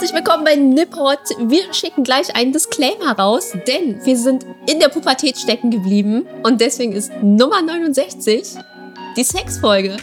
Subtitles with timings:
[0.00, 1.18] Herzlich willkommen bei Nippot.
[1.46, 6.58] Wir schicken gleich einen Disclaimer raus, denn wir sind in der Pubertät stecken geblieben und
[6.62, 8.54] deswegen ist Nummer 69
[9.14, 9.98] die Sexfolge.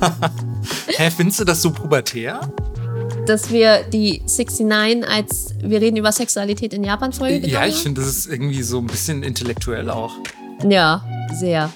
[0.86, 2.50] Hä, findest du das so pubertär?
[3.26, 8.00] Dass wir die 69 als wir reden über Sexualität in Japan Folge Ja, ich finde,
[8.00, 10.14] das ist irgendwie so ein bisschen intellektuell auch.
[10.66, 11.04] Ja,
[11.38, 11.70] sehr.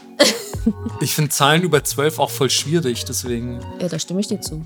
[1.03, 3.61] ich finde Zahlen über 12 auch voll schwierig, deswegen.
[3.83, 4.65] Ja, da stimme ich dir zu.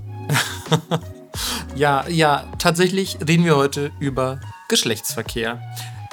[1.75, 4.39] ja, ja, tatsächlich reden wir heute über
[4.69, 5.61] Geschlechtsverkehr.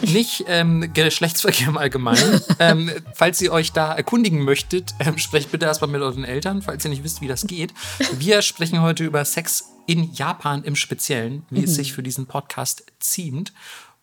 [0.03, 2.41] Nicht ähm, Geschlechtsverkehr im Allgemeinen.
[2.59, 6.85] ähm, falls ihr euch da erkundigen möchtet, ähm, sprecht bitte erstmal mit euren Eltern, falls
[6.85, 7.73] ihr nicht wisst, wie das geht.
[8.19, 11.65] Wir sprechen heute über Sex in Japan im Speziellen, wie mhm.
[11.65, 13.53] es sich für diesen Podcast ziemt.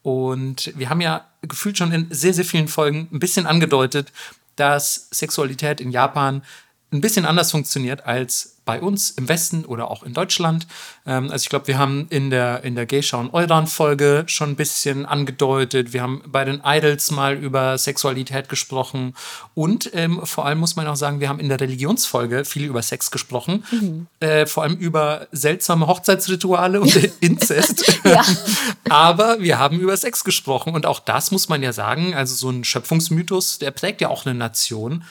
[0.02, 4.12] Und wir haben ja gefühlt schon in sehr, sehr vielen Folgen ein bisschen angedeutet,
[4.56, 6.44] dass Sexualität in Japan
[6.92, 10.68] ein bisschen anders funktioniert als bei uns im Westen oder auch in Deutschland.
[11.10, 14.56] Ähm, also ich glaube, wir haben in der, in der Geisha und Euran-Folge schon ein
[14.56, 15.92] bisschen angedeutet.
[15.92, 19.16] Wir haben bei den Idols mal über Sexualität gesprochen.
[19.56, 22.84] Und ähm, vor allem muss man auch sagen, wir haben in der Religionsfolge viel über
[22.84, 23.66] Sex gesprochen.
[23.72, 24.08] Mhm.
[24.20, 28.00] Äh, vor allem über seltsame Hochzeitsrituale und Inzest.
[28.90, 30.76] Aber wir haben über Sex gesprochen.
[30.76, 32.14] Und auch das muss man ja sagen.
[32.14, 35.04] Also so ein Schöpfungsmythos, der prägt ja auch eine Nation.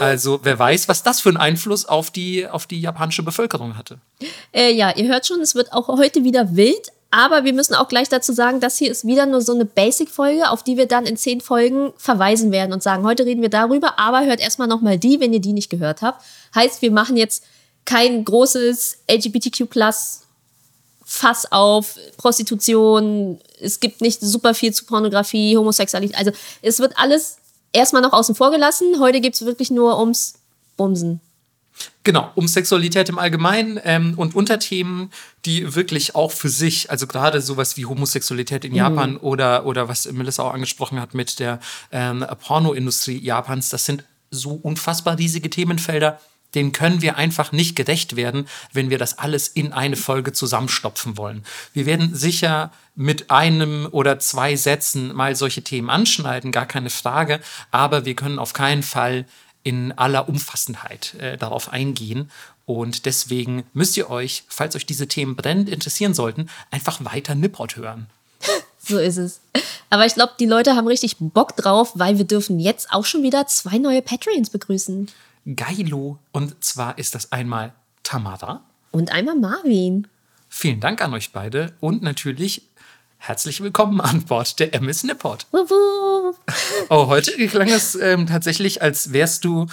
[0.00, 3.98] Also wer weiß, was das für einen Einfluss auf die, auf die japanische Bevölkerung hatte.
[4.52, 6.92] Äh, ja, ihr hört schon, es wird auch heute wieder wild.
[7.10, 10.50] Aber wir müssen auch gleich dazu sagen, das hier ist wieder nur so eine Basic-Folge,
[10.50, 13.98] auf die wir dann in zehn Folgen verweisen werden und sagen, heute reden wir darüber,
[13.98, 16.22] aber hört erstmal nochmal die, wenn ihr die nicht gehört habt.
[16.54, 17.44] Heißt, wir machen jetzt
[17.84, 19.68] kein großes LGBTQ
[21.08, 23.38] Fass auf Prostitution.
[23.60, 26.18] Es gibt nicht super viel zu Pornografie, Homosexualität.
[26.18, 27.36] Also es wird alles
[27.72, 28.98] erstmal noch außen vor gelassen.
[28.98, 30.34] Heute geht es wirklich nur ums
[30.76, 31.20] Bumsen.
[32.04, 35.10] Genau, um Sexualität im Allgemeinen ähm, und Unterthemen,
[35.44, 38.78] die wirklich auch für sich, also gerade sowas wie Homosexualität in mhm.
[38.78, 41.58] Japan oder, oder was Melissa auch angesprochen hat mit der
[41.90, 46.20] ähm, Pornoindustrie Japans, das sind so unfassbar riesige Themenfelder,
[46.54, 51.16] denen können wir einfach nicht gerecht werden, wenn wir das alles in eine Folge zusammenstopfen
[51.16, 51.44] wollen.
[51.72, 57.40] Wir werden sicher mit einem oder zwei Sätzen mal solche Themen anschneiden, gar keine Frage,
[57.70, 59.26] aber wir können auf keinen Fall
[59.66, 62.30] in aller Umfassendheit äh, darauf eingehen.
[62.66, 67.76] Und deswegen müsst ihr euch, falls euch diese Themen brennend interessieren sollten, einfach weiter Nippot
[67.76, 68.06] hören.
[68.88, 69.40] So ist es.
[69.90, 73.24] Aber ich glaube, die Leute haben richtig Bock drauf, weil wir dürfen jetzt auch schon
[73.24, 75.10] wieder zwei neue Patreons begrüßen.
[75.56, 76.20] Geilo.
[76.30, 77.72] Und zwar ist das einmal
[78.04, 78.62] Tamara.
[78.92, 80.06] Und einmal Marvin.
[80.48, 82.62] Vielen Dank an euch beide und natürlich
[83.26, 85.48] Herzlich willkommen an Bord der MS Nipport.
[86.88, 89.66] Oh, heute klang es ähm, tatsächlich, als wärst du,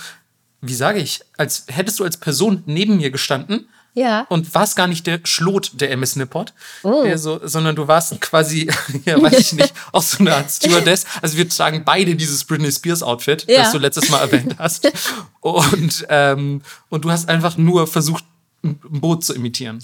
[0.62, 3.70] wie sage ich, als hättest du als Person neben mir gestanden.
[3.94, 4.26] Ja.
[4.30, 7.06] Und warst gar nicht der Schlot der MS Nipport, oh.
[7.16, 8.72] so, sondern du warst quasi,
[9.06, 11.06] ja, weiß ich nicht, auch so eine Art Stewardess.
[11.22, 13.60] Also wir tragen beide dieses Britney Spears Outfit, ja.
[13.60, 14.92] das du letztes Mal erwähnt hast.
[15.42, 18.24] Und, ähm, und du hast einfach nur versucht,
[18.64, 19.80] ein Boot zu imitieren.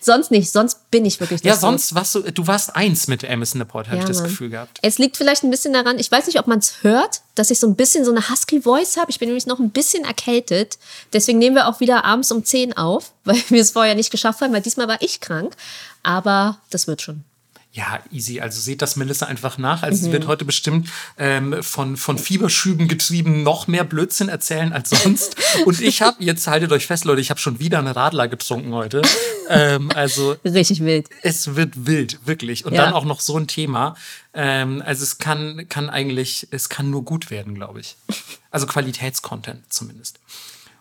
[0.00, 1.50] Sonst nicht, sonst bin ich wirklich nicht.
[1.50, 4.28] Ja, sonst warst du, du warst eins mit Emerson Laporte, habe ja, ich das Mann.
[4.28, 4.78] Gefühl gehabt.
[4.82, 7.60] Es liegt vielleicht ein bisschen daran, ich weiß nicht, ob man es hört, dass ich
[7.60, 9.10] so ein bisschen so eine husky Voice habe.
[9.10, 10.78] Ich bin nämlich noch ein bisschen erkältet.
[11.12, 14.40] Deswegen nehmen wir auch wieder abends um 10 auf, weil wir es vorher nicht geschafft
[14.40, 15.54] haben, weil diesmal war ich krank.
[16.02, 17.24] Aber das wird schon.
[17.76, 18.40] Ja, easy.
[18.40, 19.82] Also seht das Melissa einfach nach.
[19.82, 20.04] Also mhm.
[20.04, 20.88] sie wird heute bestimmt
[21.18, 25.36] ähm, von, von Fieberschüben getrieben noch mehr Blödsinn erzählen als sonst.
[25.66, 28.72] Und ich habe, jetzt haltet euch fest, Leute, ich habe schon wieder eine Radler getrunken
[28.72, 29.02] heute.
[29.50, 31.10] ähm, also Richtig wild.
[31.20, 32.64] Es wird wild, wirklich.
[32.64, 32.86] Und ja.
[32.86, 33.94] dann auch noch so ein Thema.
[34.32, 37.96] Ähm, also es kann, kann eigentlich, es kann nur gut werden, glaube ich.
[38.50, 40.18] Also Qualitätscontent zumindest.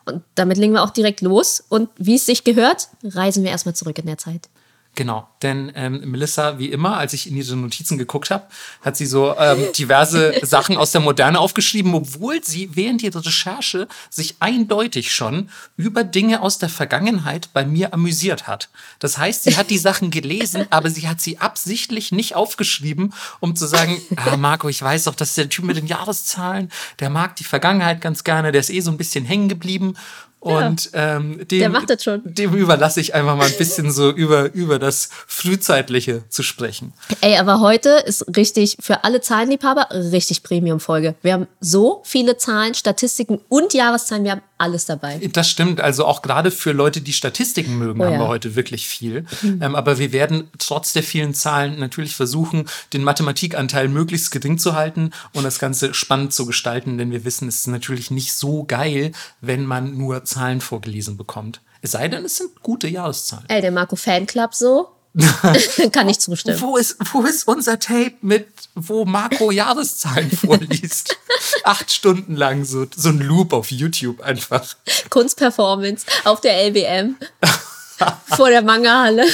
[0.06, 1.62] Und damit legen wir auch direkt los.
[1.68, 4.48] Und wie es sich gehört, reisen wir erstmal zurück in der Zeit.
[4.96, 8.46] Genau, denn ähm, Melissa, wie immer, als ich in diese Notizen geguckt habe,
[8.82, 13.90] hat sie so ähm, diverse Sachen aus der Moderne aufgeschrieben, obwohl sie während ihrer Recherche
[14.10, 18.70] sich eindeutig schon über Dinge aus der Vergangenheit bei mir amüsiert hat.
[19.00, 23.54] Das heißt, sie hat die Sachen gelesen, aber sie hat sie absichtlich nicht aufgeschrieben, um
[23.58, 26.72] zu sagen, ah, Marco, ich weiß doch, das ist der Typ mit den Jahreszahlen,
[27.02, 29.96] der mag die Vergangenheit ganz gerne, der ist eh so ein bisschen hängen geblieben
[30.46, 31.76] und ja, ähm, dem,
[32.24, 36.94] dem überlasse ich einfach mal ein bisschen so über, über das Frühzeitliche zu sprechen.
[37.22, 41.16] Ey, aber heute ist richtig für alle Zahlenliebhaber richtig Premium-Folge.
[41.24, 44.24] Wir haben so viele Zahlen, Statistiken und Jahreszahlen.
[44.24, 45.20] Wir haben alles dabei.
[45.34, 45.82] Das stimmt.
[45.82, 48.20] Also auch gerade für Leute, die Statistiken mögen, oh, haben ja.
[48.20, 49.26] wir heute wirklich viel.
[49.42, 49.62] Mhm.
[49.64, 54.76] Ähm, aber wir werden trotz der vielen Zahlen natürlich versuchen, den Mathematikanteil möglichst gering zu
[54.76, 58.64] halten und das Ganze spannend zu gestalten, denn wir wissen, es ist natürlich nicht so
[58.64, 59.12] geil,
[59.42, 61.62] wenn man nur Zahlen vorgelesen bekommt.
[61.82, 63.46] Es sei denn, es sind gute Jahreszahlen.
[63.48, 64.96] Ey, der Marco Fanclub so,
[65.94, 66.60] Kann ich zustimmen.
[66.60, 71.18] Wo ist, wo ist unser Tape mit, wo Marco Jahreszahlen vorliest?
[71.64, 74.76] Acht Stunden lang so, so ein Loop auf YouTube einfach.
[75.10, 77.16] Kunstperformance auf der LBM
[78.36, 79.26] vor der Manga-Halle.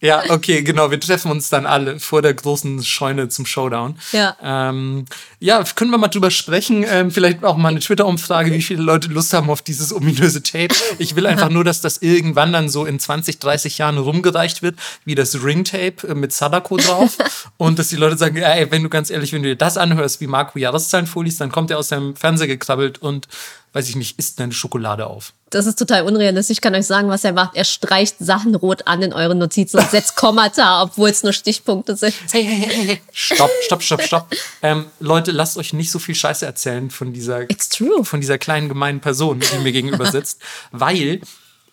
[0.00, 0.90] Ja, okay, genau.
[0.90, 3.98] Wir treffen uns dann alle vor der großen Scheune zum Showdown.
[4.12, 4.36] Ja.
[4.40, 5.06] Ähm,
[5.40, 6.84] ja, können wir mal drüber sprechen.
[6.88, 10.74] Ähm, vielleicht auch mal eine Twitter-Umfrage, wie viele Leute Lust haben auf dieses ominöse Tape.
[10.98, 14.76] Ich will einfach nur, dass das irgendwann dann so in 20, 30 Jahren rumgereicht wird,
[15.04, 17.16] wie das Ring-Tape äh, mit Sadako drauf.
[17.56, 20.20] Und dass die Leute sagen, ey, wenn du ganz ehrlich, wenn du dir das anhörst,
[20.20, 23.28] wie Marco Jahreszahlen vorliest, dann kommt er aus seinem Fernseher gekrabbelt und
[23.72, 25.32] weiß ich nicht, isst eine Schokolade auf.
[25.50, 26.56] Das ist total unrealistisch.
[26.56, 27.54] Ich kann euch sagen, was er macht.
[27.54, 31.96] Er streicht Sachen rot an in euren Notizen und setzt Kommata, obwohl es nur Stichpunkte
[31.96, 32.14] sind.
[32.30, 34.26] Hey, hey, hey, hey, stopp, stopp, stopp, stopp.
[34.60, 38.04] Ähm, Leute, lasst euch nicht so viel Scheiße erzählen von dieser, It's true.
[38.04, 40.40] von dieser kleinen gemeinen Person, die mir gegenüber sitzt,
[40.70, 41.20] weil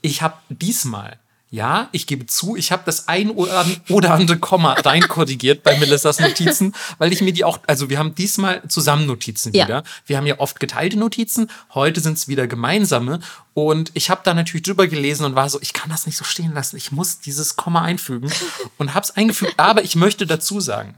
[0.02, 1.20] ich habe diesmal
[1.52, 6.74] ja, ich gebe zu, ich habe das ein oder andere Komma reinkorrigiert bei Melissas Notizen,
[6.98, 9.66] weil ich mir die auch, also wir haben diesmal zusammen Notizen Ja.
[9.66, 9.84] wieder.
[10.06, 13.22] Wir haben ja oft geteilte Notizen, heute sind es wieder gemeinsame.
[13.54, 16.26] Und ich habe da natürlich drüber gelesen und war so, ich kann das nicht so
[16.26, 18.30] stehen lassen, ich muss dieses Komma einfügen
[18.78, 19.54] und habe es eingefügt.
[19.56, 20.96] Aber ich möchte dazu sagen,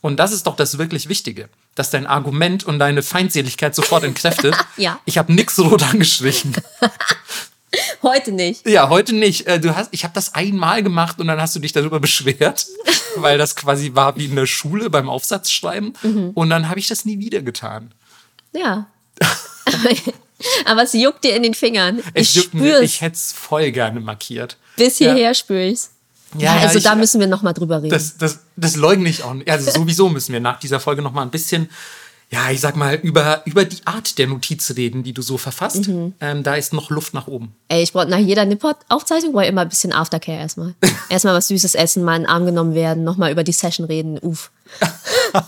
[0.00, 4.54] und das ist doch das wirklich Wichtige, dass dein Argument und deine Feindseligkeit sofort entkräftet.
[4.76, 5.00] Ja.
[5.06, 6.54] Ich habe nix rot angestrichen.
[8.02, 8.66] Heute nicht.
[8.66, 9.46] Ja, heute nicht.
[9.46, 12.66] Äh, Du hast, ich habe das einmal gemacht und dann hast du dich darüber beschwert,
[13.16, 16.32] weil das quasi war wie in der Schule beim Aufsatzschreiben.
[16.34, 17.92] Und dann habe ich das nie wieder getan.
[18.52, 18.86] Ja.
[20.64, 22.00] Aber es juckt dir in den Fingern.
[22.14, 22.84] Es ich juckt mir- spüre.
[22.84, 24.56] Ich hätte es voll gerne markiert.
[24.76, 25.90] Bis hierher spüre ich es.
[26.36, 27.90] Ja, Ja, also ich- da müssen wir noch mal drüber reden.
[27.90, 29.50] Das, das, das leugne ich auch nicht.
[29.50, 31.70] Also sowieso müssen wir nach dieser Folge noch mal ein bisschen,
[32.30, 35.88] ja, ich sag mal, über, über die Art der Notiz reden, die du so verfasst.
[36.20, 37.54] Ähm, da ist noch Luft nach oben.
[37.68, 40.74] Ey, ich brauche nach jeder Nippot-Aufzeichnung brauche immer ein bisschen Aftercare erstmal.
[41.08, 44.18] erstmal was Süßes essen, mal in den Arm genommen werden, nochmal über die Session reden.
[44.18, 44.50] Uff.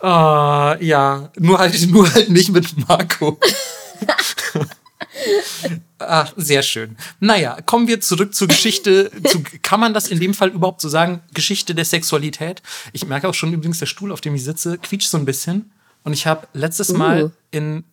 [0.00, 3.36] Ah, ja, nur halt, nur halt nicht mit Marco.
[5.98, 6.96] Ach, sehr schön.
[7.20, 9.10] Naja, kommen wir zurück zur Geschichte.
[9.26, 11.20] Zu, kann man das in dem Fall überhaupt so sagen?
[11.34, 12.62] Geschichte der Sexualität.
[12.92, 15.70] Ich merke auch schon übrigens, der Stuhl, auf dem ich sitze, quietscht so ein bisschen.
[16.04, 17.30] Und ich habe letztes Mal Uh.
[17.50, 17.84] in,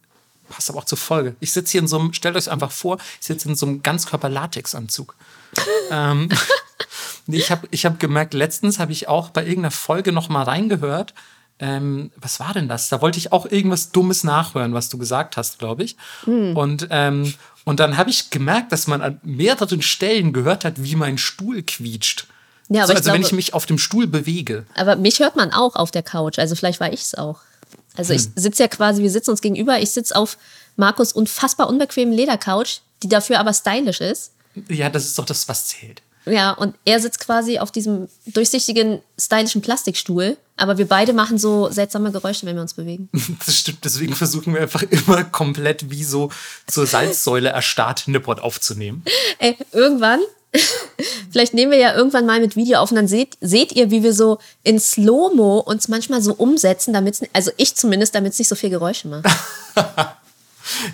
[0.50, 2.98] passt aber auch zur Folge, ich sitze hier in so einem, stellt euch einfach vor,
[3.20, 5.16] ich sitze in so einem Ganzkörper-Latex-Anzug.
[5.92, 6.30] ähm,
[7.28, 11.14] ich habe ich hab gemerkt, letztens habe ich auch bei irgendeiner Folge noch mal reingehört.
[11.60, 12.90] Ähm, was war denn das?
[12.90, 15.96] Da wollte ich auch irgendwas Dummes nachhören, was du gesagt hast, glaube ich.
[16.26, 20.96] Und, ähm, und dann habe ich gemerkt, dass man an mehreren Stellen gehört hat, wie
[20.96, 22.28] mein Stuhl quietscht.
[22.68, 24.66] Ja, aber so, ich also wenn glaube- ich mich auf dem Stuhl bewege.
[24.76, 26.40] Aber mich hört man auch auf der Couch.
[26.40, 27.40] Also vielleicht war ich es auch.
[27.96, 29.80] Also ich sitze ja quasi, wir sitzen uns gegenüber.
[29.80, 30.38] Ich sitze auf
[30.76, 34.34] Markus unfassbar unbequemen Ledercouch, die dafür aber stylisch ist.
[34.68, 36.02] Ja, das ist doch das, was zählt.
[36.26, 40.38] Ja, und er sitzt quasi auf diesem durchsichtigen, stylischen Plastikstuhl.
[40.58, 43.10] Aber wir beide machen so seltsame Geräusche, wenn wir uns bewegen.
[43.46, 46.32] Das stimmt, deswegen versuchen wir einfach immer komplett wie so
[46.68, 49.04] zur Salzsäule erstarrt Nippot aufzunehmen.
[49.40, 50.22] Ey, irgendwann,
[51.32, 54.04] vielleicht nehmen wir ja irgendwann mal mit Video auf und dann seht, seht ihr, wie
[54.04, 58.48] wir so in Slow-Mo uns manchmal so umsetzen, damit also ich zumindest, damit es nicht
[58.48, 59.26] so viel Geräusche macht.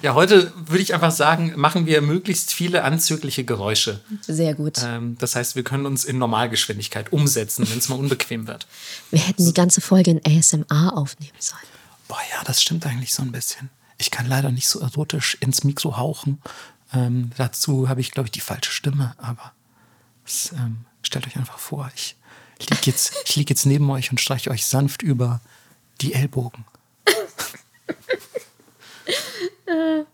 [0.01, 4.01] Ja, heute würde ich einfach sagen, machen wir möglichst viele anzügliche Geräusche.
[4.21, 4.79] Sehr gut.
[4.83, 8.67] Ähm, das heißt, wir können uns in Normalgeschwindigkeit umsetzen, wenn es mal unbequem wird.
[9.11, 11.61] Wir hätten die ganze Folge in ASMR aufnehmen sollen.
[12.07, 13.69] Boah, ja, das stimmt eigentlich so ein bisschen.
[13.97, 16.41] Ich kann leider nicht so erotisch ins Mikro hauchen.
[16.93, 19.53] Ähm, dazu habe ich, glaube ich, die falsche Stimme, aber
[20.25, 22.15] es, ähm, stellt euch einfach vor, ich
[22.59, 25.39] liege jetzt, ich lieg jetzt neben euch und streiche euch sanft über
[26.01, 26.65] die Ellbogen.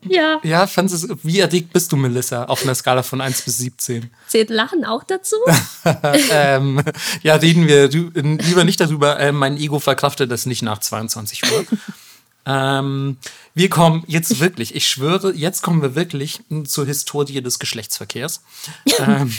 [0.02, 0.40] Ja.
[0.44, 4.10] Ja, fandest es, wie erregt bist du, Melissa, auf einer Skala von 1 bis 17?
[4.28, 5.36] Zählt Lachen auch dazu?
[6.32, 6.82] ähm,
[7.24, 9.20] ja, reden wir lieber nicht darüber.
[9.20, 11.66] Ähm, mein Ego verkraftet das nicht nach 22 Uhr.
[12.46, 13.18] ähm,
[13.54, 18.44] wir kommen jetzt wirklich, ich schwöre, jetzt kommen wir wirklich zur Historie des Geschlechtsverkehrs.
[19.00, 19.34] ähm,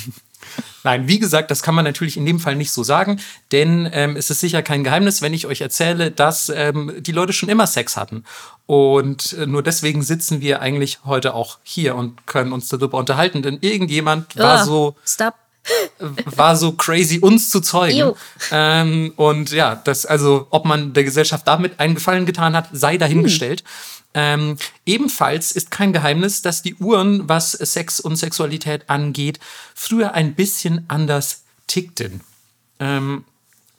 [0.84, 3.20] Nein, wie gesagt, das kann man natürlich in dem Fall nicht so sagen,
[3.52, 7.32] denn ähm, es ist sicher kein Geheimnis, wenn ich euch erzähle, dass ähm, die Leute
[7.32, 8.24] schon immer Sex hatten.
[8.66, 13.42] Und äh, nur deswegen sitzen wir eigentlich heute auch hier und können uns darüber unterhalten,
[13.42, 15.34] denn irgendjemand war Ah, so Stop.
[16.24, 18.12] war so crazy, uns zu zeugen.
[18.50, 22.96] Ähm, und ja, das, also, ob man der Gesellschaft damit einen Gefallen getan hat, sei
[22.96, 23.64] dahingestellt.
[24.14, 29.38] Ähm, ebenfalls ist kein Geheimnis, dass die Uhren, was Sex und Sexualität angeht,
[29.74, 32.22] früher ein bisschen anders tickten.
[32.80, 33.24] Ähm,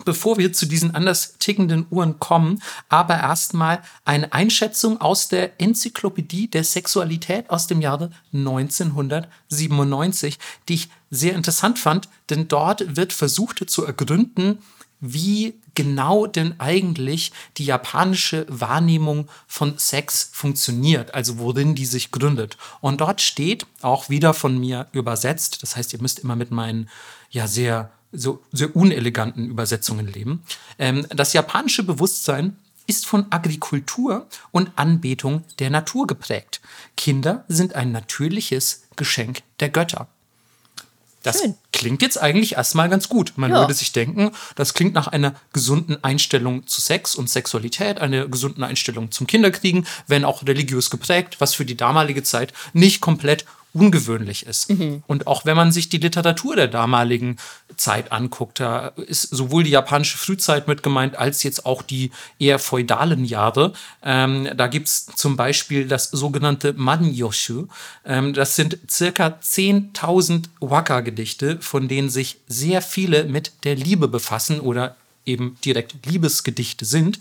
[0.05, 6.47] bevor wir zu diesen anders tickenden Uhren kommen, aber erstmal eine Einschätzung aus der Enzyklopädie
[6.47, 13.69] der Sexualität aus dem Jahre 1997, die ich sehr interessant fand, denn dort wird versucht
[13.69, 14.59] zu ergründen,
[15.01, 22.57] wie genau denn eigentlich die japanische Wahrnehmung von Sex funktioniert, also worin die sich gründet.
[22.81, 26.89] Und dort steht, auch wieder von mir übersetzt, das heißt, ihr müsst immer mit meinen
[27.29, 30.43] ja sehr so sehr uneleganten Übersetzungen leben.
[30.79, 36.59] Ähm, das japanische Bewusstsein ist von Agrikultur und Anbetung der Natur geprägt.
[36.97, 40.07] Kinder sind ein natürliches Geschenk der Götter.
[41.23, 41.55] Das Schön.
[41.73, 43.33] klingt jetzt eigentlich erstmal ganz gut.
[43.35, 43.59] Man ja.
[43.59, 48.63] würde sich denken, das klingt nach einer gesunden Einstellung zu Sex und Sexualität, einer gesunden
[48.63, 54.45] Einstellung zum Kinderkriegen, wenn auch religiös geprägt, was für die damalige Zeit nicht komplett ungewöhnlich
[54.45, 54.69] ist.
[54.69, 55.03] Mhm.
[55.05, 57.37] Und auch wenn man sich die Literatur der damaligen
[57.77, 62.57] Zeit anguckt, da ist sowohl die japanische Frühzeit mit gemeint, als jetzt auch die eher
[62.57, 63.73] feudalen Jahre.
[64.03, 67.67] Ähm, da gibt es zum Beispiel das sogenannte Manyoshu.
[68.05, 74.59] Ähm, das sind circa 10.000 Waka-Gedichte, von denen sich sehr viele mit der Liebe befassen
[74.59, 74.95] oder
[75.25, 77.19] eben direkt Liebesgedichte sind.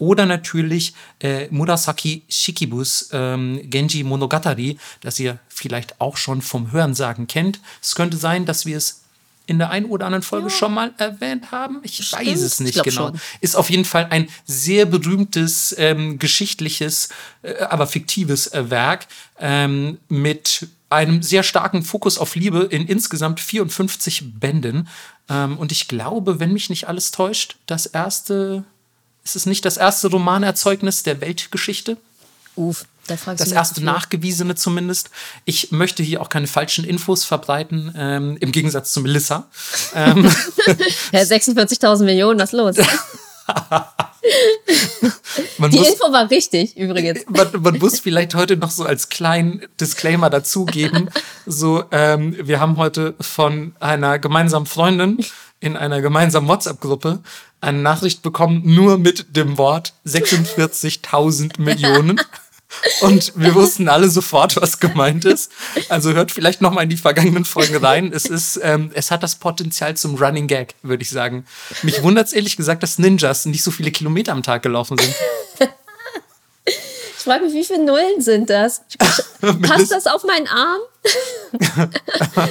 [0.00, 7.26] Oder natürlich äh, Murasaki Shikibus ähm, Genji Monogatari, das ihr vielleicht auch schon vom Hörensagen
[7.26, 7.60] kennt.
[7.82, 9.02] Es könnte sein, dass wir es
[9.46, 10.54] in der einen oder anderen Folge ja.
[10.54, 11.80] schon mal erwähnt haben.
[11.82, 13.08] Ich Stimmt, weiß es nicht genau.
[13.08, 13.20] Schon.
[13.42, 17.10] Ist auf jeden Fall ein sehr berühmtes, ähm, geschichtliches,
[17.42, 19.06] äh, aber fiktives äh, Werk
[19.38, 24.88] ähm, mit einem sehr starken Fokus auf Liebe in insgesamt 54 Bänden.
[25.28, 28.64] Ähm, und ich glaube, wenn mich nicht alles täuscht, das erste
[29.24, 31.96] ist es nicht das erste Romanerzeugnis der Weltgeschichte?
[32.56, 35.10] Uff, da fragst das erste nachgewiesene zumindest.
[35.44, 39.48] Ich möchte hier auch keine falschen Infos verbreiten, ähm, im Gegensatz zu Melissa.
[39.94, 40.24] ähm.
[41.12, 42.76] ja, 46.000 Millionen, was los?
[45.58, 47.24] die muss, Info war richtig, übrigens.
[47.28, 51.10] Man, man, muss vielleicht heute noch so als kleinen Disclaimer dazugeben.
[51.46, 55.24] so, ähm, wir haben heute von einer gemeinsamen Freundin
[55.60, 57.20] in einer gemeinsamen WhatsApp-Gruppe
[57.60, 62.20] eine Nachricht bekommen, nur mit dem Wort 46.000 Millionen.
[63.00, 65.50] Und wir wussten alle sofort, was gemeint ist.
[65.88, 68.12] Also hört vielleicht noch mal in die vergangenen Folgen rein.
[68.12, 71.44] Es ist, ähm, es hat das Potenzial zum Running Gag, würde ich sagen.
[71.82, 75.14] Mich wundert es ehrlich gesagt, dass Ninjas nicht so viele Kilometer am Tag gelaufen sind.
[77.20, 78.80] Ich frage mich, wie viele Nullen sind das?
[79.60, 80.80] Passt das auf meinen Arm?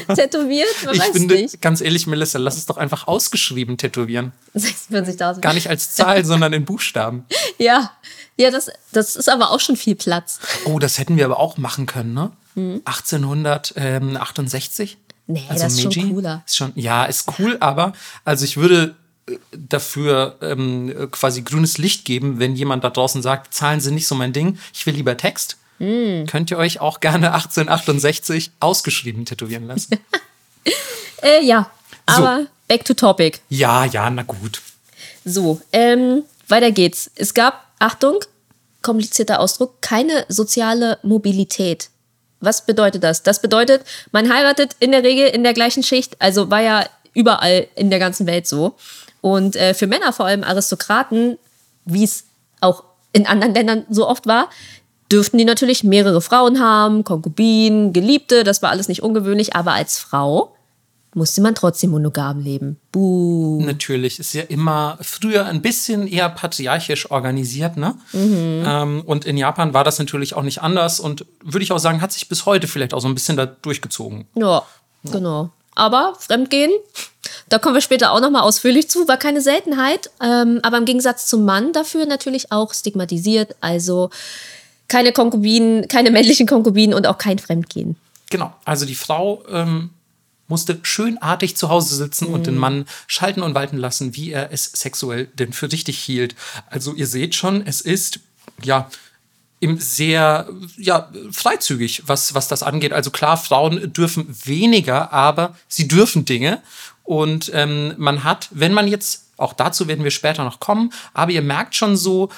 [0.15, 0.67] Tätowiert?
[0.85, 1.59] Man ich finde, nicht.
[1.59, 4.31] ganz ehrlich, Melissa, lass es doch einfach ausgeschrieben tätowieren.
[4.55, 5.39] 46.000.
[5.39, 7.25] Gar nicht als Zahl, sondern in Buchstaben.
[7.57, 7.93] Ja,
[8.37, 10.39] ja das, das ist aber auch schon viel Platz.
[10.65, 12.31] Oh, das hätten wir aber auch machen können, ne?
[12.53, 12.83] Hm.
[12.85, 14.99] 1868?
[15.25, 15.99] Nee, also das ist Meiji.
[15.99, 16.43] schon cooler.
[16.45, 18.95] Ist schon, ja, ist cool, aber also ich würde
[19.51, 24.15] dafür ähm, quasi grünes Licht geben, wenn jemand da draußen sagt, Zahlen sind nicht so
[24.15, 25.57] mein Ding, ich will lieber Text.
[25.79, 26.25] Mm.
[26.25, 29.97] Könnt ihr euch auch gerne 1868 ausgeschrieben tätowieren lassen?
[31.23, 31.69] äh, ja,
[32.05, 32.47] aber so.
[32.67, 33.39] back to topic.
[33.49, 34.61] Ja, ja, na gut.
[35.25, 37.11] So, ähm, weiter geht's.
[37.15, 38.19] Es gab, Achtung,
[38.81, 41.89] komplizierter Ausdruck, keine soziale Mobilität.
[42.41, 43.23] Was bedeutet das?
[43.23, 47.67] Das bedeutet, man heiratet in der Regel in der gleichen Schicht, also war ja überall
[47.75, 48.75] in der ganzen Welt so.
[49.21, 51.37] Und äh, für Männer, vor allem Aristokraten,
[51.85, 52.25] wie es
[52.61, 52.83] auch
[53.13, 54.49] in anderen Ländern so oft war,
[55.11, 59.97] dürften die natürlich mehrere Frauen haben, Konkubinen, Geliebte, das war alles nicht ungewöhnlich, aber als
[59.97, 60.53] Frau
[61.15, 62.77] musste man trotzdem monogam leben.
[62.91, 63.61] Buh.
[63.65, 67.95] Natürlich, ist ja immer früher ein bisschen eher patriarchisch organisiert, ne?
[68.13, 68.63] Mhm.
[68.65, 72.01] Ähm, und in Japan war das natürlich auch nicht anders und würde ich auch sagen,
[72.01, 74.27] hat sich bis heute vielleicht auch so ein bisschen da durchgezogen.
[74.35, 74.63] Ja,
[75.03, 75.11] ja.
[75.11, 75.49] genau.
[75.79, 76.71] Aber Fremdgehen,
[77.47, 81.27] da kommen wir später auch nochmal ausführlich zu, war keine Seltenheit, ähm, aber im Gegensatz
[81.27, 83.55] zum Mann dafür natürlich auch stigmatisiert.
[83.61, 84.09] Also
[84.89, 87.95] keine Konkubinen, keine männlichen Konkubinen und auch kein Fremdgehen.
[88.29, 89.91] Genau, also die Frau ähm,
[90.49, 92.33] musste schönartig zu Hause sitzen mhm.
[92.33, 92.59] und den mhm.
[92.59, 96.35] Mann schalten und walten lassen, wie er es sexuell denn für richtig hielt.
[96.69, 98.19] Also ihr seht schon, es ist
[98.61, 98.89] ja
[99.61, 102.93] sehr ja, freizügig, was, was das angeht.
[102.93, 106.61] Also klar, Frauen dürfen weniger, aber sie dürfen Dinge.
[107.03, 111.31] Und ähm, man hat, wenn man jetzt, auch dazu werden wir später noch kommen, aber
[111.31, 112.29] ihr merkt schon so,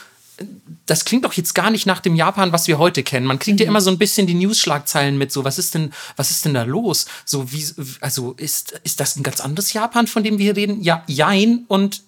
[0.85, 3.25] das klingt doch jetzt gar nicht nach dem Japan, was wir heute kennen.
[3.25, 3.63] Man kriegt mhm.
[3.63, 6.53] ja immer so ein bisschen die News-Schlagzeilen mit, so, was ist denn, was ist denn
[6.53, 7.05] da los?
[7.25, 7.65] So, wie,
[7.99, 10.81] also, ist, ist das ein ganz anderes Japan, von dem wir hier reden?
[10.81, 11.65] Ja, jein.
[11.67, 12.01] Und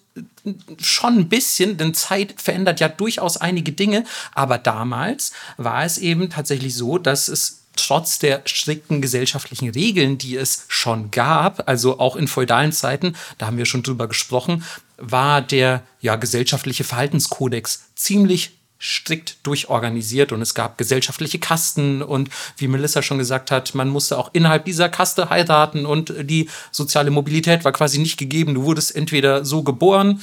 [0.80, 4.04] schon ein bisschen, denn Zeit verändert ja durchaus einige Dinge.
[4.34, 10.36] Aber damals war es eben tatsächlich so, dass es trotz der strikten gesellschaftlichen Regeln, die
[10.36, 14.64] es schon gab, also auch in feudalen Zeiten, da haben wir schon drüber gesprochen,
[14.96, 22.68] war der ja, gesellschaftliche Verhaltenskodex ziemlich strikt durchorganisiert und es gab gesellschaftliche Kasten und wie
[22.68, 27.64] Melissa schon gesagt hat, man musste auch innerhalb dieser Kaste heiraten und die soziale Mobilität
[27.64, 28.54] war quasi nicht gegeben.
[28.54, 30.20] Du wurdest entweder so geboren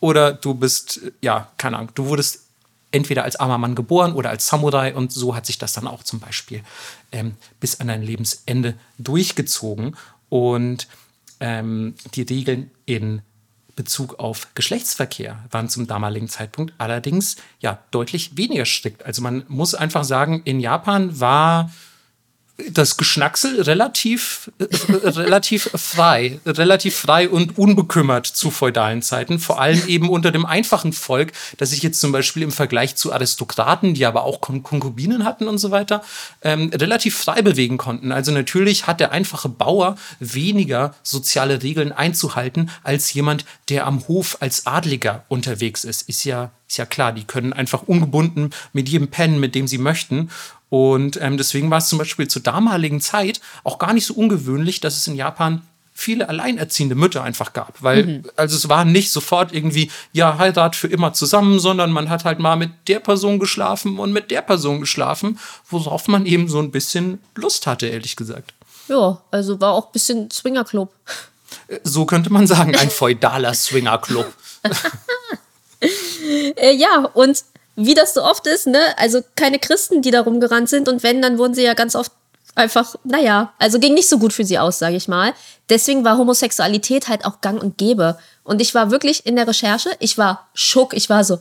[0.00, 2.40] oder du bist, ja, keine Ahnung, du wurdest
[2.90, 6.02] entweder als armer Mann geboren oder als Samurai und so hat sich das dann auch
[6.02, 6.62] zum Beispiel
[7.10, 9.96] ähm, bis an dein Lebensende durchgezogen
[10.28, 10.86] und
[11.40, 13.22] ähm, die Regeln in
[13.76, 19.04] Bezug auf Geschlechtsverkehr waren zum damaligen Zeitpunkt allerdings ja deutlich weniger strikt.
[19.04, 21.70] Also man muss einfach sagen, in Japan war
[22.70, 24.64] das Geschnacksel relativ, äh,
[25.08, 30.92] relativ frei, relativ frei und unbekümmert zu feudalen Zeiten, vor allem eben unter dem einfachen
[30.92, 35.24] Volk, das sich jetzt zum Beispiel im Vergleich zu Aristokraten, die aber auch Kon Konkubinen
[35.24, 36.02] hatten und so weiter,
[36.42, 38.12] ähm, relativ frei bewegen konnten.
[38.12, 44.36] Also natürlich hat der einfache Bauer weniger soziale Regeln einzuhalten als jemand, der am Hof
[44.40, 46.08] als Adliger unterwegs ist.
[46.08, 49.78] Ist ja, ist ja klar, die können einfach ungebunden mit jedem pennen, mit dem sie
[49.78, 50.30] möchten.
[50.72, 54.80] Und ähm, deswegen war es zum Beispiel zur damaligen Zeit auch gar nicht so ungewöhnlich,
[54.80, 55.60] dass es in Japan
[55.92, 57.82] viele alleinerziehende Mütter einfach gab.
[57.82, 58.22] Weil, mhm.
[58.36, 62.38] also es war nicht sofort irgendwie, ja, Heirat für immer zusammen, sondern man hat halt
[62.38, 65.38] mal mit der Person geschlafen und mit der Person geschlafen,
[65.68, 68.54] worauf man eben so ein bisschen Lust hatte, ehrlich gesagt.
[68.88, 70.90] Ja, also war auch ein bisschen Swingerclub.
[71.68, 74.32] Äh, so könnte man sagen, ein feudaler Swingerclub.
[76.56, 77.44] äh, ja, und
[77.76, 78.80] wie das so oft ist, ne?
[78.96, 82.12] Also keine Christen, die da rumgerannt sind und wenn, dann wurden sie ja ganz oft
[82.54, 85.32] einfach, naja, also ging nicht so gut für sie aus, sage ich mal.
[85.70, 88.18] Deswegen war Homosexualität halt auch gang und gäbe.
[88.44, 91.38] Und ich war wirklich in der Recherche, ich war schock, ich war so,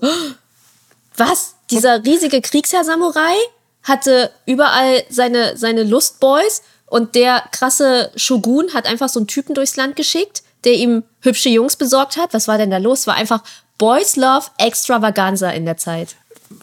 [1.18, 1.56] was?
[1.70, 3.36] Dieser riesige Kriegsherr-Samurai
[3.84, 9.76] hatte überall seine, seine Lustboys und der krasse Shogun hat einfach so einen Typen durchs
[9.76, 12.34] Land geschickt, der ihm hübsche Jungs besorgt hat.
[12.34, 13.08] Was war denn da los?
[13.08, 13.44] War einfach
[13.78, 16.16] Boys Love Extravaganza in der Zeit.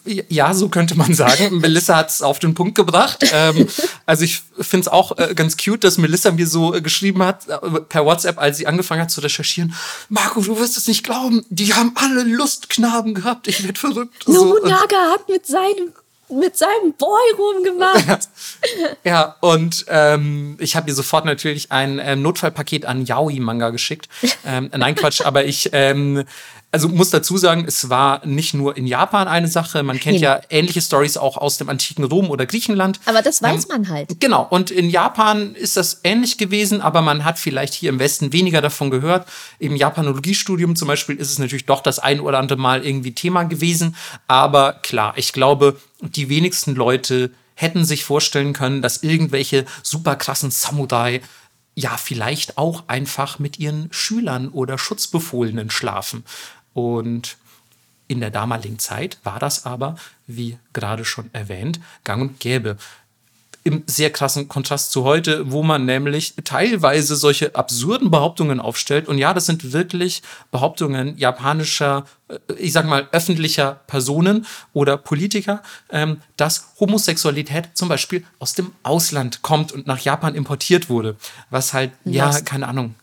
[0.05, 1.57] Ja, so könnte man sagen.
[1.59, 3.25] Melissa hat es auf den Punkt gebracht.
[3.31, 3.67] Ähm,
[4.05, 7.47] also ich finde es auch äh, ganz cute, dass Melissa mir so äh, geschrieben hat
[7.47, 9.73] äh, per WhatsApp, als sie angefangen hat zu recherchieren.
[10.09, 11.45] Marco, du wirst es nicht glauben.
[11.49, 13.47] Die haben alle Lustknaben gehabt.
[13.47, 14.27] Ich werde verrückt.
[14.27, 15.93] Nobunaga so, hat mit seinem
[16.31, 18.29] mit seinem Boy rumgemacht.
[19.03, 24.09] ja, und ähm, ich habe ihr sofort natürlich ein äh, Notfallpaket an Yaoi-Manga geschickt.
[24.45, 26.23] Ähm, nein, Quatsch, aber ich ähm,
[26.71, 29.81] also muss dazu sagen, es war nicht nur in Japan eine Sache.
[29.81, 32.99] Man kennt ja ähnliche Stories auch aus dem antiken Rom oder Griechenland.
[33.05, 34.19] Aber das weiß ähm, man halt.
[34.19, 34.45] Genau.
[34.47, 38.61] Und in Japan ist das ähnlich gewesen, aber man hat vielleicht hier im Westen weniger
[38.61, 39.27] davon gehört.
[39.57, 43.43] Im Japanologiestudium zum Beispiel ist es natürlich doch das ein oder andere Mal irgendwie Thema
[43.43, 43.95] gewesen.
[44.27, 50.51] Aber klar, ich glaube, die wenigsten Leute hätten sich vorstellen können, dass irgendwelche super krassen
[50.51, 51.21] Samurai
[51.75, 56.23] ja vielleicht auch einfach mit ihren Schülern oder Schutzbefohlenen schlafen.
[56.79, 57.37] Und
[58.07, 59.95] in der damaligen Zeit war das aber,
[60.27, 62.77] wie gerade schon erwähnt, gang und gäbe.
[63.65, 69.07] Im sehr krassen Kontrast zu heute, wo man nämlich teilweise solche absurden Behauptungen aufstellt.
[69.07, 75.61] Und ja, das sind wirklich Behauptungen japanischer, äh, ich sag mal, öffentlicher Personen oder Politiker,
[75.91, 81.17] ähm, dass Homosexualität zum Beispiel aus dem Ausland kommt und nach Japan importiert wurde.
[81.49, 82.95] Was halt, ja, ja keine Ahnung.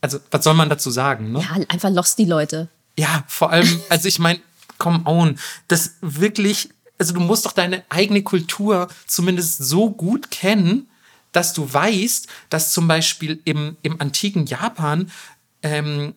[0.00, 1.32] Also, was soll man dazu sagen?
[1.32, 1.40] Ne?
[1.40, 2.68] Ja, einfach lost die Leute.
[2.98, 4.40] Ja, vor allem, also ich meine,
[4.78, 10.88] come on, das wirklich, also du musst doch deine eigene Kultur zumindest so gut kennen,
[11.32, 15.10] dass du weißt, dass zum Beispiel im, im antiken Japan
[15.62, 16.14] ähm,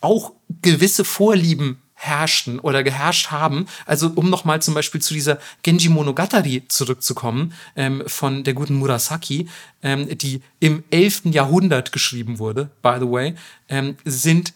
[0.00, 3.66] auch gewisse Vorlieben herrschten oder geherrscht haben.
[3.84, 9.48] Also um nochmal zum Beispiel zu dieser Genji Monogatari zurückzukommen, ähm, von der guten Murasaki,
[9.82, 11.26] ähm, die im 11.
[11.26, 13.34] Jahrhundert geschrieben wurde, by the way,
[13.68, 14.54] ähm, sind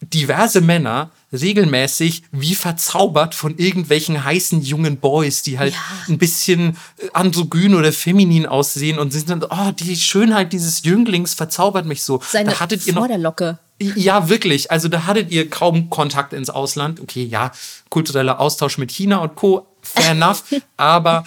[0.00, 5.80] diverse Männer regelmäßig wie verzaubert von irgendwelchen heißen jungen Boys, die halt ja.
[6.08, 11.34] ein bisschen äh, androgyn oder feminin aussehen und sind dann, oh, die Schönheit dieses Jünglings
[11.34, 12.22] verzaubert mich so.
[12.26, 13.58] Seine da hattet ihr noch, Vorderlocke.
[13.80, 14.70] Ja, wirklich.
[14.70, 17.00] Also da hattet ihr kaum Kontakt ins Ausland.
[17.00, 17.52] Okay, ja,
[17.90, 19.66] kultureller Austausch mit China und Co.
[19.82, 20.44] Fair enough.
[20.76, 21.24] aber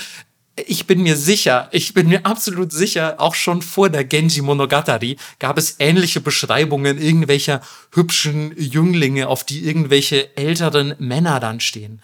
[0.68, 5.18] ich bin mir sicher, ich bin mir absolut sicher, auch schon vor der Genji Monogatari
[5.40, 12.02] gab es ähnliche Beschreibungen irgendwelcher hübschen Jünglinge, auf die irgendwelche älteren Männer dann stehen.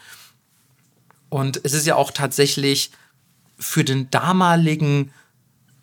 [1.30, 2.92] Und es ist ja auch tatsächlich
[3.60, 5.12] für den damaligen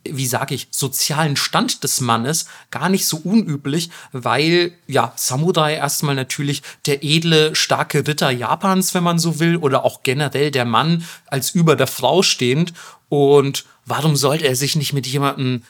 [0.05, 6.14] wie sage ich, sozialen Stand des Mannes gar nicht so unüblich, weil ja, Samurai erstmal
[6.14, 11.05] natürlich der edle, starke Ritter Japans, wenn man so will, oder auch generell der Mann
[11.27, 12.75] als über der Frau stehend.
[13.09, 15.62] Und warum sollte er sich nicht mit jemandem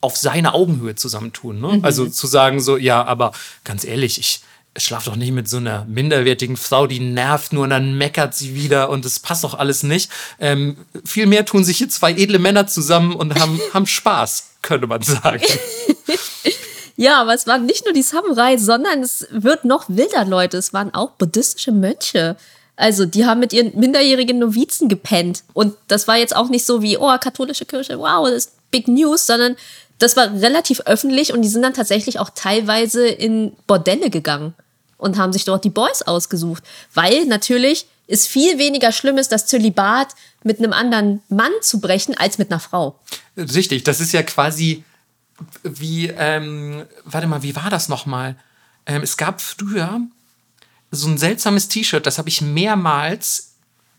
[0.00, 1.60] auf seine Augenhöhe zusammentun?
[1.60, 1.78] Ne?
[1.78, 1.84] Mhm.
[1.84, 3.32] Also zu sagen so, ja, aber
[3.64, 4.40] ganz ehrlich, ich,
[4.76, 8.54] schlaf doch nicht mit so einer minderwertigen Frau, die nervt nur und dann meckert sie
[8.54, 10.10] wieder und es passt doch alles nicht.
[10.38, 15.02] Ähm, vielmehr tun sich hier zwei edle Männer zusammen und haben, haben Spaß, könnte man
[15.02, 15.42] sagen.
[16.96, 20.58] ja, aber es waren nicht nur die Samurai, sondern es wird noch wilder, Leute.
[20.58, 22.36] Es waren auch buddhistische Mönche.
[22.76, 25.42] Also, die haben mit ihren minderjährigen Novizen gepennt.
[25.52, 28.88] Und das war jetzt auch nicht so wie, oh, katholische Kirche, wow, das ist Big
[28.88, 29.56] News, sondern
[30.00, 34.54] das war relativ öffentlich und die sind dann tatsächlich auch teilweise in Bordelle gegangen
[34.96, 36.64] und haben sich dort die Boys ausgesucht.
[36.92, 40.08] Weil natürlich es viel weniger schlimm ist, das Zölibat
[40.42, 42.98] mit einem anderen Mann zu brechen, als mit einer Frau.
[43.36, 44.82] Richtig, das ist ja quasi
[45.62, 48.36] wie, ähm, warte mal, wie war das nochmal?
[48.86, 50.00] Ähm, es gab früher
[50.90, 53.54] so ein seltsames T-Shirt, das habe ich mehrmals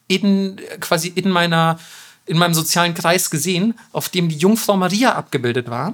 [0.07, 1.79] in, quasi in meiner
[2.25, 5.93] in meinem sozialen Kreis gesehen, auf dem die Jungfrau Maria abgebildet war.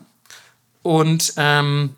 [0.83, 1.95] Und ähm,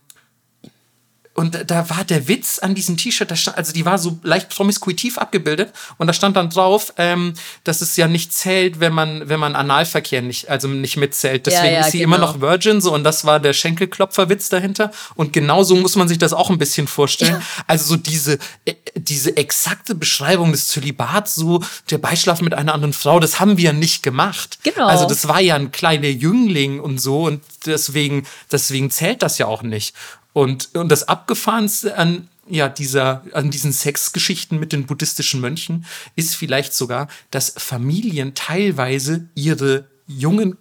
[1.39, 5.71] und da war der Witz an diesem T-Shirt, also die war so leicht promiskuitiv abgebildet
[5.97, 9.56] und da stand dann drauf, ähm, dass es ja nicht zählt, wenn man, wenn man
[9.56, 11.45] Analverkehr nicht, also nicht mitzählt.
[11.45, 12.17] Deswegen ja, ja, ist sie genau.
[12.17, 14.91] immer noch Virgin, so und das war der Schenkelklopferwitz dahinter.
[15.15, 17.36] Und genauso muss man sich das auch ein bisschen vorstellen.
[17.36, 17.63] Ja.
[17.67, 22.91] Also so diese, äh, diese exakte Beschreibung des Zölibats, so der Beischlaf mit einer anderen
[22.91, 24.60] Frau, das haben wir ja nicht gemacht.
[24.63, 24.88] Genau.
[24.88, 29.45] Also das war ja ein kleiner Jüngling und so und deswegen, deswegen zählt das ja
[29.45, 29.95] auch nicht.
[30.34, 36.36] Und, und das Abgefahrenste an ja, dieser, an diesen Sexgeschichten mit den buddhistischen Mönchen ist
[36.36, 40.58] vielleicht sogar, dass Familien teilweise ihre jungen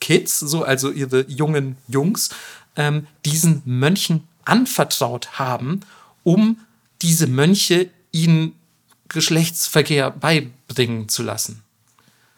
[0.00, 2.30] Kids, so also ihre jungen Jungs,
[2.76, 5.80] ähm, diesen Mönchen anvertraut haben,
[6.24, 6.58] um
[7.02, 8.54] diese Mönche ihnen
[9.08, 11.62] Geschlechtsverkehr beibringen zu lassen.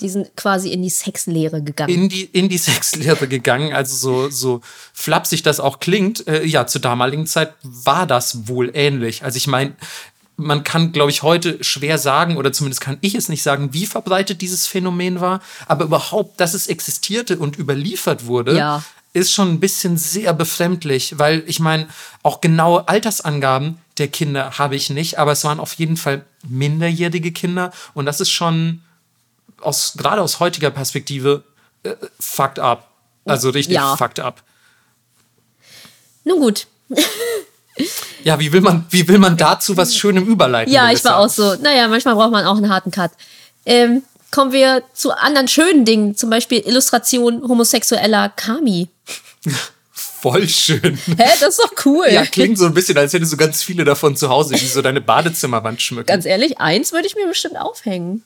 [0.01, 1.93] Die sind quasi in die Sexlehre gegangen.
[1.93, 3.73] In die, in die Sexlehre gegangen.
[3.73, 4.61] Also so, so
[4.93, 6.27] flapsig das auch klingt.
[6.27, 9.25] Äh, ja, zur damaligen Zeit war das wohl ähnlich.
[9.25, 9.75] Also ich meine,
[10.41, 13.87] man kann, glaube ich, heute schwer sagen, oder zumindest kann ich es nicht sagen, wie
[13.87, 15.41] verbreitet dieses Phänomen war.
[15.67, 18.83] Aber überhaupt, dass es existierte und überliefert wurde, ja.
[19.13, 21.89] ist schon ein bisschen sehr befremdlich, weil ich meine,
[22.23, 27.33] auch genaue Altersangaben der Kinder habe ich nicht, aber es waren auf jeden Fall minderjährige
[27.33, 28.81] Kinder und das ist schon
[29.63, 31.45] aus, gerade aus heutiger Perspektive,
[31.83, 32.89] äh, fucked up.
[33.25, 33.97] Also richtig ja.
[33.97, 34.43] fucked up.
[36.25, 36.67] Nun gut.
[38.25, 40.73] ja, wie will man, wie will man dazu was Schönem überleiten?
[40.73, 41.55] Ja, ich war auch so.
[41.57, 43.13] Naja, manchmal braucht man auch einen harten Cut.
[43.65, 48.89] Ähm, kommen wir zu anderen schönen Dingen, zum Beispiel Illustration homosexueller Kami.
[49.93, 50.99] Voll schön.
[51.07, 52.07] Hä, das ist doch cool.
[52.11, 54.83] Ja, klingt so ein bisschen, als hättest du ganz viele davon zu Hause, die so
[54.83, 56.07] deine Badezimmerwand schmücken.
[56.07, 58.23] Ganz ehrlich, eins würde ich mir bestimmt aufhängen.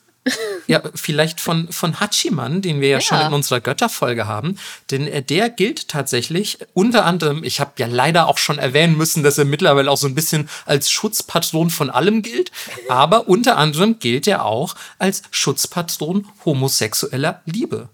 [0.67, 3.01] Ja, vielleicht von, von Hachiman, den wir ja, ja.
[3.01, 4.57] schon in unserer Götterfolge haben.
[4.89, 9.21] Denn äh, der gilt tatsächlich unter anderem, ich habe ja leider auch schon erwähnen müssen,
[9.21, 12.51] dass er mittlerweile auch so ein bisschen als Schutzpatron von allem gilt.
[12.89, 17.89] Aber unter anderem gilt er auch als Schutzpatron homosexueller Liebe.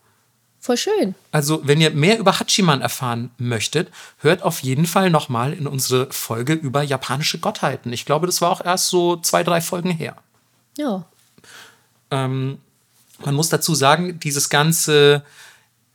[0.62, 1.16] Voll schön.
[1.32, 3.90] Also, wenn ihr mehr über Hachiman erfahren möchtet,
[4.20, 7.92] hört auf jeden Fall nochmal in unsere Folge über japanische Gottheiten.
[7.92, 10.16] Ich glaube, das war auch erst so zwei, drei Folgen her.
[10.78, 11.06] Ja.
[12.12, 12.60] Ähm,
[13.26, 15.24] man muss dazu sagen, dieses ganze,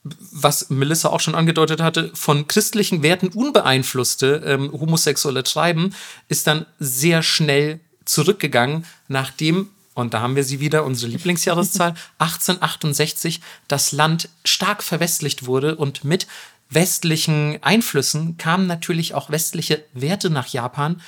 [0.04, 5.94] was Melissa auch schon angedeutet hatte, von christlichen Werten unbeeinflusste ähm, homosexuelle Treiben
[6.28, 13.40] ist dann sehr schnell zurückgegangen, nachdem, und da haben wir sie wieder, unsere Lieblingsjahreszahl, 1868
[13.68, 16.26] das Land stark verwestlicht wurde und mit
[16.68, 21.00] westlichen Einflüssen kamen natürlich auch westliche Werte nach Japan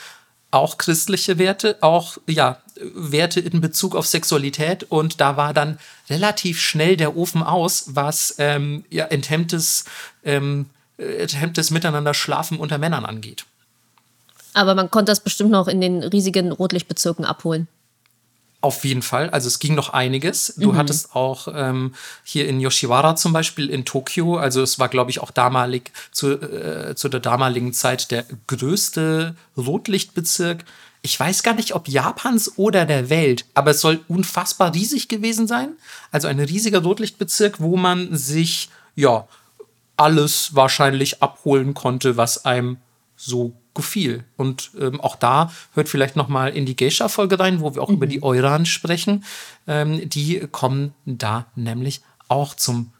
[0.50, 2.60] auch christliche Werte, auch ja,
[2.94, 8.34] Werte in Bezug auf Sexualität und da war dann relativ schnell der Ofen aus, was
[8.38, 9.84] ähm, ja, enthemmtes,
[10.24, 13.44] ähm, enthemmtes Miteinander schlafen unter Männern angeht.
[14.54, 17.68] Aber man konnte das bestimmt noch in den riesigen Rotlichtbezirken abholen.
[18.60, 19.30] Auf jeden Fall.
[19.30, 20.54] Also es ging noch einiges.
[20.56, 20.76] Du mhm.
[20.76, 25.20] hattest auch ähm, hier in Yoshiwara zum Beispiel in Tokio, also es war, glaube ich,
[25.20, 30.64] auch damalig zu, äh, zu der damaligen Zeit der größte Rotlichtbezirk.
[31.02, 35.46] Ich weiß gar nicht, ob Japans oder der Welt, aber es soll unfassbar riesig gewesen
[35.46, 35.76] sein.
[36.10, 39.26] Also ein riesiger Rotlichtbezirk, wo man sich ja
[39.96, 42.78] alles wahrscheinlich abholen konnte, was einem
[43.16, 44.24] so gefiel.
[44.36, 47.88] Und ähm, auch da hört vielleicht noch mal in die Geisha-Folge rein, wo wir auch
[47.88, 47.96] mhm.
[47.96, 49.24] über die Euran sprechen.
[49.66, 52.92] Ähm, die kommen da nämlich auch zum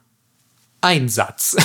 [0.81, 1.57] Einsatz.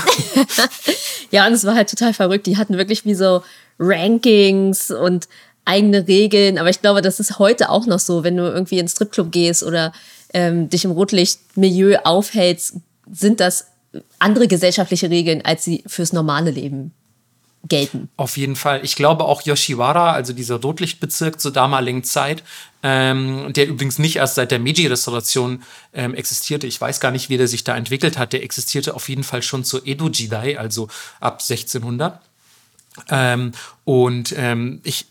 [1.32, 2.48] ja, und es war halt total verrückt.
[2.48, 3.43] Die hatten wirklich wie so
[3.80, 5.28] Rankings und
[5.65, 6.58] eigene Regeln.
[6.58, 9.63] Aber ich glaube, das ist heute auch noch so, wenn du irgendwie ins Stripclub gehst
[9.63, 9.93] oder
[10.34, 12.76] ähm, dich im Rotlichtmilieu aufhältst,
[13.12, 13.67] sind das
[14.19, 16.93] andere gesellschaftliche Regeln, als sie fürs normale Leben
[17.67, 18.10] gelten.
[18.17, 18.82] Auf jeden Fall.
[18.84, 22.43] Ich glaube auch Yoshiwara, also dieser Rotlichtbezirk zur damaligen Zeit,
[22.82, 26.67] ähm, der übrigens nicht erst seit der Meiji-Restauration ähm, existierte.
[26.67, 28.34] Ich weiß gar nicht, wie der sich da entwickelt hat.
[28.34, 30.89] Der existierte auf jeden Fall schon zur Edo-Jidai, also
[31.21, 32.19] ab 1600.
[33.10, 33.54] Ähm,
[33.86, 35.06] und ähm, ich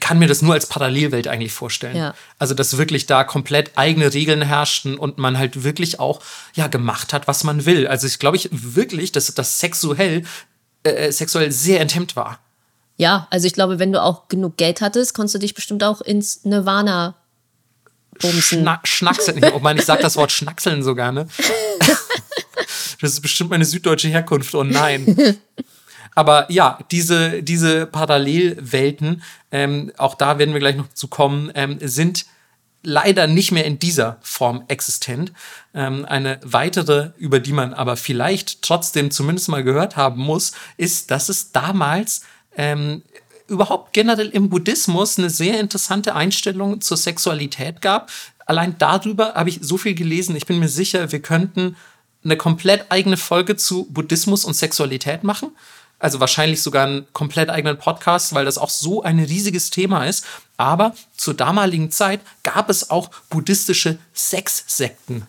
[0.00, 1.96] kann mir das nur als Parallelwelt eigentlich vorstellen.
[1.96, 2.14] Ja.
[2.38, 6.20] Also, dass wirklich da komplett eigene Regeln herrschten und man halt wirklich auch
[6.54, 7.86] ja gemacht hat, was man will.
[7.86, 10.24] Also, ich glaube ich wirklich, dass das sexuell,
[10.82, 12.38] äh, sexuell sehr enthemmt war.
[12.98, 16.00] Ja, also ich glaube, wenn du auch genug Geld hattest, konntest du dich bestimmt auch
[16.00, 17.14] ins Nirvana
[18.18, 18.60] bumsen.
[18.60, 19.42] Schna Schnackseln.
[19.42, 21.28] Ich meine, ich sage das Wort Schnackseln sogar, ne?
[23.00, 24.54] Das ist bestimmt meine süddeutsche Herkunft.
[24.54, 25.38] Oh nein.
[26.16, 31.78] Aber ja, diese, diese Parallelwelten, ähm, auch da werden wir gleich noch zu kommen, ähm,
[31.82, 32.24] sind
[32.82, 35.32] leider nicht mehr in dieser Form existent.
[35.74, 41.10] Ähm, eine weitere, über die man aber vielleicht trotzdem zumindest mal gehört haben muss, ist,
[41.10, 42.22] dass es damals
[42.56, 43.02] ähm,
[43.46, 48.10] überhaupt generell im Buddhismus eine sehr interessante Einstellung zur Sexualität gab.
[48.46, 50.34] Allein darüber habe ich so viel gelesen.
[50.34, 51.76] Ich bin mir sicher, wir könnten
[52.24, 55.50] eine komplett eigene Folge zu Buddhismus und Sexualität machen.
[55.98, 60.24] Also wahrscheinlich sogar einen komplett eigenen Podcast, weil das auch so ein riesiges Thema ist.
[60.58, 65.26] Aber zur damaligen Zeit gab es auch buddhistische Sexsekten.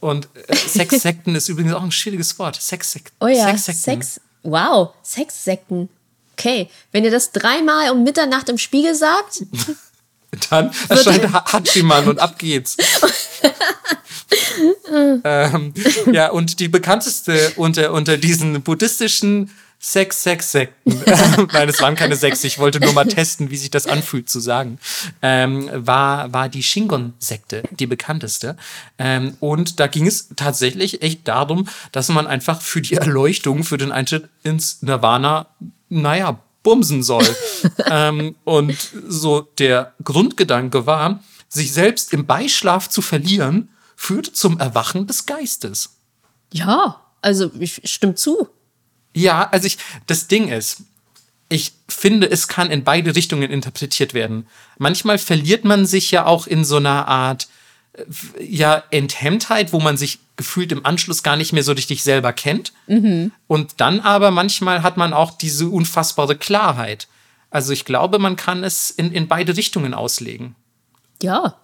[0.00, 2.60] Und äh, Sexsekten ist übrigens auch ein schwieriges Wort.
[2.60, 3.14] Sexsekten.
[3.20, 4.02] Oh ja, Sexsekten.
[4.02, 4.20] Sex.
[4.42, 5.88] Wow, Sexsekten.
[6.36, 9.44] Okay, wenn ihr das dreimal um Mitternacht im Spiegel sagt,
[10.50, 12.76] Dann erscheint Ha- Hachiman und ab geht's.
[15.24, 15.74] ähm,
[16.10, 19.50] ja, und die bekannteste unter, unter diesen buddhistischen
[19.84, 21.02] Sex, Sex, Sekten.
[21.52, 22.44] Nein, es waren keine Sex.
[22.44, 24.78] Ich wollte nur mal testen, wie sich das anfühlt zu sagen.
[25.22, 28.56] Ähm, war, war die Shingon-Sekte, die bekannteste.
[28.96, 33.76] Ähm, und da ging es tatsächlich echt darum, dass man einfach für die Erleuchtung, für
[33.76, 35.46] den Eintritt ins Nirvana,
[35.88, 37.26] naja, bumsen soll.
[37.90, 38.76] ähm, und
[39.08, 45.96] so der Grundgedanke war, sich selbst im Beischlaf zu verlieren, führt zum Erwachen des Geistes.
[46.52, 48.48] ja, also ich stimme zu.
[49.14, 50.82] Ja, also ich, das Ding ist,
[51.48, 54.46] ich finde, es kann in beide Richtungen interpretiert werden.
[54.78, 57.48] Manchmal verliert man sich ja auch in so einer Art,
[57.92, 58.04] äh,
[58.42, 62.72] ja, Enthemmtheit, wo man sich gefühlt im Anschluss gar nicht mehr so richtig selber kennt.
[63.46, 67.06] Und dann aber manchmal hat man auch diese unfassbare Klarheit.
[67.50, 70.56] Also ich glaube, man kann es in, in beide Richtungen auslegen.
[71.22, 71.56] Ja.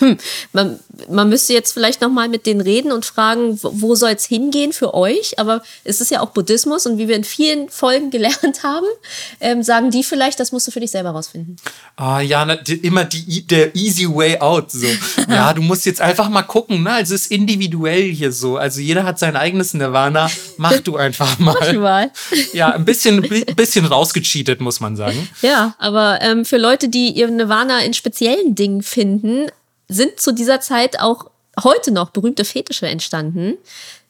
[0.52, 0.78] man,
[1.10, 4.72] man müsste jetzt vielleicht noch mal mit denen reden und fragen, wo, soll es hingehen
[4.72, 5.38] für euch?
[5.38, 8.86] Aber es ist ja auch Buddhismus und wie wir in vielen Folgen gelernt haben,
[9.40, 11.56] ähm, sagen die vielleicht, das musst du für dich selber rausfinden.
[11.96, 12.42] Ah, ja,
[12.82, 14.70] immer die, der easy way out.
[14.70, 14.86] So.
[15.28, 16.92] Ja, du musst jetzt einfach mal gucken, ne?
[16.92, 18.56] Also es ist individuell hier so.
[18.56, 20.30] Also jeder hat sein eigenes Nirvana.
[20.56, 21.74] Mach du einfach mal.
[21.78, 22.10] Mal.
[22.52, 25.28] Ja, ein bisschen, bi- bisschen rausgecheatet, muss man sagen.
[25.42, 29.46] Ja, aber ähm, für Leute, die ihr Nirvana in speziellen Dingen finden,
[29.88, 31.30] sind zu dieser Zeit auch
[31.62, 33.56] heute noch berühmte Fetische entstanden.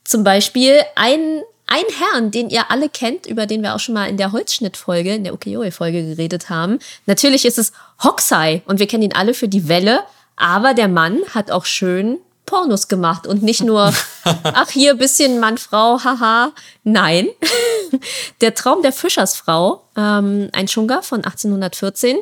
[0.04, 4.08] Zum Beispiel ein, ein Herrn, den ihr alle kennt, über den wir auch schon mal
[4.08, 6.78] in der Holzschnittfolge, in der Ukiyo-Folge geredet haben.
[7.06, 10.00] Natürlich ist es Hokusai und wir kennen ihn alle für die Welle,
[10.36, 13.92] aber der Mann hat auch schön Pornos gemacht und nicht nur,
[14.24, 16.52] ach hier bisschen Mann, Frau, haha.
[16.82, 17.28] Nein.
[18.42, 22.18] Der Traum der Fischersfrau, ähm, ein Shunga von 1814,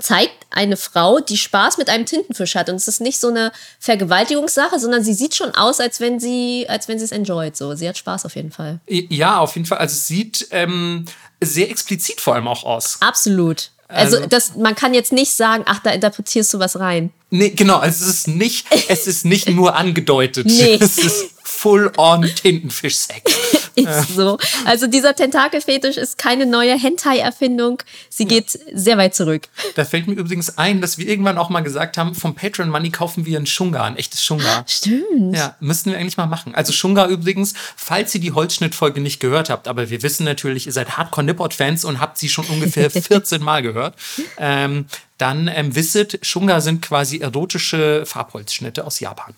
[0.00, 2.68] zeigt eine Frau, die Spaß mit einem Tintenfisch hat.
[2.68, 6.66] Und es ist nicht so eine Vergewaltigungssache, sondern sie sieht schon aus, als wenn sie,
[6.68, 7.56] als wenn sie es enjoyt.
[7.56, 8.80] So, sie hat Spaß auf jeden Fall.
[8.86, 9.78] Ja, auf jeden Fall.
[9.78, 11.04] Also es sieht ähm,
[11.42, 12.98] sehr explizit vor allem auch aus.
[13.00, 13.70] Absolut.
[13.88, 17.12] Also, Also- das, man kann jetzt nicht sagen, ach, da interpretierst du was rein.
[17.30, 20.46] Nee, genau, also es ist nicht, es ist nicht nur angedeutet.
[20.46, 20.76] Nee.
[20.80, 21.26] Es ist
[21.56, 23.34] full-on Tintenfisch-Sex.
[23.76, 24.38] Ist so.
[24.64, 27.82] Also dieser Tentakelfetisch ist keine neue Hentai-Erfindung.
[28.08, 29.48] Sie geht sehr weit zurück.
[29.74, 32.90] Da fällt mir übrigens ein, dass wir irgendwann auch mal gesagt haben, vom Patreon Money
[32.90, 34.64] kaufen wir ein Shunga, ein echtes Shunga.
[34.66, 35.36] Stimmt.
[35.36, 36.54] Ja, müssten wir eigentlich mal machen.
[36.54, 40.72] Also Shunga übrigens, falls ihr die Holzschnittfolge nicht gehört habt, aber wir wissen natürlich, ihr
[40.72, 43.94] seid Hardcore-Nippot-Fans und habt sie schon ungefähr 14 Mal gehört,
[44.38, 44.86] ähm,
[45.18, 49.34] dann ähm, wisset, Shunga sind quasi erotische Farbholzschnitte aus Japan.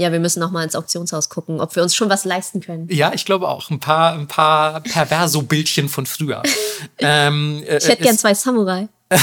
[0.00, 2.88] Ja, wir müssen noch mal ins Auktionshaus gucken, ob wir uns schon was leisten können.
[2.90, 3.68] Ja, ich glaube auch.
[3.70, 6.42] Ein paar, ein paar Perverso-Bildchen von früher.
[6.98, 8.88] ähm, äh, Ich hätte gern zwei Samurai.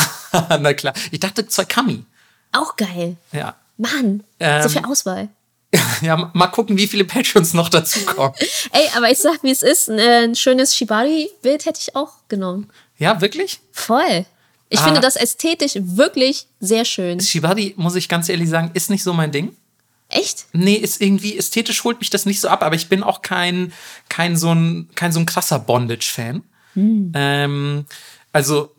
[0.60, 0.94] Na klar.
[1.10, 2.04] Ich dachte zwei Kami.
[2.52, 3.16] Auch geil.
[3.32, 3.56] Ja.
[3.78, 5.30] Mann, Ähm, so viel Auswahl.
[6.02, 8.34] Ja, mal gucken, wie viele Patrons noch dazukommen.
[8.72, 9.90] Ey, aber ich sag, wie es ist.
[9.90, 12.70] Ein, äh, ein schönes Shibari-Bild hätte ich auch genommen.
[13.00, 13.60] Ja, wirklich?
[13.72, 14.26] Voll.
[14.70, 14.84] Ich Ah.
[14.86, 17.20] finde das ästhetisch wirklich sehr schön.
[17.20, 19.56] Shibari, muss ich ganz ehrlich sagen, ist nicht so mein Ding.
[20.18, 20.48] Echt?
[20.54, 23.74] Nee, ist irgendwie, ästhetisch holt mich das nicht so ab, aber ich bin auch kein,
[24.10, 26.44] kein so ein, kein so ein krasser Bondage-Fan.
[27.14, 27.86] Ähm,
[28.38, 28.76] also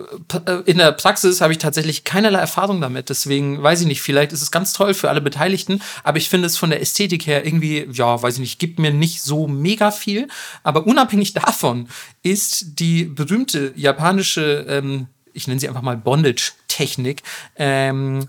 [0.47, 3.09] äh, in der Praxis habe ich tatsächlich keinerlei Erfahrung damit.
[3.09, 6.47] Deswegen weiß ich nicht, vielleicht ist es ganz toll für alle Beteiligten, aber ich finde
[6.47, 9.91] es von der Ästhetik her irgendwie, ja, weiß ich nicht, gibt mir nicht so mega
[9.91, 10.29] viel.
[10.63, 11.89] Aber unabhängig davon
[12.23, 17.23] ist die berühmte japanische, ähm, ich nenne sie einfach mal Bondage-Technik,
[17.57, 18.29] ähm,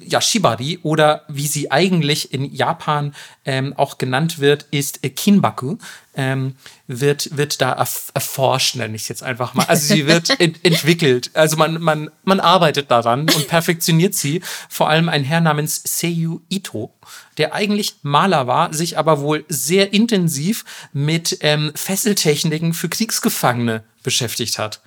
[0.00, 5.78] ja, Shibari oder wie sie eigentlich in Japan ähm, auch genannt wird, ist Kinbaku,
[6.14, 9.64] ähm, wird, wird da erf erforscht, nenne ich es jetzt einfach mal.
[9.66, 11.30] Also sie wird ent entwickelt.
[11.34, 14.42] Also man, man, man arbeitet daran und perfektioniert sie.
[14.68, 16.92] Vor allem ein Herr namens Seiyu Ito,
[17.38, 24.58] der eigentlich Maler war, sich aber wohl sehr intensiv mit ähm, Fesseltechniken für Kriegsgefangene beschäftigt
[24.58, 24.80] hat.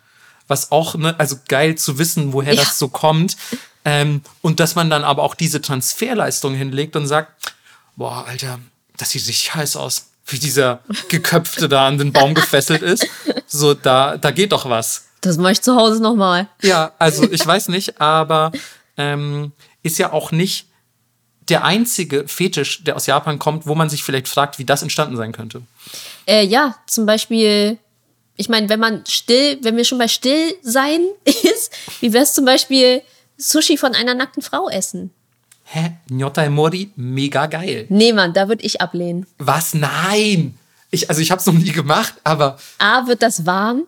[0.47, 2.63] Was auch, ne, also geil zu wissen, woher Ja.
[2.63, 3.37] das so kommt.
[3.85, 7.53] Ähm, und dass man dann aber auch diese Transferleistung hinlegt und sagt,
[7.95, 8.59] boah, Alter,
[8.97, 10.07] das sieht richtig heiß aus.
[10.25, 13.07] Wie dieser Geköpfte da an den Baum gefesselt ist.
[13.47, 15.07] So, da, da geht doch was.
[15.21, 16.47] Das mache ich zu Hause nochmal.
[16.61, 18.51] Ja, also ich weiß nicht, aber
[18.95, 20.67] ähm, ist ja auch nicht
[21.49, 25.17] der einzige Fetisch, der aus Japan kommt, wo man sich vielleicht fragt, wie das entstanden
[25.17, 25.63] sein könnte.
[26.27, 27.77] Äh, ja, zum Beispiel,
[28.35, 32.33] ich meine, wenn man still, wenn wir schon bei still sein ist, wie wäre es
[32.33, 33.01] zum Beispiel
[33.39, 35.11] Sushi von einer nackten Frau essen?
[35.63, 35.93] Hä?
[36.09, 37.85] Nyotai Mori, mega geil.
[37.89, 39.25] Nee, Mann, da würde ich ablehnen.
[39.37, 39.73] Was?
[39.73, 40.57] Nein!
[40.91, 43.87] Ich, also ich habe es noch nie gemacht, aber A, wird das warm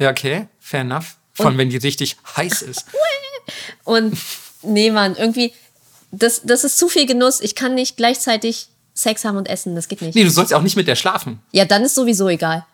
[0.00, 1.16] ja, okay, fair enough.
[1.34, 2.86] Vor allem, wenn die richtig heiß ist.
[3.84, 4.16] und
[4.62, 5.52] nee, Mann, irgendwie,
[6.10, 7.40] das, das ist zu viel Genuss.
[7.40, 10.14] Ich kann nicht gleichzeitig Sex haben und essen, das geht nicht.
[10.14, 11.40] Nee, du sollst ja auch nicht mit der schlafen.
[11.52, 12.66] Ja, dann ist sowieso egal.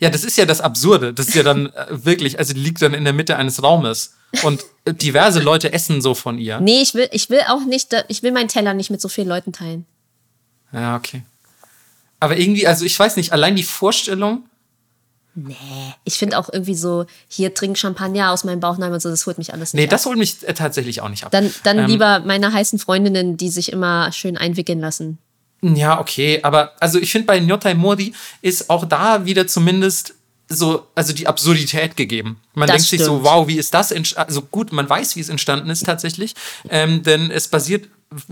[0.00, 1.12] Ja, das ist ja das Absurde.
[1.12, 4.14] Das ist ja dann äh, wirklich, also die liegt dann in der Mitte eines Raumes.
[4.42, 6.60] Und äh, diverse Leute essen so von ihr.
[6.60, 9.28] Nee, ich will, ich will auch nicht, ich will meinen Teller nicht mit so vielen
[9.28, 9.86] Leuten teilen.
[10.72, 11.22] Ja, okay.
[12.20, 14.44] Aber irgendwie, also ich weiß nicht, allein die Vorstellung,
[16.04, 19.38] Ich finde auch irgendwie so, hier trink Champagner aus meinem Bauchnabel und so, das holt
[19.38, 19.90] mich alles nicht nee, ab.
[19.90, 21.30] das holt mich äh, tatsächlich auch nicht ab.
[21.30, 25.18] Dann, dann Ähm, lieber meine heißen Freundinnen, die sich immer schön einwickeln lassen.
[25.60, 30.14] Ja, okay, aber also ich finde bei Nyotai Mori ist auch da wieder zumindest
[30.48, 32.40] so, also die Absurdität gegeben.
[32.54, 33.24] Man Das denkt sich so, stimmt.
[33.24, 34.28] wow, wie ist das entstanden?
[34.28, 36.34] Also gut, man weiß, wie es entstanden ist tatsächlich,
[36.70, 37.88] ähm, denn es basiert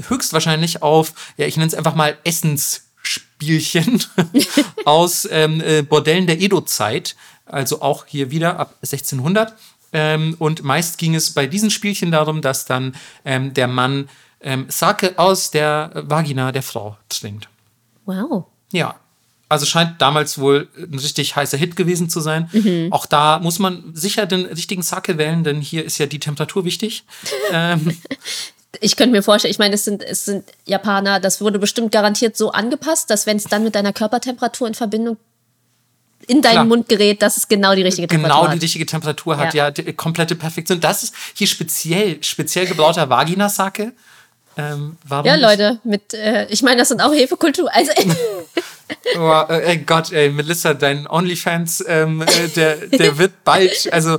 [0.08, 4.02] höchstwahrscheinlich auf, ja, ich nenne es einfach mal Essensspielchen
[4.84, 9.54] aus ähm, äh, Bordellen der Edo-Zeit, also auch hier wieder ab 1600.
[9.92, 14.08] Ähm, und meist ging es bei diesen Spielchen darum, dass dann ähm, der Mann
[14.46, 17.48] ähm, Sake aus der Vagina der Frau trinkt.
[18.06, 18.46] Wow.
[18.72, 18.94] Ja.
[19.48, 22.48] Also scheint damals wohl ein richtig heißer Hit gewesen zu sein.
[22.90, 26.64] Auch da muss man sicher den richtigen Sake wählen, denn hier ist ja die Temperatur
[26.64, 27.04] wichtig.
[27.52, 27.96] ähm,
[28.80, 32.36] Ich könnte mir vorstellen, ich meine, es sind, es sind Japaner, das wurde bestimmt garantiert
[32.36, 35.16] so angepasst, dass wenn es dann mit deiner Körpertemperatur in Verbindung
[36.26, 36.64] in deinen Klar.
[36.64, 38.62] Mund gerät, dass es genau die richtige Temperatur genau die hat.
[38.62, 39.70] richtige Temperatur hat, ja, Ja.
[39.70, 40.80] die komplette Perfektion.
[40.80, 43.92] Das ist hier speziell, speziell gebrauter Vagina-Sake.
[44.56, 45.34] Ähm, Ja?
[45.36, 47.68] Leute, mit, äh, ich meine, das sind auch Hefekultur.
[47.74, 47.92] Also,
[49.16, 54.18] Oh, äh, ey Gott, ey, Melissa, dein OnlyFans, ähm, äh, der, der wird bald, also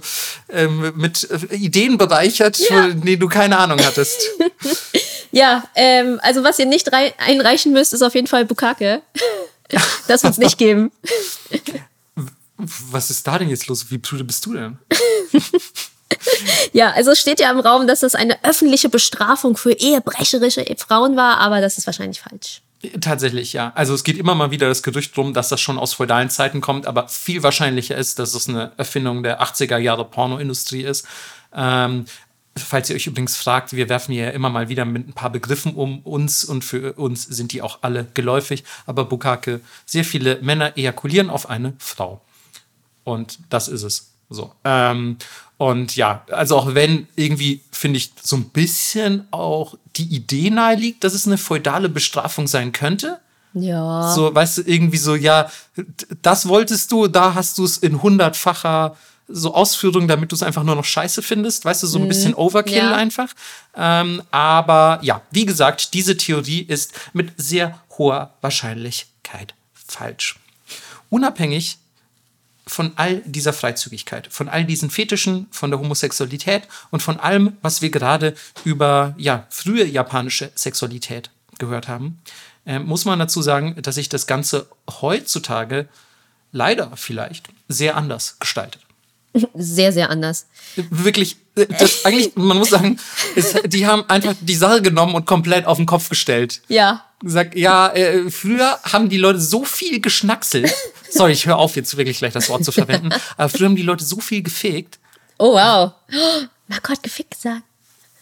[0.50, 2.84] ähm, mit äh, Ideen bereichert, Ja.
[2.84, 4.20] von denen du keine Ahnung hattest.
[5.32, 9.02] ja, ähm, also was ihr nicht rei einreichen müsst, ist auf jeden Fall Bukake.
[10.08, 10.94] Das wird es nicht geben.
[12.56, 13.92] Was ist da denn jetzt los?
[13.92, 14.78] Wie bist du denn?
[16.74, 21.16] Ja, also es steht ja im Raum, dass das eine öffentliche Bestrafung für ehebrecherische Frauen
[21.16, 22.62] war, aber das ist wahrscheinlich falsch.
[23.02, 23.72] Tatsächlich, ja.
[23.76, 26.62] Also es geht immer mal wieder das Gerücht drum, dass das schon aus feudalen Zeiten
[26.62, 31.08] kommt, aber viel wahrscheinlicher ist, dass es eine Erfindung der 80er Jahre Pornoindustrie ist.
[31.56, 32.06] Ähm,
[32.56, 35.74] falls ihr euch übrigens fragt, wir werfen hier immer mal wieder mit ein paar Begriffen
[35.74, 40.78] um uns und für uns sind die auch alle geläufig, aber Bukake, sehr viele Männer
[40.78, 42.22] ejakulieren auf eine Frau.
[43.04, 44.12] Und das ist es.
[44.30, 44.54] So.
[44.64, 45.18] Ähm,
[45.58, 50.76] und ja, also auch wenn irgendwie, finde ich, so ein bisschen auch die Idee nahe
[50.76, 53.20] liegt, dass es eine feudale Bestrafung sein könnte.
[53.54, 54.14] Ja.
[54.14, 55.50] So, weißt du, irgendwie so, ja,
[56.22, 58.96] das wolltest du, da hast du es in hundertfacher
[59.28, 61.66] so Ausführung, damit du es einfach nur noch scheiße findest.
[61.66, 62.96] Weißt du, so ein bisschen Overkill Ja.
[62.96, 63.30] einfach.
[63.76, 70.40] Ähm, aber ja, wie gesagt, diese Theorie ist mit sehr hoher Wahrscheinlichkeit falsch.
[71.10, 71.78] Unabhängig
[72.68, 77.82] von all dieser Freizügigkeit, von all diesen Fetischen, von der Homosexualität und von allem, was
[77.82, 82.20] wir gerade über ja, frühe japanische Sexualität gehört haben,
[82.66, 84.68] ähm, muss man dazu sagen, dass sich das Ganze
[85.02, 85.88] heutzutage
[86.52, 88.82] leider vielleicht sehr anders gestaltet.
[89.54, 90.48] Sehr, sehr anders.
[90.90, 93.00] Wirklich, äh, das eigentlich, man muss sagen,
[93.36, 96.62] es, die haben einfach die Sache genommen und komplett auf den Kopf gestellt.
[96.68, 97.04] Ja.
[97.20, 100.74] Gesagt, ja, äh, früher haben die Leute so viel geschnackselt.
[101.10, 103.10] Sorry, ich höre auf, jetzt wirklich gleich das Wort zu verwenden.
[103.38, 105.00] Aber früher haben die Leute so viel gefegt.
[105.40, 105.94] Oh, wow.
[106.12, 107.64] Oh, Marco hat gefickt gesagt.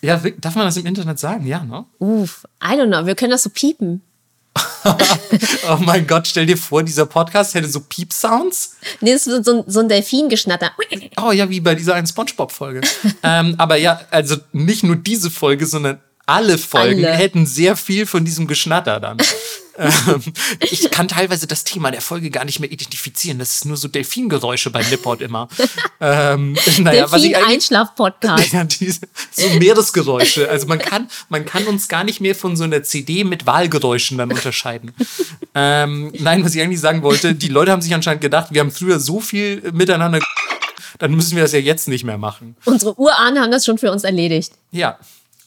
[0.02, 1.48] Ja, darf man das im Internet sagen?
[1.48, 1.86] Ja, ne?
[2.00, 3.06] Uff, I don't know.
[3.06, 4.02] Wir können das so piepen.
[5.70, 8.76] oh mein Gott, stell dir vor, dieser Podcast hätte so Piep-Sounds.
[9.02, 10.72] Nee, das ist so, so ein Delfin-Geschnatter.
[11.22, 12.82] Oh ja, wie bei dieser einen Spongebob-Folge.
[13.24, 17.16] ähm, aber ja, also nicht nur diese Folge, sondern alle Folgen alle.
[17.16, 19.18] hätten sehr viel von diesem Geschnatter dann.
[19.78, 20.22] ähm,
[20.60, 23.40] ich kann teilweise das Thema der Folge gar nicht mehr identifizieren.
[23.40, 25.48] Das ist nur so Delfingeräusche bei Nipport immer.
[26.02, 28.54] ähm, naja, Delfin Einschlaf-Podcast.
[28.54, 29.02] Ja, diese,
[29.32, 30.50] so Meeresgeräusche.
[30.50, 34.18] Also man kann, man kann uns gar nicht mehr von so einer CD mit Wahlgeräuschen
[34.18, 34.94] dann unterscheiden.
[35.54, 38.72] ähm, nein, was ich eigentlich sagen wollte, die Leute haben sich anscheinend gedacht, wir haben
[38.72, 40.20] früher so viel miteinander
[40.98, 42.56] dann müssen wir das ja jetzt nicht mehr machen.
[42.64, 44.54] Unsere Urahnen haben das schon für uns erledigt.
[44.72, 44.98] Ja,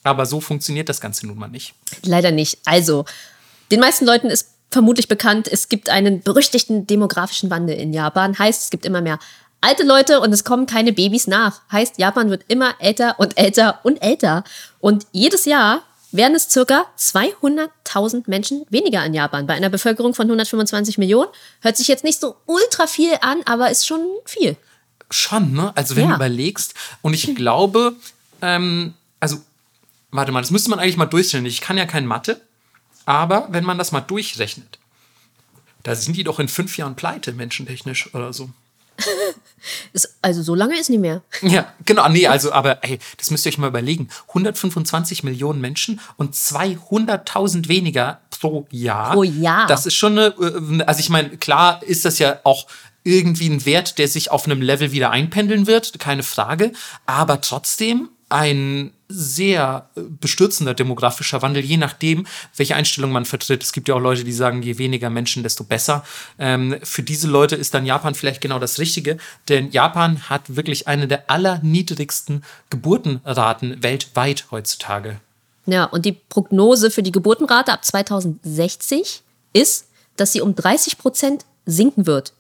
[0.09, 1.74] aber so funktioniert das Ganze nun mal nicht.
[2.02, 2.59] Leider nicht.
[2.64, 3.04] Also,
[3.70, 8.38] den meisten Leuten ist vermutlich bekannt, es gibt einen berüchtigten demografischen Wandel in Japan.
[8.38, 9.18] Heißt, es gibt immer mehr
[9.61, 11.61] alte Leute und es kommen keine Babys nach.
[11.72, 14.44] Heißt, Japan wird immer älter und älter und älter.
[14.80, 15.82] Und jedes Jahr
[16.12, 19.46] werden es circa 200.000 Menschen weniger in Japan.
[19.46, 21.30] Bei einer Bevölkerung von 125 Millionen.
[21.61, 24.56] Hört sich jetzt nicht so ultra viel an, aber ist schon viel.
[25.11, 25.72] Schon, ne?
[25.74, 26.11] Also wenn ja.
[26.11, 27.94] du überlegst, und ich glaube,
[28.42, 29.38] ähm, also
[30.11, 31.46] warte mal, das müsste man eigentlich mal durchrechnen.
[31.46, 32.40] Ich kann ja kein Mathe,
[33.04, 34.78] aber wenn man das mal durchrechnet,
[35.82, 38.50] da sind die doch in fünf Jahren pleite, menschentechnisch oder so.
[40.22, 41.22] also so lange ist nicht mehr.
[41.42, 42.09] Ja, genau.
[42.09, 44.09] Nee, also, aber ey, das müsst ihr euch mal überlegen.
[44.28, 49.12] 125 Millionen Menschen und 200.000 weniger pro Jahr.
[49.12, 49.66] Pro Jahr.
[49.66, 52.66] Das ist schon eine, äh, also ich meine, klar ist das ja auch
[53.04, 56.72] irgendwie ein Wert, der sich auf einem Level wieder einpendeln wird, keine Frage.
[57.06, 62.26] Aber trotzdem ein sehr äh, bestürzender demografischer Wandel, je nachdem,
[62.57, 63.62] welche Einstellung man vertritt.
[63.62, 66.05] Es gibt ja auch Leute, die sagen, je weniger Menschen, desto besser.
[66.39, 69.16] Ähm, für diese Leute ist dann Japan vielleicht genau das Richtige,
[69.49, 75.20] denn Japan hat wirklich eine der allerniedrigsten Geburtenraten weltweit heutzutage.
[75.66, 79.22] Ja, und die Prognose für die Geburtenrate ab 2060
[79.53, 82.33] ist, dass sie um 30 Prozent sinken wird.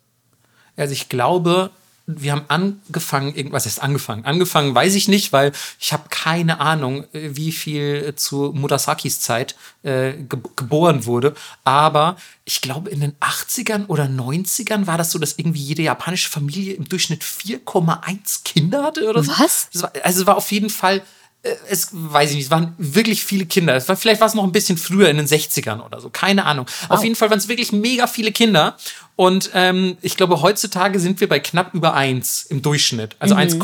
[0.76, 1.70] Also ich glaube,
[2.10, 4.24] wir haben angefangen, irgendwas ist angefangen.
[4.24, 10.12] Angefangen weiß ich nicht, weil ich habe keine Ahnung, wie viel zu Murasakis Zeit äh,
[10.14, 11.34] ge geboren wurde.
[11.64, 16.30] Aber ich glaube, in den 80ern oder 90ern war das so, dass irgendwie jede japanische
[16.30, 19.32] Familie im Durchschnitt 4,1 Kinder hatte oder so.
[19.32, 19.68] Was?
[19.74, 21.02] War, also es war auf jeden Fall
[21.42, 23.76] es weiß ich nicht, es waren wirklich viele Kinder.
[23.76, 26.44] Es war, vielleicht war es noch ein bisschen früher in den 60ern oder so, keine
[26.44, 26.66] Ahnung.
[26.82, 26.98] Wow.
[26.98, 28.76] Auf jeden Fall waren es wirklich mega viele Kinder.
[29.16, 33.16] Und ähm, ich glaube, heutzutage sind wir bei knapp über 1 im Durchschnitt.
[33.18, 33.40] Also mhm.
[33.40, 33.58] 1,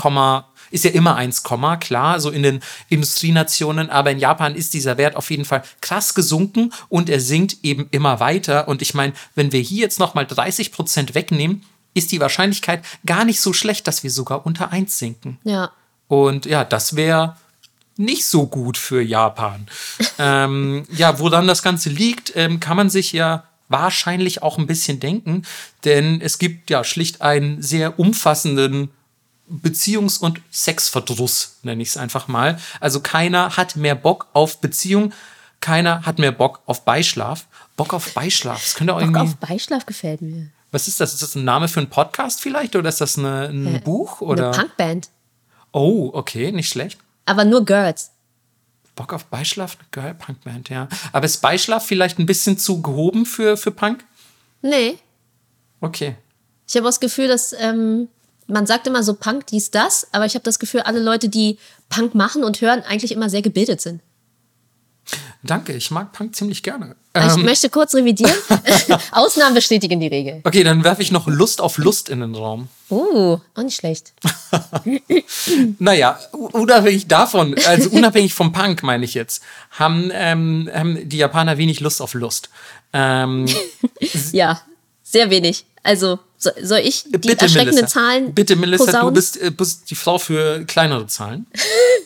[0.71, 1.45] ist ja immer 1,
[1.81, 6.15] klar, so in den Industrienationen, aber in Japan ist dieser Wert auf jeden Fall krass
[6.15, 8.67] gesunken und er sinkt eben immer weiter.
[8.67, 11.63] Und ich meine, wenn wir hier jetzt nochmal 30 Prozent wegnehmen,
[11.95, 15.39] ist die Wahrscheinlichkeit gar nicht so schlecht, dass wir sogar unter 1 sinken.
[15.45, 15.71] Ja.
[16.09, 17.37] Und ja, das wäre
[17.97, 19.67] nicht so gut für Japan.
[20.19, 25.01] ähm, ja, woran das Ganze liegt, ähm, kann man sich ja wahrscheinlich auch ein bisschen
[25.01, 25.43] denken,
[25.85, 28.91] denn es gibt ja schlicht einen sehr umfassenden
[29.51, 32.59] Beziehungs- und Sexverdruss, nenne ich es einfach mal.
[32.81, 35.13] Also keiner hat mehr Bock auf Beziehung,
[35.61, 37.47] keiner hat mehr Bock auf Beischlaf.
[37.77, 39.23] Bock auf Beischlaf, das könnte auch Bock irgendwie.
[39.23, 40.51] auf Beischlaf gefällt mir.
[40.71, 41.15] Was ist das?
[41.15, 44.21] Ist das ein Name für einen Podcast vielleicht oder ist das eine, ein äh, Buch
[44.21, 44.49] oder?
[44.51, 45.09] Eine Punkband.
[45.73, 46.99] Oh, okay, nicht schlecht.
[47.27, 48.11] Aber nur Girls.
[48.95, 49.77] Bock auf Beischlaf?
[49.91, 50.89] Girl Punkband, ja.
[51.13, 54.05] Aber ist Beischlaf vielleicht ein bisschen zu gehoben für, für Punk?
[54.63, 54.99] Nee.
[55.81, 56.17] Okay.
[56.69, 58.09] Ich habe das Gefühl, dass ähm,
[58.47, 61.59] man sagt immer so Punk, dies, das, aber ich habe das Gefühl, alle Leute, die
[61.89, 64.01] Punk machen und hören, eigentlich immer sehr gebildet sind.
[65.43, 66.97] Danke, ich mag Punk ziemlich gerne.
[67.17, 67.45] Ich ähm.
[67.45, 68.35] möchte kurz revidieren.
[69.13, 70.41] Ausnahmen bestätigen die Regel.
[70.45, 72.69] Okay, dann werfe ich noch Lust auf Lust in den Raum.
[72.91, 74.15] Uh, auch nicht schlecht.
[75.79, 81.59] naja, unabhängig davon, also unabhängig vom Punk, meine ich jetzt, haben, ähm, haben die Japaner
[81.59, 82.51] wenig Lust auf Lust.
[82.93, 83.47] Ähm,
[84.33, 84.61] ja,
[85.03, 85.67] sehr wenig.
[85.83, 88.01] Also so, soll ich die Bitte, erschreckenden Melissa.
[88.01, 89.09] Zahlen Bitte, Melissa, posaunen?
[89.09, 91.47] du bist, äh, bist die Frau für kleinere Zahlen.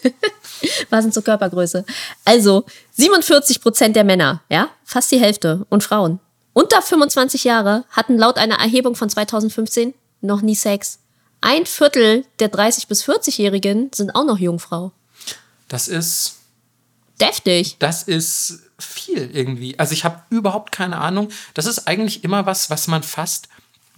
[0.90, 1.84] Passend zur Körpergröße.
[2.24, 6.20] Also 47 Prozent der Männer, ja, fast die Hälfte und Frauen
[6.58, 10.98] unter 25 Jahre hatten laut einer Erhebung von 2015 noch nie Sex.
[11.40, 14.90] Ein Viertel der 30 bis 40-Jährigen sind auch noch Jungfrau.
[15.68, 16.38] Das ist
[17.20, 17.76] deftig.
[17.78, 19.78] Das ist viel irgendwie.
[19.78, 21.28] Also ich habe überhaupt keine Ahnung.
[21.54, 23.48] Das ist eigentlich immer was, was man fast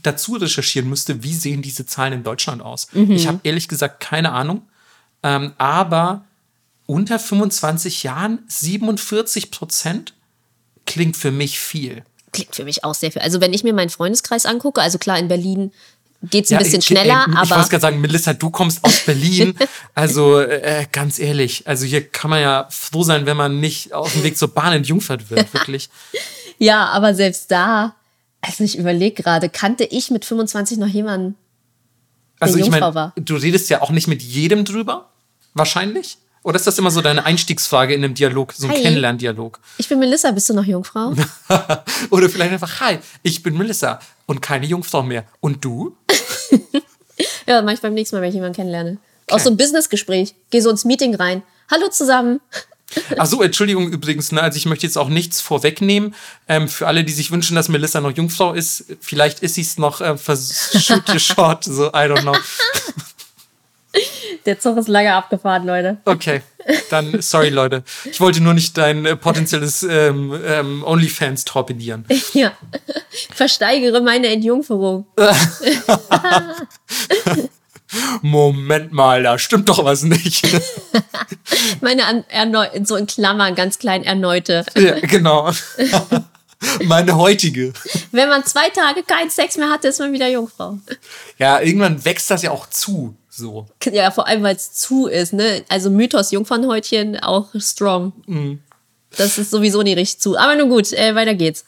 [0.03, 2.89] dazu recherchieren müsste, wie sehen diese Zahlen in Deutschland aus.
[2.93, 3.11] Mhm.
[3.13, 4.63] Ich habe ehrlich gesagt keine Ahnung.
[5.23, 6.25] Ähm, aber
[6.87, 10.15] unter 25 Jahren 47 Prozent
[10.87, 12.03] klingt für mich viel.
[12.33, 13.23] Klingt für mich auch sehr viel.
[13.23, 15.73] Also wenn ich mir meinen Freundeskreis angucke, also klar, in Berlin
[16.23, 18.85] geht es ein bisschen ich- schneller, ey, Ich aber wollte gerade sagen, Melissa, du kommst
[18.85, 19.55] aus Berlin.
[19.95, 24.13] also äh, ganz ehrlich, also hier kann man ja froh sein, wenn man nicht auf
[24.13, 25.89] dem Weg zur Bahn entjungfert wird, wirklich.
[26.59, 27.95] ja, aber selbst da,
[28.41, 31.37] also ich überlege gerade, kannte ich mit 25 noch jemanden?
[32.39, 33.13] Also ich Jungfrau meine, war.
[33.17, 35.11] du redest ja auch nicht mit jedem drüber,
[35.55, 36.19] wahrscheinlich.
[36.43, 38.75] Oder ist das immer so deine Einstiegsfrage in einem Dialog, so ein.
[38.75, 39.61] Kennenlerndialog?
[39.77, 41.13] Ich bin Melissa, bist du noch Jungfrau?
[42.11, 45.27] Oder vielleicht einfach, hi, ich bin Melissa und keine Jungfrau mehr.
[45.41, 45.97] Und du?
[47.47, 48.97] ja, mach ich beim nächsten Mal, wenn ich jemanden kennenlerne.
[49.31, 50.35] Auch so ein Businessgespräch.
[50.49, 51.43] Geh so ins Meeting rein.
[51.71, 52.41] Hallo zusammen.
[53.19, 54.43] Ach so, Entschuldigung übrigens, ne?
[54.43, 56.15] also ich möchte jetzt auch nichts vorwegnehmen.
[56.49, 59.79] Ähm, für alle, die sich wünschen, dass Melissa noch Jungfrau ist, vielleicht ist sie es
[59.79, 60.17] noch äh,
[60.81, 62.37] shoot your shot, so, I don't know.
[64.47, 65.99] Der Zug ist lange abgefahren, Leute.
[66.05, 66.43] Okay,
[66.91, 67.83] dann sorry Leute.
[68.11, 72.05] Ich wollte nur nicht dein äh, potenzielles ähm, ähm, OnlyFans torpedieren.
[72.33, 72.53] Ja.
[73.35, 75.07] Versteigere meine Entjungferung.
[78.23, 80.47] Moment mal, da stimmt doch was nicht.
[81.81, 84.65] Meine an, erneu so in Klammern ganz klein erneute.
[84.77, 85.51] ja, genau.
[86.85, 87.73] Meine heutige.
[88.13, 90.79] Wenn man zwei Tage keinen Sex mehr hatte, ist man wieder Jungfrau.
[91.39, 93.17] Ja, irgendwann wächst das ja auch zu.
[93.31, 93.67] So.
[93.91, 95.65] Ja, vor allem, weil es zu ist, ne?
[95.69, 98.13] Also Mythos Jungfernhäutchen auch strong.
[98.27, 98.61] Mhm.
[99.17, 100.37] Das ist sowieso nie richtig zu.
[100.37, 101.65] Aber nun gut, äh, weiter geht's.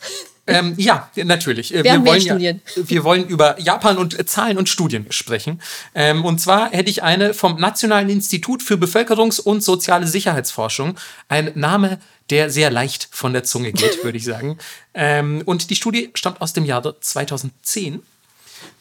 [0.47, 1.73] Ähm, ja, natürlich.
[1.73, 2.63] Äh, Wir mehr wollen ja, Studien.
[2.75, 5.61] wir wollen über Japan und äh, Zahlen und Studien sprechen.
[5.95, 10.99] Ähm, und zwar hätte ich eine vom Nationalen Institut für Bevölkerungs- und soziale Sicherheitsforschung.
[11.29, 14.59] Ein Name, der sehr leicht von der Zunge geht, würde ich sagen.
[14.95, 18.03] Ähm, und die Studie stammt aus dem Jahre 2010.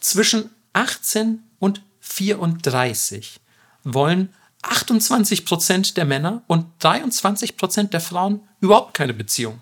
[0.01, 3.39] Zwischen 18 und 34
[3.85, 4.33] wollen
[4.63, 9.61] 28 Prozent der Männer und 23 Prozent der Frauen überhaupt keine Beziehung.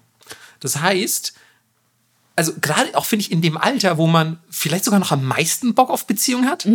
[0.59, 1.33] Das heißt,
[2.39, 5.73] also gerade auch finde ich in dem Alter, wo man vielleicht sogar noch am meisten
[5.75, 6.65] Bock auf Beziehung hat,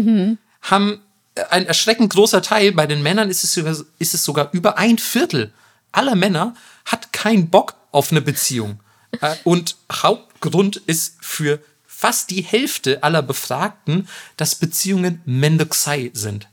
[0.61, 1.01] haben
[1.35, 4.77] äh, ein erschreckend großer Teil, bei den Männern ist es, sogar, ist es sogar über
[4.77, 5.53] ein Viertel
[5.91, 6.55] aller Männer
[6.85, 8.81] hat keinen Bock auf eine Beziehung.
[9.23, 14.07] Äh, Und Hauptgrund ist für fast die Hälfte aller Befragten,
[14.37, 16.49] dass Beziehungen Mendoxai sind.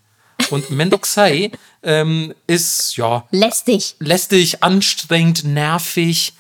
[0.52, 1.52] Und Mendoxai
[1.84, 3.96] ähm, ist, ja, Lästig.
[4.00, 6.34] lästig, anstrengend, nervig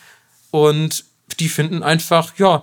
[0.51, 1.03] und
[1.39, 2.61] die finden einfach, ja,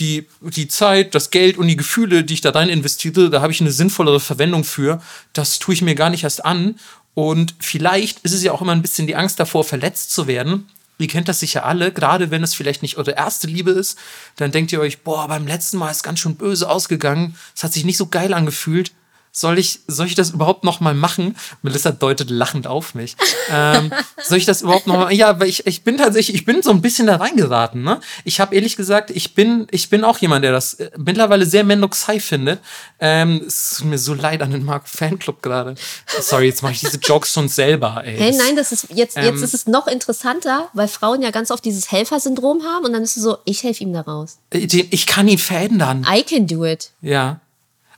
[0.00, 3.52] die, die Zeit, das Geld und die Gefühle, die ich da rein investiere, da habe
[3.52, 5.00] ich eine sinnvollere Verwendung für.
[5.32, 6.76] Das tue ich mir gar nicht erst an.
[7.14, 10.68] Und vielleicht ist es ja auch immer ein bisschen die Angst davor, verletzt zu werden.
[10.98, 13.98] Ihr kennt das sicher alle, gerade wenn es vielleicht nicht eure erste Liebe ist,
[14.36, 17.36] dann denkt ihr euch, boah, beim letzten Mal ist ganz schön böse ausgegangen.
[17.54, 18.92] Es hat sich nicht so geil angefühlt.
[19.36, 21.34] Soll ich, soll ich das überhaupt noch mal machen?
[21.62, 23.16] Melissa deutet lachend auf mich.
[23.50, 25.12] Ähm, soll ich das überhaupt noch mal?
[25.12, 27.82] Ja, weil ich, ich bin tatsächlich, ich bin so ein bisschen da reingeraten.
[27.82, 28.00] Ne?
[28.22, 31.64] Ich habe ehrlich gesagt, ich bin, ich bin auch jemand, der das äh, mittlerweile sehr
[31.64, 32.60] Mendoxai findet.
[33.00, 35.74] Ähm, es ist mir so leid an den Mark Fanclub gerade.
[36.20, 38.02] Sorry, jetzt mache ich diese Jokes schon selber.
[38.04, 38.16] Ey.
[38.16, 41.50] Hey, nein, das ist jetzt, jetzt Ähm, ist es noch interessanter, weil Frauen ja ganz
[41.50, 44.38] oft dieses Helfersyndrom haben und dann ist es so, ich helfe ihm da raus.
[44.50, 44.58] Äh,
[44.90, 46.06] Ich kann ihn verändern.
[46.08, 46.92] I can do it.
[47.00, 47.40] Ja.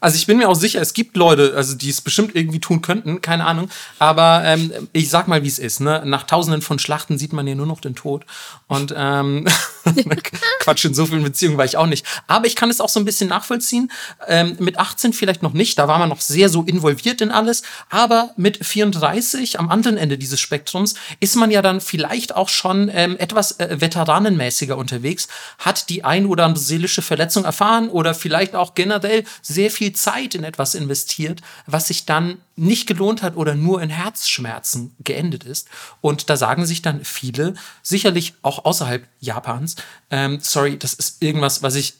[0.01, 2.83] Also ich bin mir auch sicher, es gibt Leute, also die es bestimmt irgendwie tun
[2.83, 3.71] könnten, keine Ahnung.
[3.99, 5.81] Aber ähm, ich sag mal, wie es ist.
[5.81, 6.03] Ne?
[6.05, 8.25] Nach Tausenden von Schlachten sieht man ja nur noch den Tod.
[8.67, 9.47] Und ähm,
[10.61, 12.05] Quatsch, in so vielen Beziehungen war ich auch nicht.
[12.27, 13.91] Aber ich kann es auch so ein bisschen nachvollziehen.
[14.27, 17.63] Ähm, mit 18 vielleicht noch nicht, da war man noch sehr so involviert in alles.
[17.89, 22.91] Aber mit 34 am anderen Ende dieses Spektrums ist man ja dann vielleicht auch schon
[22.93, 25.29] ähm, etwas äh, veteranenmäßiger unterwegs,
[25.59, 30.35] hat die ein oder andere seelische Verletzung erfahren oder vielleicht auch generell sehr viel Zeit
[30.35, 35.69] in etwas investiert, was sich dann nicht gelohnt hat oder nur in Herzschmerzen geendet ist.
[36.01, 39.77] Und da sagen sich dann viele, sicherlich auch außerhalb Japans,
[40.11, 41.95] ähm, sorry, das ist irgendwas, was ich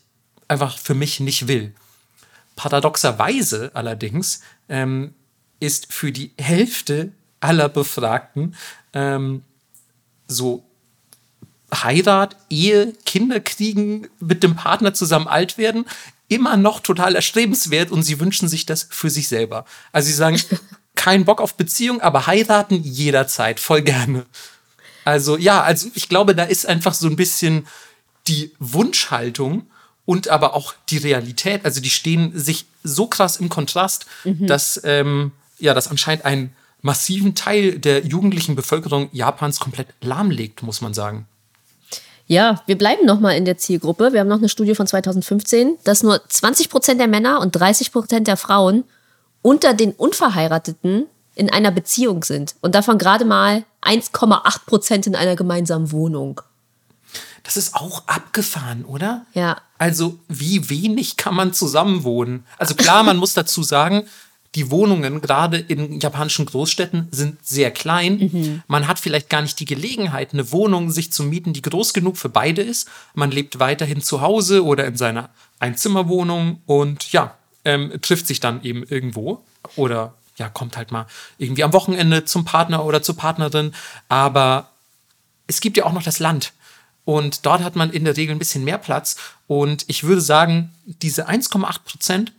[0.49, 1.75] einfach für mich nicht will.
[2.57, 5.15] Paradoxerweise allerdings ähm,
[5.61, 8.55] ist für die Hälfte aller Befragten
[8.93, 9.43] ähm,
[10.27, 10.65] so
[11.75, 15.85] Heirat, Ehe, Kinder kriegen, mit dem Partner zusammen alt werden,
[16.29, 19.65] immer noch total erstrebenswert und sie wünschen sich das für sich selber.
[19.93, 20.41] Also sie sagen,
[20.95, 24.27] kein Bock auf Beziehung, aber heiraten jederzeit, voll gerne.
[25.05, 27.67] Also ja, also ich glaube, da ist einfach so ein bisschen
[28.27, 29.71] die Wunschhaltung
[30.05, 31.65] und aber auch die Realität.
[31.65, 37.35] Also die stehen sich so krass im Kontrast, dass ähm, ja, das anscheinend einen massiven
[37.35, 41.27] Teil der jugendlichen Bevölkerung Japans komplett lahmlegt, muss man sagen.
[42.27, 44.13] Ja, wir bleiben nochmal in der Zielgruppe.
[44.13, 47.93] Wir haben noch eine Studie von 2015, dass nur 20 Prozent der Männer und 30
[47.93, 48.85] Prozent der Frauen
[49.43, 51.07] unter den Unverheirateten
[51.37, 52.57] in einer Beziehung sind.
[52.61, 56.41] Und davon gerade mal 1,8 Prozent in einer gemeinsamen Wohnung.
[57.45, 59.25] Das ist auch abgefahren, oder?
[59.33, 59.59] Ja.
[59.79, 62.45] Also, wie wenig kann man zusammenwohnen?
[62.59, 64.09] Also klar, man muss dazu sagen,
[64.57, 68.63] die Wohnungen gerade in japanischen Großstädten sind sehr klein.
[68.67, 72.17] Man hat vielleicht gar nicht die Gelegenheit, eine Wohnung sich zu mieten, die groß genug
[72.17, 72.89] für beide ist.
[73.15, 75.29] Man lebt weiterhin zu Hause oder in seiner
[75.61, 77.37] Einzimmerwohnung und ja,
[77.67, 79.45] ähm, trifft sich dann eben irgendwo
[79.77, 83.75] oder ja, kommt halt mal irgendwie am Wochenende zum Partner oder zur Partnerin.
[84.09, 84.71] Aber
[85.47, 86.53] es gibt ja auch noch das Land.
[87.05, 89.17] Und dort hat man in der Regel ein bisschen mehr Platz.
[89.47, 92.33] Und ich würde sagen, diese 1,8 Prozent,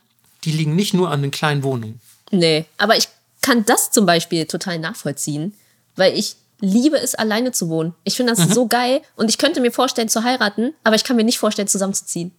[0.44, 2.02] die liegen nicht nur an den kleinen Wohnungen.
[2.32, 3.08] Nee, aber ich
[3.42, 5.54] kann das zum Beispiel total nachvollziehen,
[5.96, 7.94] weil ich liebe es, alleine zu wohnen.
[8.04, 11.16] Ich finde das so geil und ich könnte mir vorstellen zu heiraten, aber ich kann
[11.16, 12.32] mir nicht vorstellen, zusammenzuziehen.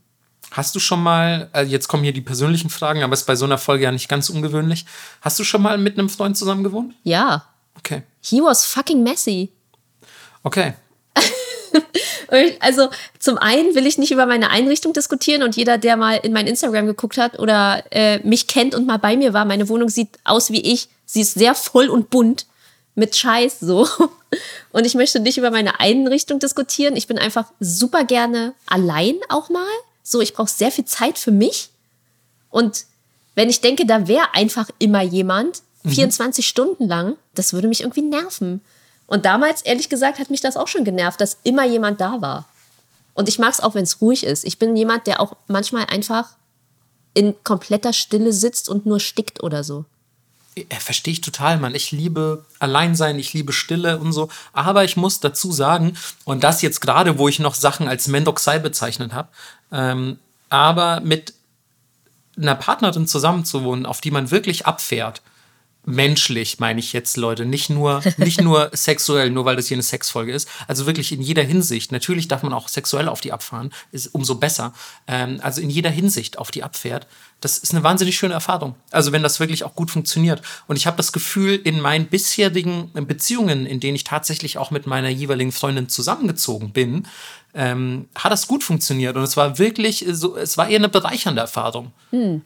[0.50, 3.44] Hast du schon mal, äh, jetzt kommen hier die persönlichen Fragen, aber ist bei so
[3.44, 4.86] einer Folge ja nicht ganz ungewöhnlich.
[5.20, 6.94] Hast du schon mal mit einem Freund zusammen gewohnt?
[7.04, 7.44] Ja,
[7.76, 8.02] Okay.
[8.20, 9.52] he was fucking messy.
[10.42, 10.74] Okay.
[12.60, 16.34] Also zum einen will ich nicht über meine Einrichtung diskutieren und jeder, der mal in
[16.34, 19.88] mein Instagram geguckt hat oder äh, mich kennt und mal bei mir war, meine Wohnung
[19.88, 20.88] sieht aus wie ich.
[21.06, 22.44] Sie ist sehr voll und bunt
[22.94, 23.88] mit Scheiß so.
[24.72, 26.96] Und ich möchte nicht über meine Einrichtung diskutieren.
[26.96, 29.66] Ich bin einfach super gerne allein auch mal.
[30.02, 31.70] So, ich brauche sehr viel Zeit für mich.
[32.50, 32.84] Und
[33.34, 38.02] wenn ich denke, da wäre einfach immer jemand, 24 Stunden lang, das würde mich irgendwie
[38.02, 38.60] nerven.
[39.08, 42.46] Und damals, ehrlich gesagt, hat mich das auch schon genervt, dass immer jemand da war.
[43.14, 44.44] Und ich mag es auch, wenn es ruhig ist.
[44.44, 46.28] Ich bin jemand, der auch manchmal einfach
[47.14, 49.86] in kompletter Stille sitzt und nur stickt oder so.
[50.78, 51.74] Verstehe ich total, Mann.
[51.74, 54.28] Ich liebe Alleinsein, ich liebe Stille und so.
[54.52, 58.58] Aber ich muss dazu sagen, und das jetzt gerade, wo ich noch Sachen als Mendoxai
[58.58, 59.28] bezeichnet habe,
[59.72, 60.18] ähm,
[60.50, 61.32] aber mit
[62.36, 65.22] einer Partnerin zusammenzuwohnen, auf die man wirklich abfährt,
[65.88, 69.82] menschlich meine ich jetzt, Leute, nicht nur, nicht nur sexuell, nur weil das hier eine
[69.82, 71.92] Sexfolge ist, also wirklich in jeder Hinsicht.
[71.92, 74.72] Natürlich darf man auch sexuell auf die abfahren, ist umso besser.
[75.06, 77.06] Ähm, also in jeder Hinsicht auf die abfährt.
[77.40, 78.74] Das ist eine wahnsinnig schöne Erfahrung.
[78.90, 80.42] Also wenn das wirklich auch gut funktioniert.
[80.66, 84.86] Und ich habe das Gefühl, in meinen bisherigen Beziehungen, in denen ich tatsächlich auch mit
[84.86, 87.06] meiner jeweiligen Freundin zusammengezogen bin,
[87.54, 89.16] ähm, hat das gut funktioniert.
[89.16, 91.92] Und es war wirklich so, es war eher eine bereichernde Erfahrung.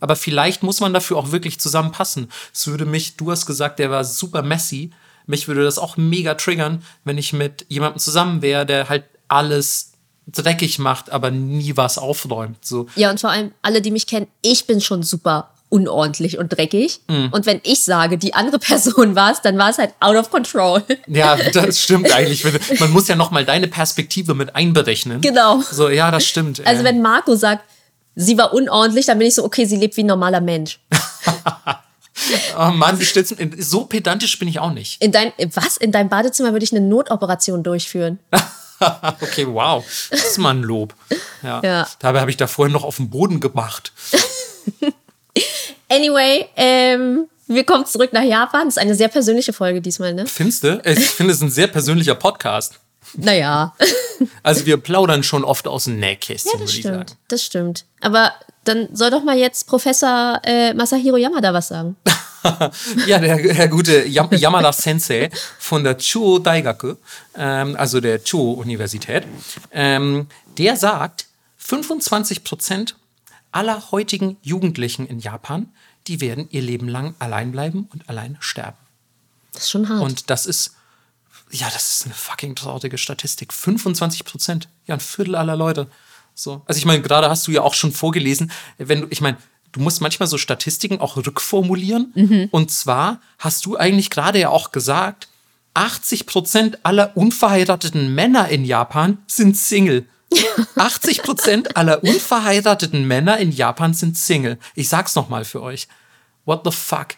[0.01, 2.29] Aber vielleicht muss man dafür auch wirklich zusammenpassen.
[2.53, 4.91] Es würde mich, du hast gesagt, der war super messy.
[5.27, 9.92] Mich würde das auch mega triggern, wenn ich mit jemandem zusammen wäre, der halt alles
[10.27, 12.65] dreckig macht, aber nie was aufräumt.
[12.65, 12.87] So.
[12.97, 17.01] Ja, und vor allem alle, die mich kennen, ich bin schon super unordentlich und dreckig.
[17.09, 20.31] Und wenn ich sage, die andere Person war es, dann war es halt out of
[20.31, 20.83] control.
[21.07, 22.45] Ja, das stimmt eigentlich.
[22.79, 25.23] Man muss ja noch mal deine Perspektive mit einberechnen.
[25.23, 25.63] Genau.
[25.63, 26.65] So, ja, das stimmt.
[26.67, 27.65] Also Äh, wenn Marco sagt,
[28.15, 30.79] sie war unordentlich, dann bin ich so, okay, sie lebt wie ein normaler Mensch.
[32.59, 32.99] oh Mann,
[33.59, 35.03] so pedantisch bin ich auch nicht.
[35.03, 35.79] In dein, was?
[35.79, 38.19] In deinem Badezimmer würde ich eine Notoperation durchführen.
[39.21, 39.85] Okay, wow.
[40.11, 40.95] Das ist mal ein Lob.
[41.43, 41.61] Ja.
[41.63, 41.89] Ja.
[41.99, 43.93] Dabei habe ich da vorhin noch auf den Boden gemacht.
[45.89, 48.67] Anyway, ähm, wir kommen zurück nach Japan.
[48.67, 50.27] Das ist eine sehr persönliche Folge diesmal, ne?
[50.27, 50.81] Findest du?
[50.85, 52.79] Ich finde es ein sehr persönlicher Podcast.
[53.15, 53.75] Naja,
[54.43, 56.95] Also wir plaudern schon oft aus dem Nähkästchen, ja, würde das ich sagen.
[57.03, 57.17] stimmt.
[57.29, 57.85] Das stimmt.
[58.01, 58.33] Aber
[58.65, 61.97] dann soll doch mal jetzt Professor äh, Masahiro Yamada was sagen.
[63.07, 66.95] Ja, der, der gute Yam Yamada Sensei von der Chuo Daigaku,
[67.37, 69.25] ähm, also der Chuo Universität,
[69.71, 70.27] ähm,
[70.59, 71.27] der sagt,
[71.59, 72.97] 25 Prozent
[73.53, 75.69] aller heutigen Jugendlichen in Japan,
[76.07, 78.79] die werden ihr Leben lang allein bleiben und allein sterben.
[79.53, 80.03] Das ist schon hart.
[80.03, 80.75] Und das ist,
[81.51, 83.53] ja, das ist eine fucking traurige Statistik.
[83.53, 85.89] 25 Prozent, ja, ein Viertel aller Leute.
[86.35, 86.63] So.
[86.67, 89.37] Also ich meine, gerade hast du ja auch schon vorgelesen, wenn du, ich meine,
[89.73, 92.49] du musst manchmal so Statistiken auch rückformulieren.
[92.53, 95.29] Und zwar hast du eigentlich gerade ja auch gesagt,
[95.75, 100.07] 80 Prozent aller unverheirateten Männer in Japan sind Single.
[100.77, 104.59] 80 Prozent aller unverheirateten Männer in Japan sind Single.
[104.75, 105.89] Ich sag's nochmal für euch.
[106.45, 107.09] What the fuck?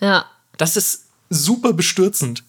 [0.00, 0.26] ja.
[0.56, 2.44] Das ist super bestürzend.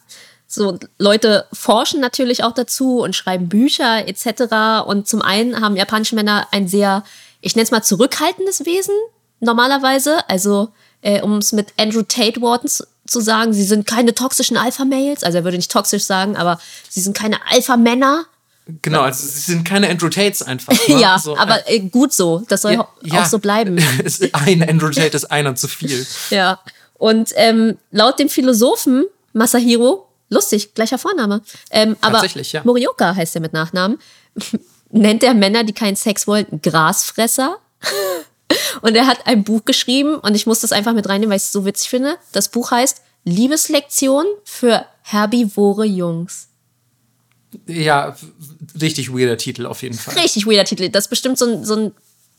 [0.47, 4.87] So, Leute forschen natürlich auch dazu und schreiben Bücher etc.
[4.87, 7.03] Und zum einen haben japanische Männer ein sehr,
[7.41, 8.93] ich nenne es mal zurückhaltendes Wesen
[9.45, 10.27] normalerweise.
[10.27, 10.69] Also,
[11.01, 15.23] äh, um es mit Andrew Tate Worten zu, zu sagen, sie sind keine toxischen Alpha-Males.
[15.23, 18.25] Also er würde nicht toxisch sagen, aber sie sind keine Alpha-Männer.
[18.81, 20.73] Genau, also sie sind keine Andrew Tates einfach.
[20.87, 20.99] Ne?
[20.99, 22.43] ja, So, aber äh, gut so.
[22.47, 23.77] Das soll äh, auch so bleiben.
[24.33, 26.05] Ein Andrew Tate ist einer zu viel.
[26.29, 26.59] Ja.
[26.97, 32.61] Und ähm, laut dem Philosophen Masahiro, lustig, gleicher Vorname, ähm, aber ja.
[32.63, 33.99] Morioka heißt er mit Nachnamen,
[34.91, 37.57] nennt er Männer, die keinen Sex wollten, Grasfresser.
[38.81, 41.43] Und er hat ein Buch geschrieben und ich muss das einfach mit reinnehmen, weil ich
[41.43, 42.17] es so witzig finde.
[42.31, 46.47] Das Buch heißt Liebeslektion für herbivore Jungs.
[47.67, 48.15] Ja,
[48.79, 50.15] richtig weirder Titel auf jeden Fall.
[50.19, 50.89] Richtig weirder Titel.
[50.89, 51.91] Das ist bestimmt so ein, so ein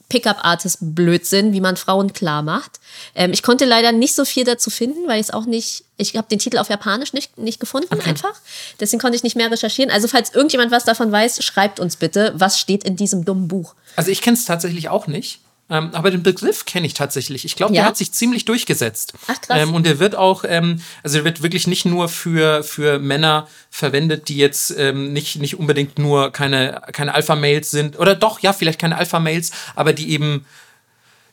[0.08, 2.78] Pickup-Artist-Blödsinn, wie man Frauen klar macht.
[3.14, 6.16] Ähm, ich konnte leider nicht so viel dazu finden, weil ich es auch nicht, ich
[6.16, 8.10] habe den Titel auf Japanisch nicht, nicht gefunden okay.
[8.10, 8.34] einfach.
[8.78, 9.90] Deswegen konnte ich nicht mehr recherchieren.
[9.90, 13.74] Also falls irgendjemand was davon weiß, schreibt uns bitte, was steht in diesem dummen Buch.
[13.96, 15.40] Also ich kenne es tatsächlich auch nicht.
[15.68, 17.44] Ähm, aber den Begriff kenne ich tatsächlich.
[17.44, 17.82] Ich glaube, ja?
[17.82, 19.14] der hat sich ziemlich durchgesetzt.
[19.26, 19.62] Ach krass.
[19.62, 23.48] Ähm, und der wird auch, ähm, also der wird wirklich nicht nur für, für Männer
[23.70, 27.98] verwendet, die jetzt ähm, nicht, nicht unbedingt nur keine, keine Alpha-Mails sind.
[27.98, 30.46] Oder doch, ja, vielleicht keine Alpha-Mails, aber die eben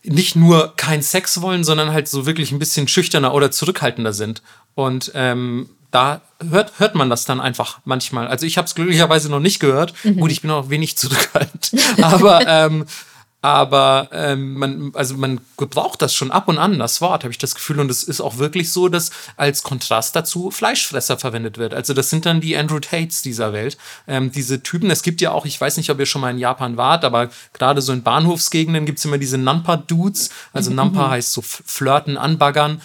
[0.03, 4.41] nicht nur keinen Sex wollen, sondern halt so wirklich ein bisschen schüchterner oder zurückhaltender sind.
[4.73, 8.27] Und ähm, da hört, hört man das dann einfach manchmal.
[8.27, 9.93] Also ich habe es glücklicherweise noch nicht gehört.
[10.03, 10.17] Mhm.
[10.17, 11.71] Gut, ich bin auch wenig zurückhaltend.
[12.01, 12.85] aber ähm,
[13.43, 17.37] aber ähm, man, also man gebraucht das schon ab und an, das Wort, habe ich
[17.37, 17.81] das Gefühl.
[17.81, 21.73] Und es ist auch wirklich so, dass als Kontrast dazu Fleischfresser verwendet wird.
[21.73, 23.77] Also das sind dann die Andrew Tates dieser Welt.
[24.07, 26.37] Ähm, diese Typen, es gibt ja auch, ich weiß nicht, ob ihr schon mal in
[26.37, 30.29] Japan wart, aber gerade so in Bahnhofsgegenden gibt es immer diese Nampa-Dudes.
[30.53, 30.71] Also.
[30.73, 32.81] Nampa heißt so flirten, anbaggern.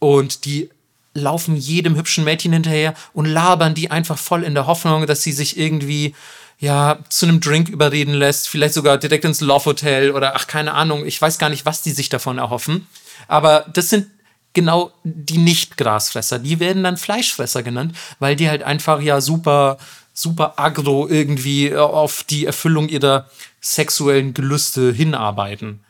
[0.00, 0.70] Und die
[1.14, 5.32] laufen jedem hübschen Mädchen hinterher und labern die einfach voll in der Hoffnung, dass sie
[5.32, 6.16] sich irgendwie
[6.60, 10.74] ja, zu einem Drink überreden lässt, vielleicht sogar direkt ins Love Hotel oder ach, keine
[10.74, 12.86] Ahnung, ich weiß gar nicht, was die sich davon erhoffen.
[13.28, 14.08] Aber das sind
[14.52, 16.38] genau die Nicht-Grasfresser.
[16.38, 19.78] Die werden dann Fleischfresser genannt, weil die halt einfach ja super,
[20.12, 23.30] super agro irgendwie auf die Erfüllung ihrer
[23.62, 25.80] sexuellen Gelüste hinarbeiten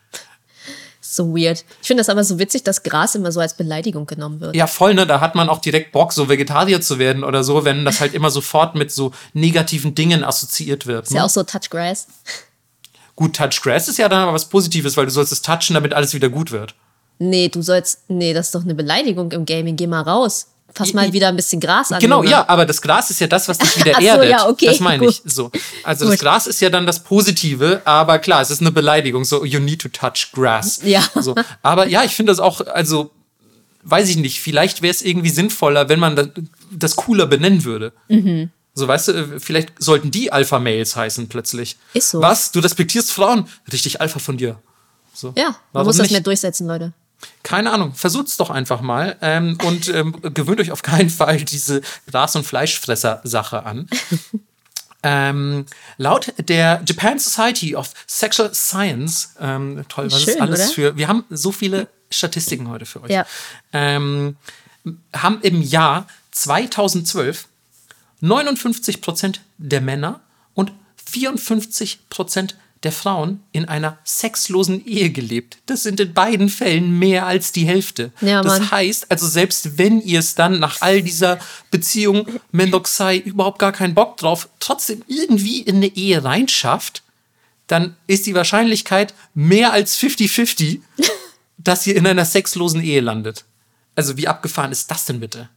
[1.14, 1.64] so weird.
[1.80, 4.54] Ich finde das aber so witzig, dass Gras immer so als Beleidigung genommen wird.
[4.54, 5.06] Ja, voll, ne?
[5.06, 8.14] Da hat man auch direkt Bock, so Vegetarier zu werden oder so, wenn das halt
[8.14, 11.04] immer sofort mit so negativen Dingen assoziiert wird.
[11.04, 11.18] Ist ne?
[11.18, 12.06] ja auch so Touch Grass.
[13.16, 15.92] Gut, Touch Grass ist ja dann aber was Positives, weil du sollst es touchen, damit
[15.92, 16.74] alles wieder gut wird.
[17.18, 18.08] Nee, du sollst.
[18.08, 19.76] Nee, das ist doch eine Beleidigung im Gaming.
[19.76, 22.00] Geh mal raus fass mal wieder ein bisschen Gras an.
[22.00, 24.30] Genau, ja, aber das Gras ist ja das, was dich wieder so, erdet.
[24.30, 25.22] Ja, okay, das meine ich.
[25.24, 25.50] So.
[25.82, 26.14] Also gut.
[26.14, 29.24] das Gras ist ja dann das Positive, aber klar, es ist eine Beleidigung.
[29.24, 30.80] So, you need to touch grass.
[30.84, 31.02] Ja.
[31.14, 31.34] So.
[31.62, 33.10] Aber ja, ich finde das auch, also,
[33.82, 36.28] weiß ich nicht, vielleicht wäre es irgendwie sinnvoller, wenn man das,
[36.70, 37.92] das cooler benennen würde.
[38.08, 38.50] Mhm.
[38.74, 41.76] So, weißt du, vielleicht sollten die Alpha-Mails heißen plötzlich.
[41.92, 42.22] Ist so.
[42.22, 42.52] Was?
[42.52, 43.46] Du respektierst Frauen?
[43.72, 44.60] Richtig Alpha von dir.
[45.12, 45.32] So.
[45.36, 46.12] Ja, man Warum muss das nicht?
[46.12, 46.92] mehr durchsetzen, Leute.
[47.42, 51.80] Keine Ahnung, versucht's doch einfach mal ähm, und ähm, gewöhnt euch auf keinen Fall diese
[52.10, 53.88] Gras- und Fleischfresser-Sache an.
[55.02, 55.64] Ähm,
[55.96, 60.68] laut der Japan Society of Sexual Science, ähm, toll, was Schön, ist alles oder?
[60.74, 60.96] für.
[60.96, 63.10] Wir haben so viele Statistiken heute für euch.
[63.10, 63.26] Ja.
[63.72, 64.36] Ähm,
[65.14, 67.48] haben im Jahr 2012
[68.20, 70.20] 59 Prozent der Männer
[70.54, 70.72] und
[71.10, 75.58] 54 Prozent der Frauen in einer sexlosen Ehe gelebt.
[75.66, 78.10] Das sind in beiden Fällen mehr als die Hälfte.
[78.22, 81.38] Ja, das heißt, also selbst wenn ihr es dann nach all dieser
[81.70, 87.02] Beziehung Mendoxai überhaupt gar keinen Bock drauf, trotzdem irgendwie in eine Ehe reinschafft,
[87.66, 90.80] dann ist die Wahrscheinlichkeit mehr als 50-50,
[91.58, 93.44] dass ihr in einer sexlosen Ehe landet.
[93.94, 95.50] Also wie abgefahren ist das denn bitte?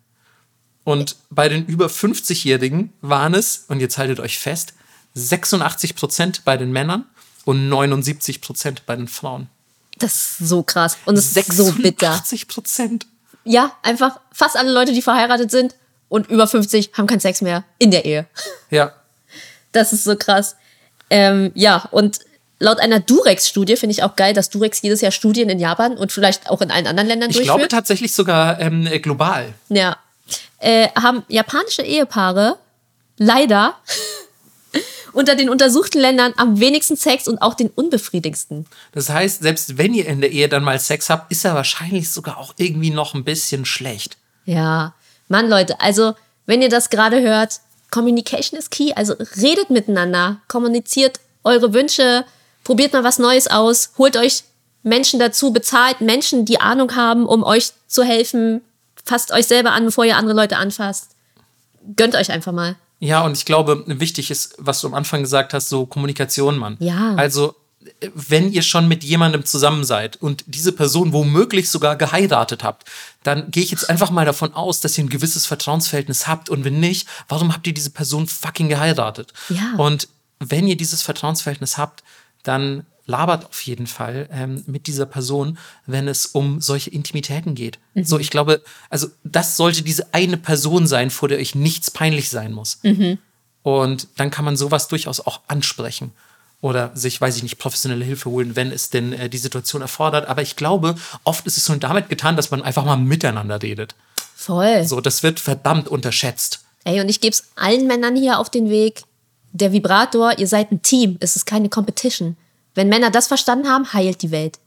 [0.83, 4.73] Und bei den über 50-Jährigen waren es, und jetzt haltet euch fest,
[5.13, 7.05] 86 Prozent bei den Männern
[7.45, 9.49] und 79 Prozent bei den Frauen.
[9.99, 10.97] Das ist so krass.
[11.05, 12.11] Und es ist so bitter.
[12.11, 13.05] 80 Prozent.
[13.43, 15.75] Ja, einfach fast alle Leute, die verheiratet sind
[16.09, 18.25] und über 50 haben keinen Sex mehr in der Ehe.
[18.69, 18.93] Ja.
[19.71, 20.55] Das ist so krass.
[21.09, 22.19] Ähm, ja, und
[22.59, 26.11] laut einer Durex-Studie finde ich auch geil, dass Durex jedes Jahr Studien in Japan und
[26.11, 27.55] vielleicht auch in allen anderen Ländern ich durchführt.
[27.55, 29.53] Ich glaube tatsächlich sogar ähm, global.
[29.69, 29.97] Ja.
[30.59, 32.57] Äh, haben japanische Ehepaare
[33.17, 33.75] leider
[35.13, 38.65] unter den untersuchten Ländern am wenigsten Sex und auch den unbefriedigsten.
[38.91, 42.11] Das heißt, selbst wenn ihr in der Ehe dann mal Sex habt, ist er wahrscheinlich
[42.11, 44.17] sogar auch irgendwie noch ein bisschen schlecht.
[44.45, 44.93] Ja,
[45.27, 46.13] Mann, Leute, also
[46.45, 47.61] wenn ihr das gerade hört,
[47.91, 48.91] Communication ist key.
[48.95, 52.25] Also redet miteinander, kommuniziert eure Wünsche,
[52.63, 54.43] probiert mal was Neues aus, holt euch
[54.81, 58.61] Menschen dazu, bezahlt Menschen, die Ahnung haben, um euch zu helfen.
[59.05, 61.11] Fasst euch selber an, bevor ihr andere Leute anfasst.
[61.95, 62.75] Gönnt euch einfach mal.
[62.99, 66.77] Ja, und ich glaube, wichtig ist, was du am Anfang gesagt hast, so Kommunikation, Mann.
[66.79, 67.15] Ja.
[67.15, 67.55] Also,
[68.13, 72.89] wenn ihr schon mit jemandem zusammen seid und diese Person womöglich sogar geheiratet habt,
[73.23, 76.49] dann gehe ich jetzt einfach mal davon aus, dass ihr ein gewisses Vertrauensverhältnis habt.
[76.49, 79.33] Und wenn nicht, warum habt ihr diese Person fucking geheiratet?
[79.49, 79.73] Ja.
[79.77, 80.07] Und
[80.39, 82.03] wenn ihr dieses Vertrauensverhältnis habt,
[82.43, 87.79] dann labert auf jeden Fall ähm, mit dieser Person, wenn es um solche Intimitäten geht.
[87.93, 88.05] Mhm.
[88.05, 92.29] So, ich glaube, also das sollte diese eine Person sein, vor der euch nichts peinlich
[92.29, 92.79] sein muss.
[92.83, 93.17] Mhm.
[93.61, 96.11] Und dann kann man sowas durchaus auch ansprechen.
[96.63, 100.29] oder sich, weiß ich nicht, professionelle Hilfe holen, wenn es denn äh, die Situation erfordert.
[100.29, 100.95] Aber ich glaube,
[101.25, 103.95] oft ist es schon damit getan, dass man einfach mal miteinander redet.
[104.33, 104.85] Voll.
[104.85, 106.63] So, das wird verdammt unterschätzt.
[106.85, 109.03] Ey, und ich gebe es allen Männern hier auf den Weg.
[109.51, 111.17] Der Vibrator, ihr seid ein Team.
[111.19, 112.37] Es ist keine Competition.
[112.75, 114.59] Wenn Männer das verstanden haben, heilt die Welt.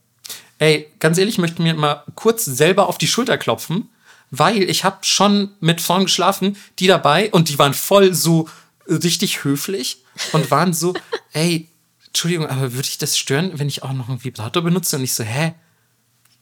[0.59, 3.89] Ey, ganz ehrlich, ich möchte mir mal kurz selber auf die Schulter klopfen,
[4.31, 8.49] weil ich habe schon mit Frauen geschlafen, die dabei und die waren voll so
[8.87, 10.93] richtig höflich und waren so,
[11.33, 11.67] ey,
[12.07, 14.95] Entschuldigung, aber würde ich das stören, wenn ich auch noch einen Vibrator benutze?
[14.95, 15.53] Und ich so, hä?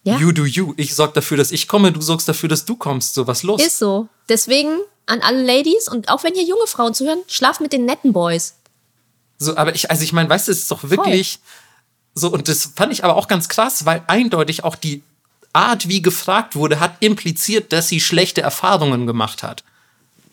[0.03, 0.17] Ja.
[0.17, 0.73] You do you.
[0.77, 3.15] Ich sorg dafür, dass ich komme, du sorgst dafür, dass du kommst.
[3.15, 3.61] So, was los?
[3.61, 4.07] Ist so.
[4.29, 8.13] Deswegen an alle Ladies und auch wenn hier junge Frauen zuhören, schlaft mit den netten
[8.13, 8.55] Boys.
[9.37, 11.39] So, aber ich, also ich meine, weißt du, es ist doch wirklich
[12.13, 15.03] so, und das fand ich aber auch ganz krass, weil eindeutig auch die
[15.51, 19.63] Art, wie gefragt wurde, hat impliziert, dass sie schlechte Erfahrungen gemacht hat.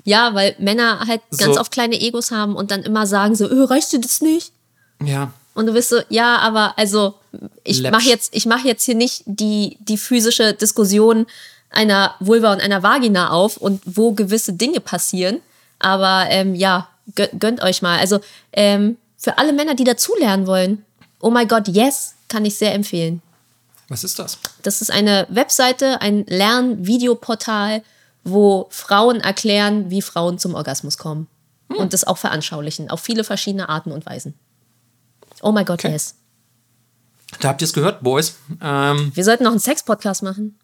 [0.05, 1.61] Ja, weil Männer halt ganz So.
[1.61, 4.53] oft kleine Egos haben und dann immer sagen so, öh, reicht dir das nicht?
[5.03, 5.33] Ja.
[5.55, 7.15] Und du bist so, ja, aber also
[7.63, 11.27] ich mache jetzt, ich mache jetzt hier nicht die, die physische Diskussion
[11.71, 15.41] einer Vulva und einer Vagina auf und wo gewisse Dinge passieren.
[15.79, 17.99] Aber ähm, ja, gönnt, euch mal.
[17.99, 18.21] Also
[18.53, 20.85] ähm, für alle Männer, die dazulernen wollen,
[21.21, 23.23] oh my God, yes, kann ich sehr empfehlen.
[23.89, 24.39] Was ist das?
[24.63, 27.83] Das ist eine Webseite, ein Lernvideoportal,
[28.25, 31.27] wo Frauen erklären, wie Frauen zum Orgasmus kommen.
[31.69, 34.35] Und das auch veranschaulichen, auf viele verschiedene Arten und Weisen.
[35.41, 35.93] Oh my God, Okay.
[35.93, 36.17] yes.
[37.41, 38.35] Da habt ihr es gehört, Boys.
[38.61, 40.59] Ähm, Wir sollten noch einen Sex-Podcast machen.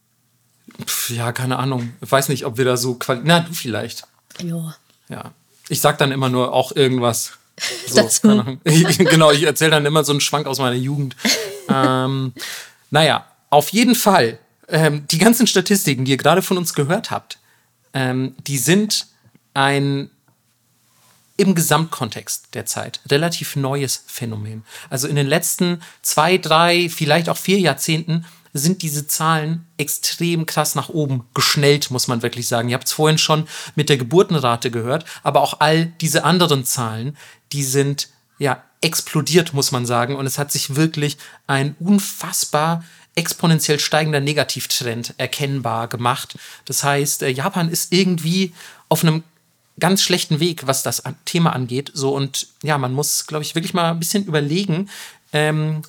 [0.86, 1.94] pf, ja, keine Ahnung.
[2.02, 4.06] Ich weiß nicht, ob wir da so quali Na, du vielleicht.
[4.42, 4.70] Jo.
[5.08, 5.32] Ja.
[5.68, 7.32] Ich sag dann immer nur auch irgendwas.
[7.88, 8.28] So, Dazu.
[8.28, 8.60] Ahnung.
[8.64, 11.16] genau, ich erzähle dann immer so einen Schwank aus meiner Jugend.
[11.68, 12.32] ähm,
[12.92, 14.38] naja, auf jeden Fall.
[14.68, 17.38] Ähm, die ganzen Statistiken, die ihr gerade von uns gehört habt,
[17.94, 19.06] ähm, die sind
[19.54, 20.08] ein
[21.38, 24.64] im Gesamtkontext der Zeit relativ neues Phänomen.
[24.90, 30.74] Also in den letzten zwei, drei, vielleicht auch vier Jahrzehnten sind diese Zahlen extrem krass
[30.74, 32.68] nach oben geschnellt, muss man wirklich sagen.
[32.68, 37.16] Ihr habt es vorhin schon mit der Geburtenrate gehört, aber auch all diese anderen Zahlen,
[37.52, 40.16] die sind ja explodiert, muss man sagen.
[40.16, 42.84] Und es hat sich wirklich ein unfassbar
[43.14, 46.38] exponentiell steigender Negativtrend erkennbar gemacht.
[46.66, 48.54] Das heißt, äh, Japan ist irgendwie
[48.88, 49.24] auf einem
[49.80, 51.90] ganz schlechten Weg, was das Thema angeht.
[51.94, 54.88] So und ja, man muss, glaube ich, wirklich mal ein bisschen überlegen,
[55.32, 55.82] ähm,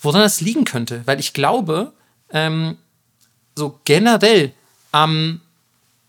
[0.00, 1.02] woran das liegen könnte.
[1.06, 1.92] Weil ich glaube,
[2.30, 2.76] ähm,
[3.54, 4.52] so generell
[4.92, 5.40] am,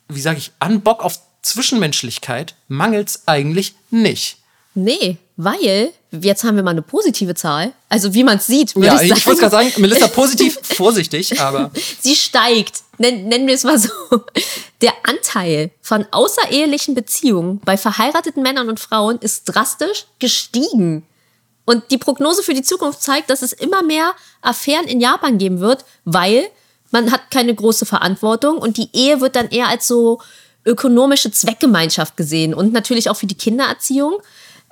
[0.07, 4.37] wie sage ich, an Bock auf Zwischenmenschlichkeit mangelt es eigentlich nicht.
[4.75, 7.73] Nee, weil jetzt haben wir mal eine positive Zahl.
[7.89, 11.39] Also wie man es sieht, würde Ja, ich ich, wollte gerade sagen, Melissa positiv, vorsichtig,
[11.39, 11.71] aber
[12.01, 12.83] Sie steigt.
[12.97, 13.89] Nen, nennen wir es mal so.
[14.81, 21.05] Der Anteil von außerehelichen Beziehungen bei verheirateten Männern und Frauen ist drastisch gestiegen.
[21.69, 25.59] Und die Prognose für die Zukunft zeigt, dass es immer mehr Affären in Japan geben
[25.59, 26.47] wird, weil
[26.89, 30.19] man hat keine große Verantwortung und die Ehe wird dann eher als so
[30.65, 34.15] ökonomische Zweckgemeinschaft gesehen und natürlich auch für die Kindererziehung.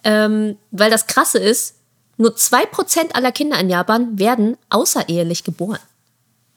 [0.03, 1.75] Ähm, weil das Krasse ist,
[2.17, 5.77] nur 2% aller Kinder in Japan werden außerehelich geboren.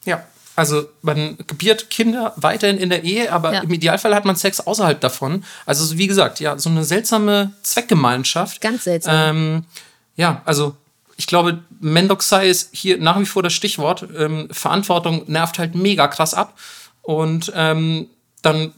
[0.06, 0.24] Ja,
[0.56, 3.60] also man gebiert Kinder weiterhin in der Ehe, aber Ja.
[3.60, 5.44] im Idealfall hat man Sex außerhalb davon.
[5.66, 8.62] Also so wie gesagt, ja, so eine seltsame Zweckgemeinschaft.
[8.62, 9.36] Ganz seltsam.
[9.36, 9.64] Ähm,
[10.20, 10.76] ja, also
[11.16, 14.06] ich glaube, Mendoxai ist hier nach wie vor das Stichwort.
[14.16, 16.58] Ähm, Verantwortung nervt halt mega krass ab.
[17.02, 18.06] Und ähm,
[18.42, 18.72] dann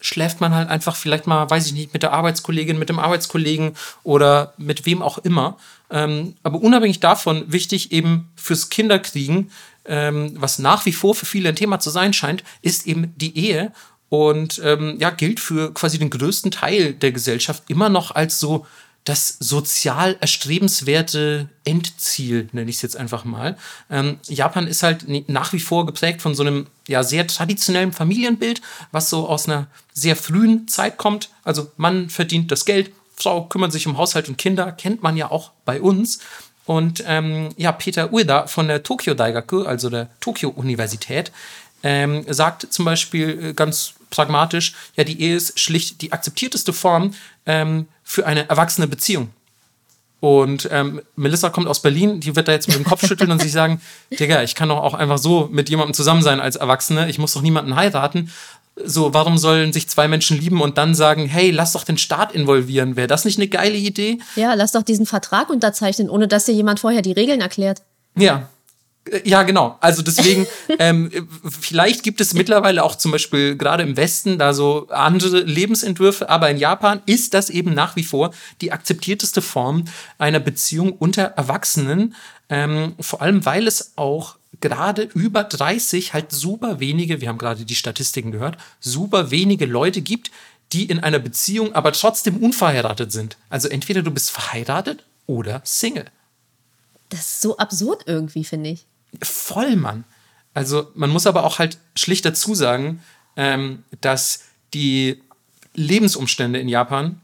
[0.00, 3.74] schläft man halt einfach vielleicht mal, weiß ich nicht, mit der Arbeitskollegin, mit dem Arbeitskollegen
[4.02, 5.56] oder mit wem auch immer.
[5.90, 9.50] Ähm, aber unabhängig davon, wichtig eben fürs Kinderkriegen,
[9.84, 13.36] ähm, was nach wie vor für viele ein Thema zu sein scheint, ist eben die
[13.38, 13.72] Ehe.
[14.08, 18.66] Und ähm, ja, gilt für quasi den größten Teil der Gesellschaft immer noch als so
[19.08, 23.56] das sozial erstrebenswerte Endziel, nenne ich es jetzt einfach mal.
[23.90, 28.60] Ähm, Japan ist halt nach wie vor geprägt von so einem ja, sehr traditionellen Familienbild,
[28.92, 31.30] was so aus einer sehr frühen Zeit kommt.
[31.42, 35.30] Also Mann verdient das Geld, Frau kümmert sich um Haushalt und Kinder, kennt man ja
[35.30, 36.20] auch bei uns.
[36.66, 41.32] Und ähm, ja, Peter Ueda von der Tokyo Daigaku, also der Tokyo-Universität,
[41.82, 47.14] ähm, sagt zum Beispiel äh, ganz pragmatisch, ja, die Ehe ist schlicht die akzeptierteste Form
[47.46, 49.30] ähm, für eine erwachsene Beziehung.
[50.20, 53.40] Und ähm, Melissa kommt aus Berlin, die wird da jetzt mit dem Kopf schütteln und
[53.40, 57.08] sich sagen, Digga, ich kann doch auch einfach so mit jemandem zusammen sein als Erwachsene,
[57.08, 58.30] ich muss doch niemanden heiraten.
[58.84, 62.32] So, warum sollen sich zwei Menschen lieben und dann sagen, hey, lass doch den Staat
[62.32, 62.96] involvieren?
[62.96, 64.18] Wäre das nicht eine geile Idee?
[64.36, 67.82] Ja, lass doch diesen Vertrag unterzeichnen, ohne dass dir jemand vorher die Regeln erklärt.
[68.16, 68.48] Ja,
[69.24, 69.76] Ja, genau.
[69.80, 70.46] Also deswegen,
[70.78, 71.10] ähm,
[71.44, 76.50] vielleicht gibt es mittlerweile auch zum Beispiel gerade im Westen da so andere Lebensentwürfe, aber
[76.50, 79.84] in Japan ist das eben nach wie vor die akzeptierteste Form
[80.18, 82.14] einer Beziehung unter Erwachsenen.
[82.48, 87.64] Ähm, vor allem, weil es auch gerade über 30 halt super wenige, wir haben gerade
[87.64, 90.30] die Statistiken gehört, super wenige Leute gibt,
[90.72, 93.36] die in einer Beziehung aber trotzdem unverheiratet sind.
[93.48, 96.06] Also entweder du bist verheiratet oder Single.
[97.08, 98.86] Das ist so absurd irgendwie, finde ich.
[99.22, 100.04] Voll, Mann.
[100.54, 103.02] Also man muss aber auch halt schlicht dazu sagen,
[103.36, 104.44] ähm, dass
[104.74, 105.22] die
[105.74, 107.20] Lebensumstände in Japan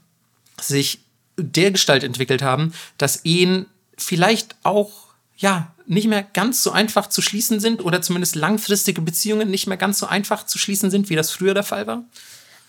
[0.59, 0.99] sich
[1.37, 3.65] dergestalt entwickelt haben, dass Ehen
[3.97, 5.05] vielleicht auch
[5.37, 9.77] ja nicht mehr ganz so einfach zu schließen sind oder zumindest langfristige Beziehungen nicht mehr
[9.77, 12.03] ganz so einfach zu schließen sind, wie das früher der Fall war?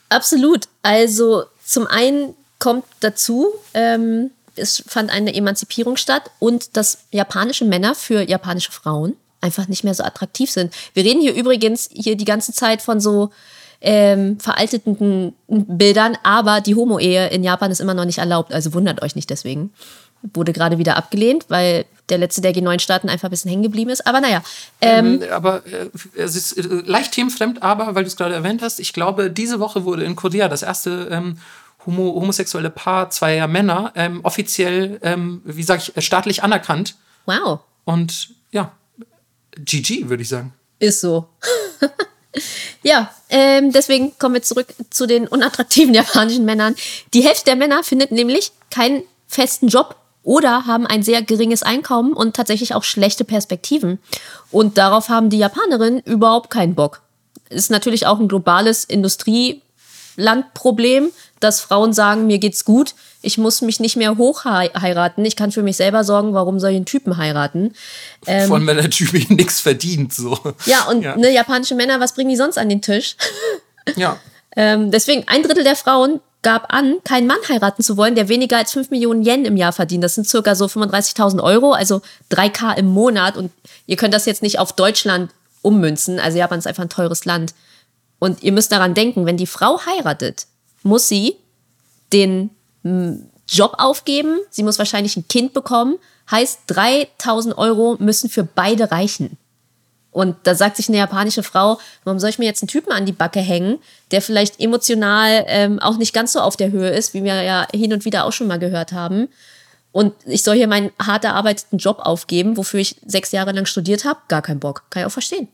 [0.09, 0.69] Absolut.
[0.83, 7.95] Also zum einen kommt dazu, ähm, es fand eine Emanzipierung statt und dass japanische Männer
[7.95, 10.75] für japanische Frauen einfach nicht mehr so attraktiv sind.
[10.95, 13.31] Wir reden hier übrigens hier die ganze Zeit von so
[13.81, 19.03] ähm, veralteten Bildern, aber die Homo-Ehe in Japan ist immer noch nicht erlaubt, also wundert
[19.03, 19.73] euch nicht deswegen.
[20.33, 24.07] Wurde gerade wieder abgelehnt, weil der letzte der G9-Staaten einfach ein bisschen hängen geblieben ist.
[24.07, 24.43] Aber naja.
[24.81, 28.63] Ähm, ähm, aber äh, es ist äh, leicht themenfremd, aber weil du es gerade erwähnt
[28.63, 31.39] hast, ich glaube, diese Woche wurde in Korea das erste ähm,
[31.87, 36.97] homo homosexuelle Paar zweier Männer ähm, offiziell, ähm, wie sage ich, staatlich anerkannt.
[37.27, 37.61] Wow.
[37.85, 38.73] Und ja,
[39.57, 40.53] GG, würde ich sagen.
[40.79, 41.29] Ist so.
[42.83, 46.75] ja, ähm, deswegen kommen wir zurück zu den unattraktiven japanischen Männern.
[47.15, 52.13] Die Hälfte der Männer findet nämlich keinen festen Job oder haben ein sehr geringes Einkommen
[52.13, 54.01] und tatsächlich auch schlechte Perspektiven.
[54.51, 57.03] Und darauf haben die Japanerinnen überhaupt keinen Bock.
[57.49, 58.85] Ist natürlich auch ein globales
[60.17, 65.53] Industrielandproblem, dass Frauen sagen, mir geht's gut, ich muss mich nicht mehr hochheiraten, ich kann
[65.53, 67.75] für mich selber sorgen, warum soll ich einen Typen heiraten?
[68.27, 70.39] Ähm, Von wenn der Typ nichts verdient, so.
[70.65, 71.17] Ja, und ja.
[71.17, 73.17] Ne, japanische Männer, was bringen die sonst an den Tisch?
[73.95, 74.19] Ja.
[74.57, 78.57] ähm, deswegen, ein Drittel der Frauen gab an, keinen Mann heiraten zu wollen, der weniger
[78.57, 80.03] als 5 Millionen Yen im Jahr verdient.
[80.03, 82.03] Das sind circa so 35.000 Euro, also
[82.33, 83.37] 3K im Monat.
[83.37, 83.53] Und
[83.87, 85.31] ihr könnt das jetzt nicht auf Deutschland
[85.63, 86.19] ummünzen.
[86.19, 87.55] Also Japan ist einfach ein teures Land.
[88.19, 90.47] Und ihr müsst daran denken, wenn die Frau heiratet,
[90.83, 91.37] muss sie
[92.13, 92.51] den
[92.83, 95.99] hm, Job aufgeben, sie muss wahrscheinlich ein Kind bekommen,
[96.31, 99.37] heißt 3000 Euro müssen für beide reichen.
[100.11, 103.05] Und da sagt sich eine japanische Frau, warum soll ich mir jetzt einen Typen an
[103.05, 103.79] die Backe hängen,
[104.13, 107.67] der vielleicht emotional ähm, auch nicht ganz so auf der Höhe ist, wie wir ja
[107.75, 109.29] hin und wieder auch schon mal gehört haben.
[109.93, 114.07] Und ich soll hier meinen hart erarbeiteten Job aufgeben, wofür ich sechs Jahre lang studiert
[114.07, 114.21] habe.
[114.29, 114.85] Gar keinen Bock.
[114.89, 115.49] Kann ich auch verstehen.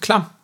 [0.00, 0.34] Klar,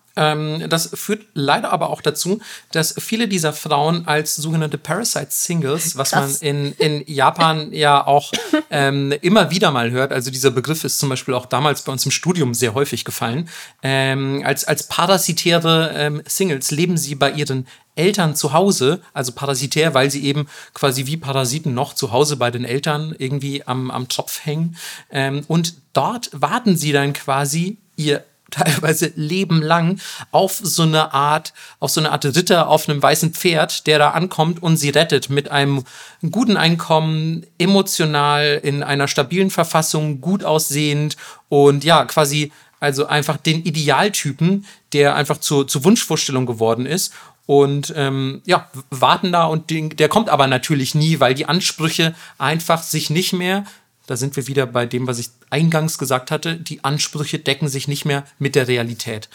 [0.68, 2.40] das führt leider aber auch dazu,
[2.72, 6.42] dass viele dieser Frauen als sogenannte Parasite-Singles, was Krass.
[6.42, 8.32] man in, in Japan ja auch
[8.70, 12.04] ähm, immer wieder mal hört, also dieser Begriff ist zum Beispiel auch damals bei uns
[12.04, 13.48] im Studium sehr häufig gefallen,
[13.82, 17.66] ähm, als, als parasitäre ähm, Singles leben sie bei ihren
[17.98, 22.50] Eltern zu Hause, also parasitär, weil sie eben quasi wie Parasiten noch zu Hause bei
[22.50, 24.76] den Eltern irgendwie am, am Tropf hängen.
[25.10, 31.90] Ähm, und dort warten sie dann quasi ihr teilweise lebenlang auf so eine Art, auf
[31.90, 35.50] so eine Art Ritter auf einem weißen Pferd, der da ankommt und sie rettet mit
[35.50, 35.84] einem
[36.30, 41.16] guten Einkommen, emotional in einer stabilen Verfassung, gut aussehend
[41.48, 47.12] und ja, quasi also einfach den Idealtypen, der einfach zur, zur Wunschvorstellung geworden ist
[47.46, 52.14] und ähm, ja, warten da und den, der kommt aber natürlich nie, weil die Ansprüche
[52.38, 53.64] einfach sich nicht mehr
[54.08, 57.88] da sind wir wieder bei dem, was ich eingangs gesagt hatte, die Ansprüche decken sich
[57.88, 59.28] nicht mehr mit der Realität.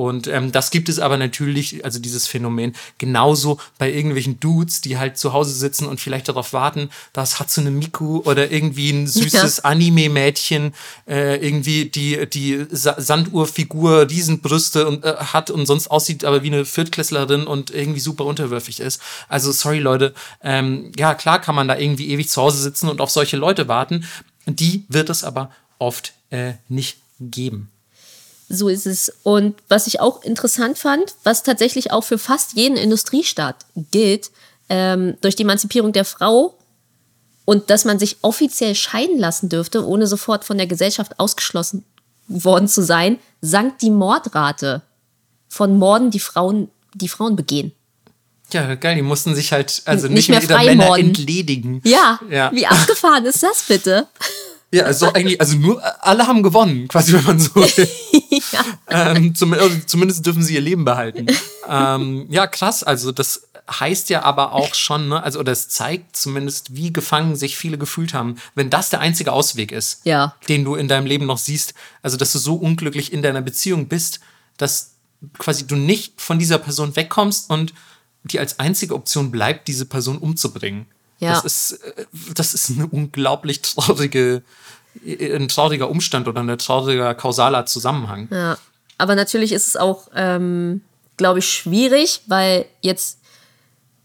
[0.00, 4.96] Und ähm, das gibt es aber natürlich, also dieses Phänomen, genauso bei irgendwelchen Dudes, die
[4.96, 9.58] halt zu Hause sitzen und vielleicht darauf warten, dass Hatsune Miku oder irgendwie ein süßes
[9.58, 9.64] ja.
[9.64, 10.72] Anime-Mädchen
[11.06, 16.46] äh, irgendwie die, die Sa Sanduhrfigur Riesenbrüste und, äh, hat und sonst aussieht aber wie
[16.46, 19.02] eine Viertklässlerin und irgendwie super unterwürfig ist.
[19.28, 23.02] Also sorry Leute, ähm, ja klar kann man da irgendwie ewig zu Hause sitzen und
[23.02, 24.06] auf solche Leute warten.
[24.46, 27.70] Die wird es aber oft äh, nicht geben.
[28.52, 29.12] So ist es.
[29.22, 34.32] Und was ich auch interessant fand, was tatsächlich auch für fast jeden Industriestaat gilt,
[34.68, 36.58] ähm, durch die Emanzipierung der Frau
[37.44, 41.84] und dass man sich offiziell scheiden lassen dürfte, ohne sofort von der Gesellschaft ausgeschlossen
[42.26, 44.82] worden zu sein, sank die Mordrate
[45.48, 47.72] von Morden, die Frauen, die Frauen begehen.
[48.52, 51.80] Ja, geil, die mussten sich halt also nicht, nicht mehr, mehr Männer entledigen.
[51.84, 54.08] Ja, ja, wie abgefahren ist das bitte?
[54.72, 57.88] Ja, also eigentlich, also nur alle haben gewonnen, quasi, wenn man so will.
[58.52, 58.64] ja.
[58.88, 61.26] ähm, zum, also zumindest dürfen sie ihr Leben behalten.
[61.68, 62.82] ähm, ja, krass.
[62.84, 67.56] Also das heißt ja aber auch schon, ne, also das zeigt zumindest, wie gefangen sich
[67.56, 70.34] viele gefühlt haben, wenn das der einzige Ausweg ist, Ja.
[70.48, 73.86] den du in deinem Leben noch siehst, also dass du so unglücklich in deiner Beziehung
[73.88, 74.20] bist,
[74.56, 74.94] dass
[75.38, 77.74] quasi du nicht von dieser Person wegkommst und
[78.24, 80.86] die als einzige Option bleibt, diese Person umzubringen.
[81.20, 81.34] Ja.
[81.34, 84.42] Das ist, äh, das ist eine unglaublich traurige,
[85.04, 88.28] äh, ein trauriger Umstand oder ein trauriger kausaler Zusammenhang.
[88.30, 88.58] Ja,
[88.98, 90.82] aber natürlich ist es auch, ähm,
[91.16, 93.18] glaube ich, schwierig, weil jetzt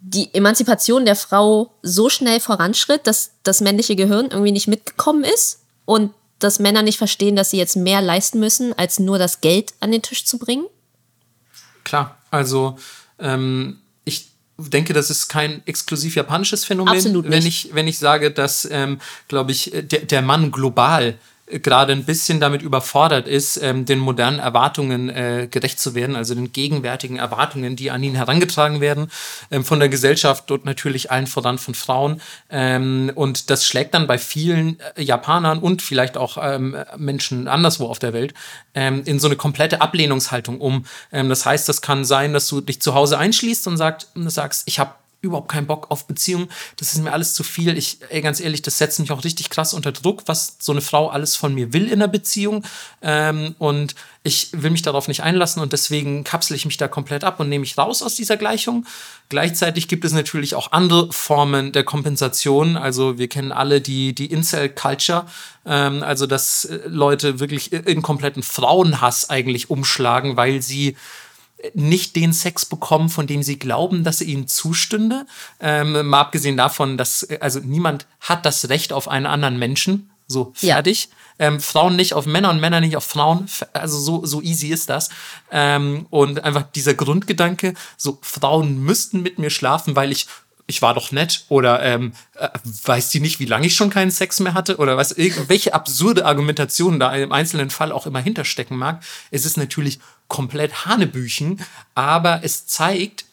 [0.08, 5.62] die Emanzipation der Frau so schnell voranschritt, dass das männliche Gehirn irgendwie nicht mitgekommen ist
[5.86, 9.74] und dass Männer nicht verstehen, dass sie jetzt mehr leisten müssen, als nur das Geld
[9.80, 10.66] an den Tisch zu bringen.
[11.84, 12.78] Klar, also
[13.20, 13.82] ähm,
[14.58, 16.94] denke, das ist kein exklusiv japanisches Phänomen.
[16.94, 17.66] Absolut Wenn nicht.
[17.66, 21.14] ich, wenn ich sage, dass, ähm, glaube ich, der, der Mann global äh,
[21.48, 26.34] gerade ein bisschen damit überfordert ist, ähm, den modernen Erwartungen äh, gerecht zu werden, also
[26.34, 29.12] den gegenwärtigen Erwartungen, die an ihn herangetragen werden,
[29.52, 32.20] ähm, von der Gesellschaft und natürlich allen voran von Frauen.
[32.50, 37.88] Ähm, und das schlägt dann bei vielen äh, Japanern und vielleicht auch ähm, Menschen anderswo
[37.88, 38.34] auf der Welt
[38.74, 40.86] ähm, in so eine komplette Ablehnungshaltung um.
[41.12, 44.64] Ähm, das heißt, das kann sein, dass du dich zu Hause einschließt und sagt, sagst,
[44.66, 46.48] ich habe überhaupt keinen Bock auf Beziehung.
[46.78, 47.78] Das ist mir alles zu viel.
[47.78, 50.82] Ich, ey, ganz ehrlich, das setzt mich auch richtig krass unter Druck, was so eine
[50.82, 52.64] Frau alles von mir will in der Beziehung.
[53.02, 57.24] Ähm, und ich will mich darauf nicht einlassen und deswegen kapsel ich mich da komplett
[57.24, 58.86] ab und nehme mich raus aus dieser Gleichung.
[59.30, 62.76] Gleichzeitig gibt es natürlich auch andere Formen der Kompensation.
[62.76, 65.28] Also wir kennen alle die, die Incel-Culture,
[65.68, 70.96] ähm, also dass äh, Leute wirklich in kompletten Frauenhass eigentlich umschlagen, weil sie
[71.74, 75.26] nicht den Sex bekommen, von dem sie glauben, dass er ihnen zustünde.
[75.60, 80.10] Ähm, mal abgesehen davon, dass äh, also niemand hat das Recht auf einen anderen Menschen.
[80.28, 80.76] So Ja.
[80.76, 81.10] fertig.
[81.38, 83.48] Ähm, Frauen nicht auf Männer und Männer nicht auf Frauen.
[83.74, 85.10] Also so, so easy ist das.
[85.52, 90.28] Ähm, und einfach dieser Grundgedanke, so Frauen müssten mit mir schlafen, weil ich
[90.68, 92.50] ich war doch nett oder ähm, äh,
[92.86, 96.26] weiß die nicht, wie lange ich schon keinen Sex mehr hatte oder was irgendwelche absurde
[96.26, 99.04] Argumentationen da im einzelnen Fall auch immer hinterstecken mag.
[99.30, 101.62] Es ist natürlich komplett Hanebüchen,
[101.94, 103.26] aber es zeigt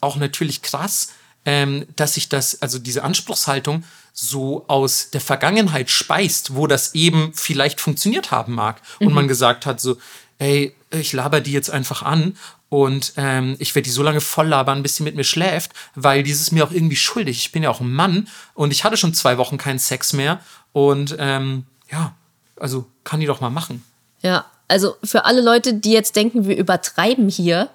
[0.00, 1.12] auch natürlich krass,
[1.44, 7.32] ähm, dass sich das, also diese Anspruchshaltung so aus der Vergangenheit speist, wo das eben
[7.34, 8.82] vielleicht funktioniert haben mag.
[8.98, 9.96] Und man gesagt hat so,
[10.38, 12.36] ey, ich laber die jetzt einfach an
[12.68, 16.22] und ähm, ich werde die so lange voll labern, bis sie mit mir schläft, weil
[16.22, 17.38] dieses ist mir auch irgendwie schuldig.
[17.38, 20.40] Ich bin ja auch ein Mann und ich hatte schon zwei Wochen keinen Sex mehr
[20.72, 22.14] und ähm, ja,
[22.58, 23.84] also kann die doch mal machen.
[24.22, 27.68] Ja, also für alle Leute, die jetzt denken, wir übertreiben hier,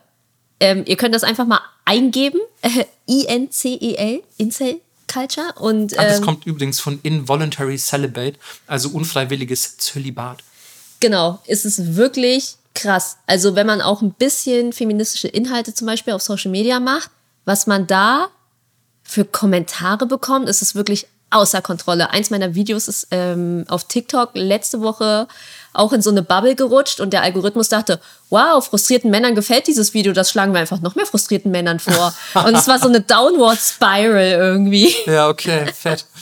[0.60, 2.40] ähm, ihr könnt das einfach mal eingeben.
[2.62, 4.82] Äh, I-N-C-E-L, Incel
[5.12, 5.54] Culture.
[5.60, 10.40] Und Ah, das ähm, kommt übrigens von Involuntary Celibate, also unfreiwilliges Zölibat.
[11.00, 13.18] genau, ist es wirklich krass.
[13.28, 17.12] Also wenn man auch ein bisschen feministische Inhalte zum Beispiel auf Social Media macht,
[17.46, 18.30] was man da
[19.04, 22.10] für Kommentare bekommt, ist es wirklich außer Kontrolle.
[22.10, 25.28] Eins meiner Videos ist ähm, auf TikTok letzte Woche
[25.76, 28.00] auch in so eine Bubble gerutscht und der Algorithmus dachte,
[28.30, 32.14] wow, frustrierten Männern gefällt dieses Video, das schlagen wir einfach noch mehr frustrierten Männern vor.
[32.46, 34.94] und es war so eine Downward Spiral irgendwie.
[35.06, 36.06] Ja, okay, fett.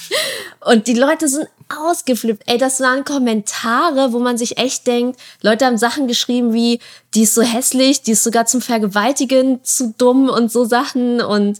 [0.65, 2.43] Und die Leute sind ausgeflippt.
[2.45, 6.79] Ey, das waren Kommentare, wo man sich echt denkt, Leute haben Sachen geschrieben wie,
[7.13, 11.19] die ist so hässlich, die ist sogar zum Vergewaltigen zu dumm und so Sachen.
[11.19, 11.59] Und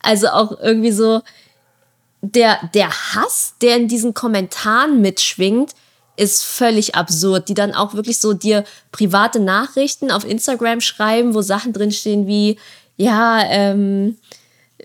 [0.00, 1.22] also auch irgendwie so
[2.20, 5.72] der, der Hass, der in diesen Kommentaren mitschwingt,
[6.16, 7.48] ist völlig absurd.
[7.48, 12.58] Die dann auch wirklich so dir private Nachrichten auf Instagram schreiben, wo Sachen drinstehen wie,
[12.96, 14.16] ja, ähm,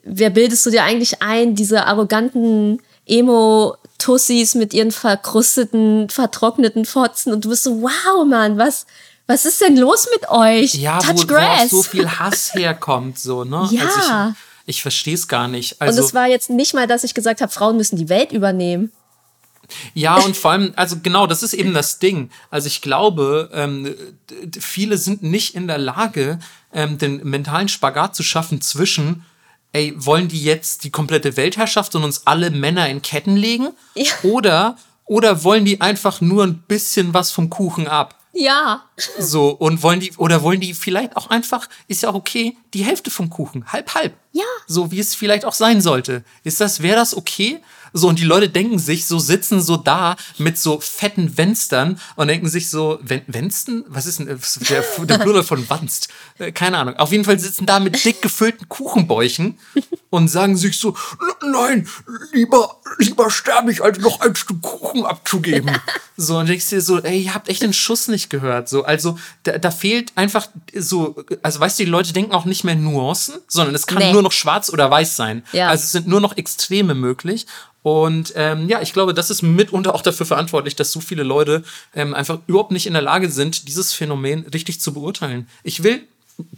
[0.03, 7.45] wer bildest du dir eigentlich ein, diese arroganten Emo-Tussis mit ihren verkrusteten, vertrockneten Fotzen und
[7.45, 8.85] du bist so, wow, Mann, was,
[9.27, 10.75] was ist denn los mit euch?
[10.75, 11.69] Ja, Touch wo, Grass.
[11.69, 13.67] so viel Hass herkommt, so, ne?
[13.71, 13.83] Ja.
[13.83, 15.73] Also ich, ich verstehe es gar nicht.
[15.73, 18.31] und Also, es war jetzt nicht mal, dass ich gesagt habe, Frauen müssen die Welt
[18.31, 18.91] übernehmen.
[19.93, 22.29] Ja, und vor allem, also genau, das ist eben das Ding.
[22.49, 23.95] Also ich glaube, ähm,
[24.59, 26.39] viele sind nicht in der Lage,
[26.73, 29.25] ähm, den mentalen Spagat zu schaffen zwischen,
[29.73, 33.69] ey, wollen die jetzt die komplette Weltherrschaft und uns alle Männer in Ketten legen?
[33.95, 34.11] Ja.
[34.23, 38.15] Oder, oder wollen die einfach nur ein bisschen was vom Kuchen ab?
[38.33, 38.85] Ja.
[39.19, 42.85] So, und wollen die, oder wollen die vielleicht auch einfach, ist ja auch okay, die
[42.85, 44.13] Hälfte vom Kuchen, halb, halb.
[44.31, 44.45] Ja.
[44.67, 46.23] So wie es vielleicht auch sein sollte.
[46.43, 47.59] Ist das, wäre das okay?
[47.93, 52.27] So, und die Leute denken sich, so sitzen so da mit so fetten Wenstern und
[52.29, 53.83] denken sich so, Wen Wensten?
[53.87, 56.07] Was ist denn ist der, der Plural von Wanst?
[56.39, 56.95] Äh, Keine Ahnung.
[56.97, 59.59] Auf jeden Fall sitzen da mit dick gefüllten Kuchenbäuchen
[60.09, 60.95] und sagen sich so,
[61.41, 61.87] "N- nein,
[62.31, 65.71] lieber, lieber sterbe ich, als noch ein Stück Kuchen abzugeben.
[66.17, 68.69] so, und denkst dir so, ey, ihr habt echt den Schuss nicht gehört.
[68.69, 70.47] So, also, da, da fehlt einfach
[70.77, 74.13] so, also weißt du, die Leute denken auch nicht mehr Nuancen, sondern es kann Nee.
[74.13, 75.43] nur noch schwarz oder weiß sein.
[75.51, 75.67] Ja.
[75.69, 77.45] Also es sind nur noch Extreme möglich.
[77.83, 81.63] Und ähm, ja, ich glaube, das ist mitunter auch dafür verantwortlich, dass so viele Leute
[81.95, 85.47] ähm, einfach überhaupt nicht in der Lage sind, dieses Phänomen richtig zu beurteilen.
[85.63, 86.01] Ich will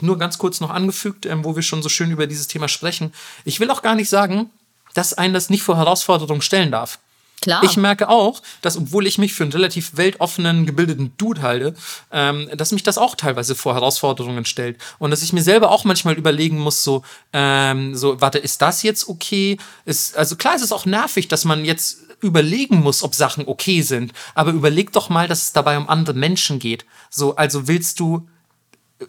[0.01, 3.13] nur ganz kurz noch angefügt, ähm, wo wir schon so schön über dieses Thema sprechen.
[3.45, 4.49] Ich will auch gar nicht sagen,
[4.93, 6.99] dass einen das nicht vor Herausforderungen stellen darf.
[7.43, 7.61] Klar.
[7.63, 11.75] Ich merke auch, dass obwohl ich mich für einen relativ weltoffenen, gebildeten Dude halte,
[12.09, 14.77] ähm, dass mich das auch teilweise vor Herausforderungen stellt.
[14.97, 17.03] Und dass ich mir selber auch manchmal überlegen muss, so,
[17.33, 19.57] ähm, so, warte, ist das jetzt okay?
[19.83, 23.81] Ist, also klar ist es auch nervig, dass man jetzt überlegen muss, ob Sachen okay
[23.81, 24.13] sind.
[24.35, 26.85] Aber überleg doch mal, dass es dabei um andere Menschen geht.
[27.09, 28.25] So, also willst du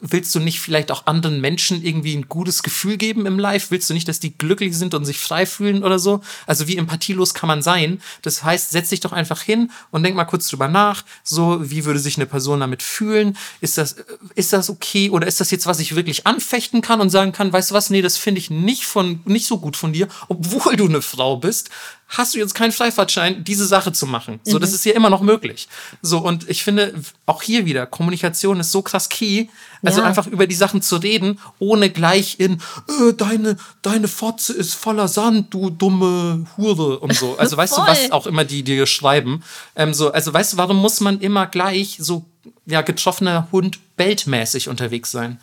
[0.01, 3.71] willst du nicht vielleicht auch anderen Menschen irgendwie ein gutes Gefühl geben im Live?
[3.71, 6.21] Willst du nicht, dass die glücklich sind und sich frei fühlen oder so?
[6.47, 8.01] Also wie empathielos kann man sein?
[8.23, 11.05] Das heißt, setz dich doch einfach hin und denk mal kurz drüber nach.
[11.23, 13.37] So, wie würde sich eine Person damit fühlen?
[13.61, 13.97] Ist das,
[14.35, 15.11] ist das okay?
[15.11, 17.91] Oder ist das jetzt, was ich wirklich anfechten kann und sagen kann, weißt du was?
[17.91, 21.37] Nee, das finde ich nicht von, nicht so gut von dir, obwohl du eine Frau
[21.37, 21.71] bist.
[22.17, 24.39] Hast du jetzt keinen Freifahrtschein, diese Sache zu machen?
[24.45, 25.69] So, das ist ja immer noch möglich.
[26.01, 26.95] So, und ich finde,
[27.27, 29.49] auch hier wieder, Kommunikation ist so krass key.
[29.83, 30.07] Also Ja.
[30.07, 32.55] einfach über die Sachen zu reden, ohne gleich in,
[32.89, 37.35] äh, deine, deine Fotze ist voller Sand, du dumme Hure und so.
[37.39, 39.43] Also weißt du, was auch immer die dir schreiben.
[39.75, 42.25] Ähm, so, also weißt du, warum muss man immer gleich so,
[42.65, 45.41] ja, getroffener Hund beltmäßig unterwegs sein?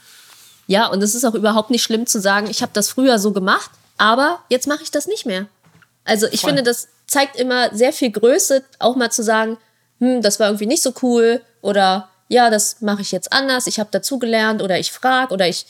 [0.68, 3.32] Ja, und es ist auch überhaupt nicht schlimm zu sagen, ich habe das früher so
[3.34, 5.48] gemacht, aber jetzt mache ich das nicht mehr.
[6.04, 6.50] Also ich Voll.
[6.50, 9.58] finde, das zeigt immer sehr viel Größe, auch mal zu sagen,
[10.00, 13.80] hm, das war irgendwie nicht so cool oder ja, das mache ich jetzt anders, ich
[13.80, 15.66] habe dazugelernt oder ich frage oder ich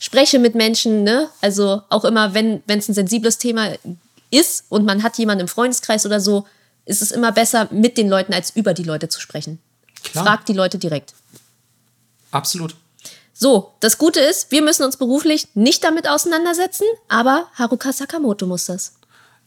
[0.00, 1.28] spreche mit Menschen, ne?
[1.40, 3.68] Also auch immer, wenn es ein sensibles Thema
[4.30, 6.46] ist und man hat jemanden im Freundeskreis oder so,
[6.84, 9.60] ist es immer besser, mit den Leuten als über die Leute zu sprechen.
[10.02, 10.24] Klar.
[10.24, 11.14] Frag die Leute direkt.
[12.30, 12.74] Absolut.
[13.32, 18.66] So, das Gute ist, wir müssen uns beruflich nicht damit auseinandersetzen, aber Haruka Sakamoto muss
[18.66, 18.94] das.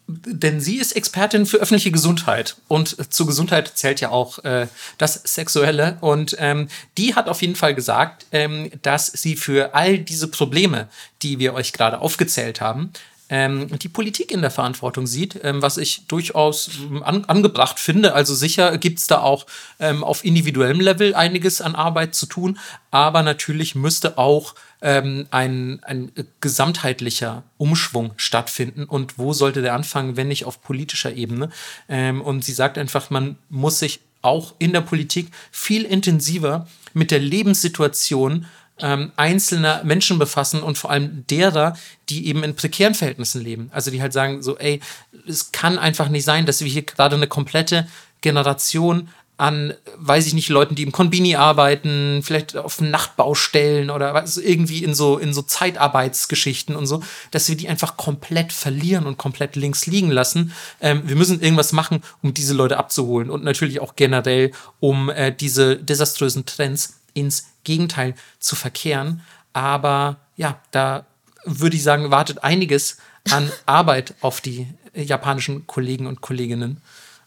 [0.07, 4.67] Denn sie ist Expertin für öffentliche Gesundheit und äh, zur Gesundheit zählt ja auch äh,
[4.97, 5.97] das Sexuelle.
[6.01, 6.67] Und ähm,
[6.97, 10.89] die hat auf jeden Fall gesagt, ähm, dass sie für all diese Probleme,
[11.21, 12.91] die wir euch gerade aufgezählt haben,
[13.29, 18.13] ähm, die Politik in der Verantwortung sieht, ähm, was ich durchaus ähm, an, angebracht finde.
[18.13, 19.45] Also sicher gibt es da auch
[19.79, 22.59] ähm, auf individuellem Level einiges an Arbeit zu tun,
[22.91, 26.11] aber natürlich müsste auch ähm, ein, ein
[26.41, 28.83] gesamtheitlicher Umschwung stattfinden.
[28.83, 31.49] Und wo sollte der anfangen, wenn nicht auf politischer Ebene?
[31.89, 37.11] Ähm, und sie sagt einfach, man muss sich auch in der Politik viel intensiver mit
[37.11, 38.45] der Lebenssituation
[38.79, 41.77] ähm, einzelner Menschen befassen und vor allem derer,
[42.09, 43.69] die eben in prekären Verhältnissen leben.
[43.71, 44.81] Also die halt sagen so, ey,
[45.27, 47.87] es kann einfach nicht sein, dass wir hier gerade eine komplette
[48.21, 54.37] Generation an, weiß ich nicht, Leuten, die im Konbini arbeiten, vielleicht auf Nachtbaustellen oder was,
[54.37, 57.01] irgendwie in so, in so Zeitarbeitsgeschichten und so,
[57.31, 60.53] dass wir die einfach komplett verlieren und komplett links liegen lassen.
[60.81, 65.33] Ähm, wir müssen irgendwas machen, um diese Leute abzuholen und natürlich auch generell, um äh,
[65.35, 69.21] diese desaströsen Trends ins Gegenteil zu verkehren.
[69.51, 71.05] Aber ja, da
[71.45, 72.97] würde ich sagen, wartet einiges
[73.31, 76.81] an Arbeit auf die äh, japanischen Kollegen und Kolleginnen.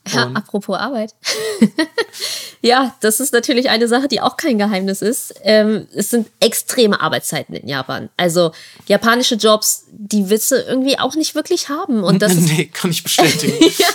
[0.06, 1.14] Ja, Und apropos Arbeit.
[2.62, 5.34] ja, das ist natürlich eine Sache, die auch kein Geheimnis ist.
[5.42, 8.08] Ähm, es sind extreme Arbeitszeiten in Japan.
[8.16, 8.52] Also
[8.86, 12.04] japanische Jobs, die willst du irgendwie auch nicht wirklich haben.
[12.04, 13.56] Und das ist nee, kann ich bestätigen.
[13.78, 13.88] ja,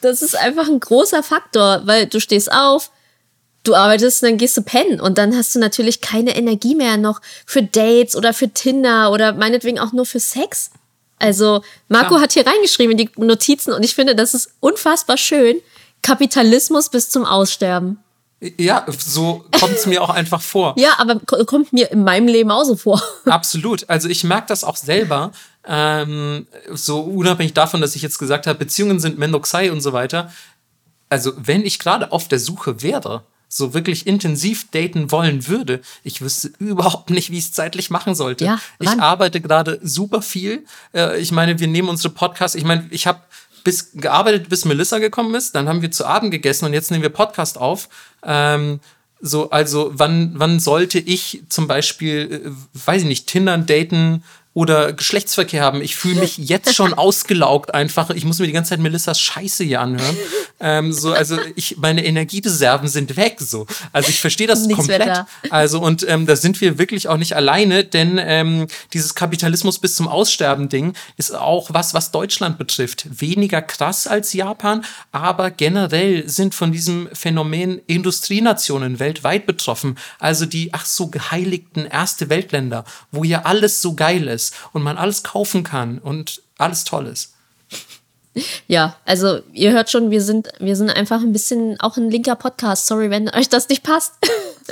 [0.00, 2.90] das ist einfach ein großer Faktor, weil du stehst auf,
[3.64, 7.20] du arbeitest, dann gehst du pennen und dann hast du natürlich keine Energie mehr noch
[7.44, 10.70] für Dates oder für Tinder oder meinetwegen auch nur für Sex.
[11.18, 12.20] Also Marco Klar.
[12.22, 15.56] hat hier reingeschrieben in die Notizen und ich finde, das ist unfassbar schön.
[16.02, 17.98] Kapitalismus bis zum Aussterben.
[18.56, 20.74] Ja, so kommt es mir auch einfach vor.
[20.78, 23.02] Ja, aber ko- kommt mir in meinem Leben auch so vor.
[23.24, 23.88] Absolut.
[23.90, 25.32] Also ich merke das auch selber.
[25.66, 30.32] Ähm, so unabhängig davon, dass ich jetzt gesagt habe, Beziehungen sind Mendoxai und so weiter.
[31.08, 36.20] Also wenn ich gerade auf der Suche wäre, so wirklich intensiv daten wollen würde, ich
[36.20, 38.44] wüsste überhaupt nicht, wie ich es zeitlich machen sollte.
[38.44, 40.64] Ja, ich arbeite gerade super viel.
[40.94, 42.54] Äh, ich meine, wir nehmen unsere Podcasts.
[42.54, 43.20] Ich meine, ich habe
[43.64, 45.54] bis gearbeitet, bis Melissa gekommen ist.
[45.54, 47.88] Dann haben wir zu Abend gegessen und jetzt nehmen wir Podcast auf.
[48.22, 48.80] Ähm,
[49.20, 54.22] so, also wann, wann sollte ich zum Beispiel, äh, weiß ich nicht, Tindern, daten
[54.58, 55.80] oder Geschlechtsverkehr haben.
[55.82, 58.10] Ich fühle mich jetzt schon ausgelaugt einfach.
[58.10, 60.16] Ich muss mir die ganze Zeit Melissas Scheiße hier anhören.
[60.58, 63.36] Ähm, so, also ich, meine Energiereserven sind weg.
[63.38, 63.68] So.
[63.92, 65.06] Also ich verstehe das Nichts komplett.
[65.06, 65.28] da.
[65.50, 69.94] Also und ähm, da sind wir wirklich auch nicht alleine, denn ähm, dieses Kapitalismus bis
[69.94, 73.06] zum Aussterben Ding ist auch was, was Deutschland betrifft.
[73.20, 79.96] Weniger krass als Japan, aber generell sind von diesem Phänomen Industrienationen weltweit betroffen.
[80.18, 84.98] Also die ach so geheiligten erste Weltländer, wo ja alles so geil ist und man
[84.98, 87.34] alles kaufen kann und alles toll ist.
[88.66, 92.36] Ja, also ihr hört schon, wir sind, wir sind einfach ein bisschen auch ein linker
[92.36, 92.86] Podcast.
[92.86, 94.14] Sorry, wenn euch das nicht passt.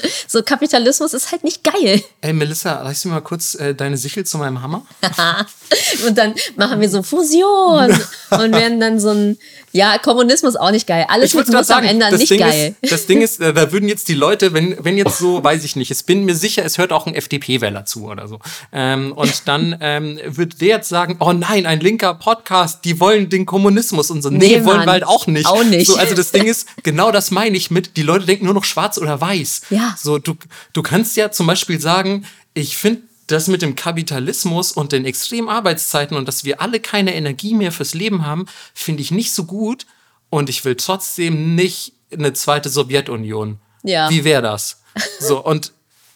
[0.26, 2.02] so Kapitalismus ist halt nicht geil.
[2.20, 4.86] Ey Melissa, reichst du mal kurz äh, deine Sichel zu meinem Hammer?
[6.06, 7.90] Und dann machen wir so Fusion
[8.30, 9.38] und werden dann so ein,
[9.72, 11.06] ja, Kommunismus auch nicht geil.
[11.08, 12.76] Alles grad Muss am Ende das nicht Ding geil.
[12.80, 15.64] Ist, das Ding ist, äh, da würden jetzt die Leute, wenn, wenn jetzt so, weiß
[15.64, 18.38] ich nicht, es bin mir sicher, es hört auch ein FDP-Wähler zu oder so.
[18.72, 23.28] Ähm, und dann ähm, wird der jetzt sagen, oh nein, ein linker Podcast, die wollen
[23.28, 24.30] den Kommunismus und so.
[24.30, 25.46] Nee, Nee, wollen wir halt auch nicht.
[25.46, 25.86] Auch nicht.
[25.86, 28.64] So, also das Ding ist, genau das meine ich mit, die Leute denken nur noch
[28.64, 29.62] schwarz oder weiß.
[29.70, 29.85] Ja.
[29.96, 30.36] So, du,
[30.72, 35.48] du kannst ja zum Beispiel sagen, ich finde das mit dem Kapitalismus und den extremen
[35.48, 39.44] Arbeitszeiten und dass wir alle keine Energie mehr fürs Leben haben, finde ich nicht so
[39.44, 39.86] gut.
[40.30, 43.58] Und ich will trotzdem nicht eine zweite Sowjetunion.
[43.82, 44.10] Ja.
[44.10, 44.82] Wie wäre das?
[45.20, 45.72] So, und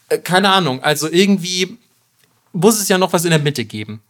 [0.08, 1.78] äh, keine Ahnung, also irgendwie
[2.52, 4.02] muss es ja noch was in der Mitte geben.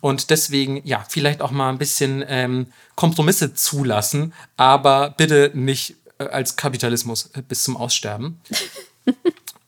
[0.00, 6.24] Und deswegen, ja, vielleicht auch mal ein bisschen ähm, Kompromisse zulassen, aber bitte nicht äh,
[6.24, 8.40] als Kapitalismus äh, bis zum Aussterben.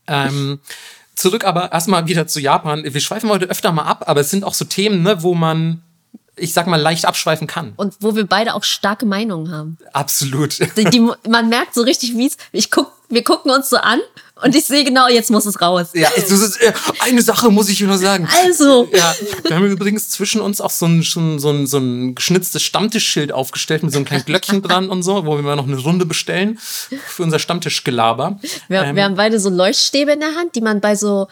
[0.06, 0.60] ähm,
[1.14, 2.84] zurück aber erstmal wieder zu Japan.
[2.84, 5.82] Wir schweifen heute öfter mal ab, aber es sind auch so Themen, ne, wo man,
[6.36, 7.72] ich sag mal, leicht abschweifen kann.
[7.76, 9.78] Und wo wir beide auch starke Meinungen haben.
[9.92, 10.58] Absolut.
[10.76, 14.00] Die, die, man merkt so richtig, wie es, ich guck, wir gucken uns so an
[14.42, 15.88] und ich sehe genau, jetzt muss es raus.
[15.94, 18.28] Ja, äh, eine Sache muss ich nur sagen.
[18.44, 19.14] Also, Ja,
[19.44, 23.32] wir haben übrigens zwischen uns auch so ein, schon so ein, so ein geschnitztes Stammtischschild
[23.32, 26.04] aufgestellt mit so einem kleinen Glöckchen dran und so, wo wir mal noch eine Runde
[26.04, 28.38] bestellen für unser Stammtischgelaber.
[28.68, 31.28] wir, Ähm, wir haben beide so Leuchtstäbe in der Hand, die man bei so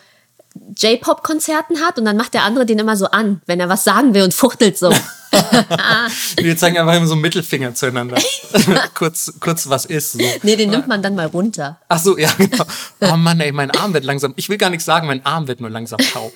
[0.77, 4.15] J-Pop-Konzerten hat und dann macht der andere den immer so an, wenn er was sagen
[4.15, 4.91] will und fuchtelt so.
[6.37, 8.19] wir zeigen einfach immer so einen Mittelfinger zueinander.
[8.95, 10.13] kurz, kurz was ist.
[10.13, 10.19] So.
[10.43, 11.81] Nee, den nimmt man dann mal runter.
[11.89, 12.65] Ach so, ja, genau.
[13.01, 14.33] Oh Mann, ey, mein Arm wird langsam.
[14.37, 16.33] Ich will gar nichts sagen, mein Arm wird nur langsam taub.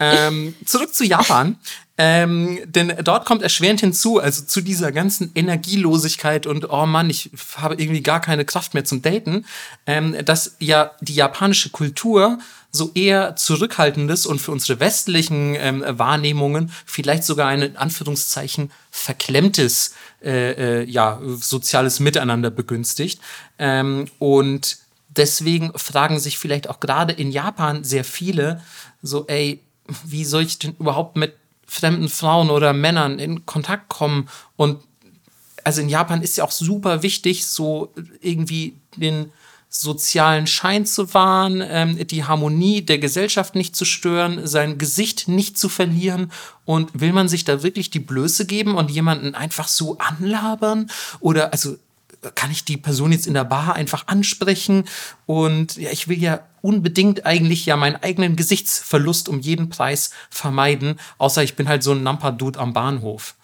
[0.00, 1.56] ähm, zurück zu Japan.
[1.96, 7.30] Ähm, denn dort kommt erschwerend hinzu, also zu dieser ganzen Energielosigkeit und oh Mann, ich
[7.56, 9.46] habe irgendwie gar keine Kraft mehr zum Daten,
[9.86, 12.38] ähm, dass ja die japanische Kultur
[12.74, 19.94] so eher zurückhaltendes und für unsere westlichen ähm, Wahrnehmungen vielleicht sogar ein in Anführungszeichen verklemmtes
[20.20, 23.20] äh, äh, ja, soziales Miteinander begünstigt.
[23.60, 24.78] Ähm, und
[25.08, 28.60] deswegen fragen sich vielleicht auch gerade in Japan sehr viele
[29.02, 29.60] so, ey,
[30.04, 31.36] wie soll ich denn überhaupt mit
[31.68, 34.28] fremden Frauen oder Männern in Kontakt kommen?
[34.56, 34.80] Und
[35.62, 39.30] also in Japan ist ja auch super wichtig, so irgendwie den
[39.76, 45.58] sozialen Schein zu wahren, ähm, die Harmonie der Gesellschaft nicht zu stören, sein Gesicht nicht
[45.58, 46.30] zu verlieren.
[46.64, 50.90] Und will man sich da wirklich die Blöße geben und jemanden einfach so anlabern?
[51.18, 51.76] Oder also
[52.36, 54.84] kann ich die Person jetzt in der Bar einfach ansprechen?
[55.26, 61.00] Und ja, ich will ja unbedingt eigentlich ja meinen eigenen Gesichtsverlust um jeden Preis vermeiden,
[61.18, 63.34] außer ich bin halt so ein Nampa-Dude am Bahnhof.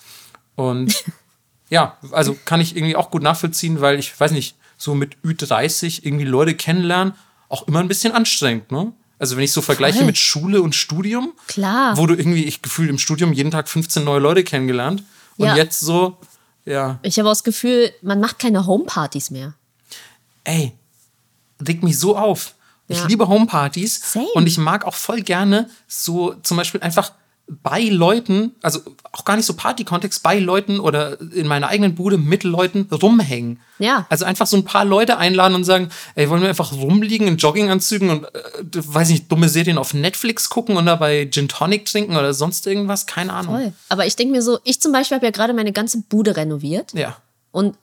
[0.55, 1.05] Und
[1.70, 6.05] ja, also kann ich irgendwie auch gut nachvollziehen, weil ich weiß nicht, so mit Ü30
[6.07, 7.12] irgendwie Leute kennenlernen,
[7.51, 8.93] auch immer ein bisschen anstrengend, ne?
[9.19, 10.07] Also wenn ich so vergleiche Voll.
[10.07, 11.98] mit Schule und Studium, Klar.
[11.98, 15.02] wo du irgendwie, ich gefühlt im Studium jeden Tag 15 neue Leute kennengelernt
[15.36, 15.57] und Ja.
[15.57, 16.16] jetzt so,
[16.65, 19.52] ja, Ich habe auch das Gefühl, man macht keine Homepartys mehr.
[20.44, 20.73] ey,
[21.66, 22.55] regt mich so auf.
[22.89, 23.07] Ich Ja.
[23.07, 24.27] liebe Homepartys Same.
[24.35, 27.12] und ich mag auch voll gerne so zum Beispiel einfach
[27.62, 28.81] bei Leuten, also
[29.12, 33.60] auch gar nicht so Party-Kontext, bei Leuten oder in meiner eigenen Bude mit Leuten rumhängen.
[33.78, 34.06] Ja.
[34.09, 37.36] Also einfach so ein paar Leute einladen und sagen, ey, wollen wir einfach rumliegen in
[37.36, 38.39] Jogginganzügen und, äh,
[38.72, 43.06] weiß nicht, dumme Serien auf Netflix gucken und dabei Gin Tonic trinken oder sonst irgendwas?
[43.06, 43.56] Keine Ahnung.
[43.56, 43.72] Voll.
[43.89, 46.93] Aber ich denke mir so, ich zum Beispiel habe ja gerade meine ganze Bude renoviert
[46.94, 47.16] Ja.
[47.51, 47.77] und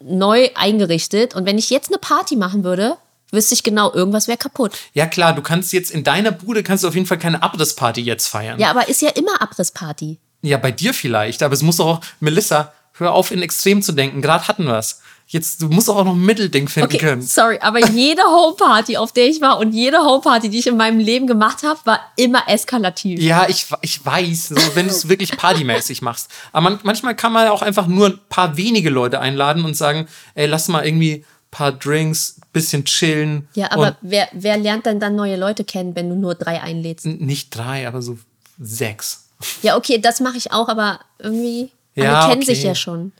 [0.00, 1.34] neu eingerichtet.
[1.34, 2.96] Und wenn ich jetzt eine Party machen würde,
[3.34, 4.72] wüsste ich genau, irgendwas wäre kaputt.
[4.92, 8.00] Ja klar, du kannst jetzt in deiner Bude kannst du auf jeden Fall keine Abrissparty
[8.00, 8.58] jetzt feiern.
[8.58, 10.18] Ja, aber ist ja immer Abrissparty.
[10.42, 13.92] Ja, bei dir vielleicht, aber es muss doch auch, Melissa, hör auf, in Extrem zu
[13.92, 14.22] denken.
[14.22, 15.00] Gerade hatten wir es.
[15.26, 17.22] Jetzt, du musst auch noch ein Mittelding finden Okay, können.
[17.22, 20.98] sorry, aber jede Homeparty, auf der ich war und jede Homeparty, die ich in meinem
[20.98, 23.20] Leben gemacht habe, war immer eskalativ.
[23.20, 26.30] Ja, ich, ich weiß, so, wenn du es wirklich partymäßig machst.
[26.52, 29.74] Aber man, manchmal kann man ja auch einfach nur ein paar wenige Leute einladen und
[29.74, 31.24] sagen, ey, lass mal irgendwie
[31.54, 33.48] paar Drinks, bisschen chillen.
[33.54, 37.06] Ja, aber wer, wer lernt denn dann neue Leute kennen, wenn du nur drei einlädst?
[37.06, 38.18] nicht drei, aber so
[38.58, 39.28] sechs.
[39.62, 42.54] Ja, okay, das mache ich auch, aber irgendwie, Ja, alle kennen okay.
[42.54, 43.12] sich ja schon.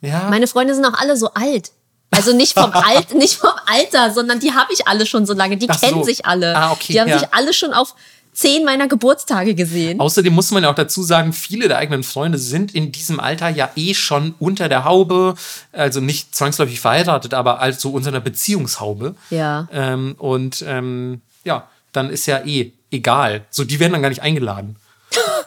[0.00, 0.28] Ja.
[0.30, 1.72] Meine Freunde sind auch alle so alt.
[2.10, 5.58] Also nicht vom Alt, nicht vom Alter, sondern die habe ich alle schon so lange.
[5.58, 6.04] Die Ach kennen so.
[6.04, 6.56] sich alle.
[6.56, 7.18] Ah, okay, die haben ja.
[7.18, 7.94] sich alle schon auf
[8.32, 10.00] zehn meiner Geburtstage gesehen.
[10.00, 13.48] Außerdem muss man ja auch dazu sagen, viele der eigenen Freunde sind in diesem Alter
[13.48, 15.34] ja eh schon unter der Haube,
[15.72, 19.14] also nicht zwangsläufig verheiratet, aber also unter einer Beziehungshaube.
[19.30, 19.68] Ja.
[19.72, 23.44] Ähm, und ähm, ja, dann ist ja eh egal.
[23.50, 24.76] So, die werden dann gar nicht eingeladen.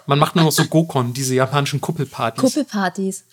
[0.06, 2.42] Man macht nur noch so Gokon, diese japanischen Kuppelpartys.
[2.42, 3.24] Kuppelpartys.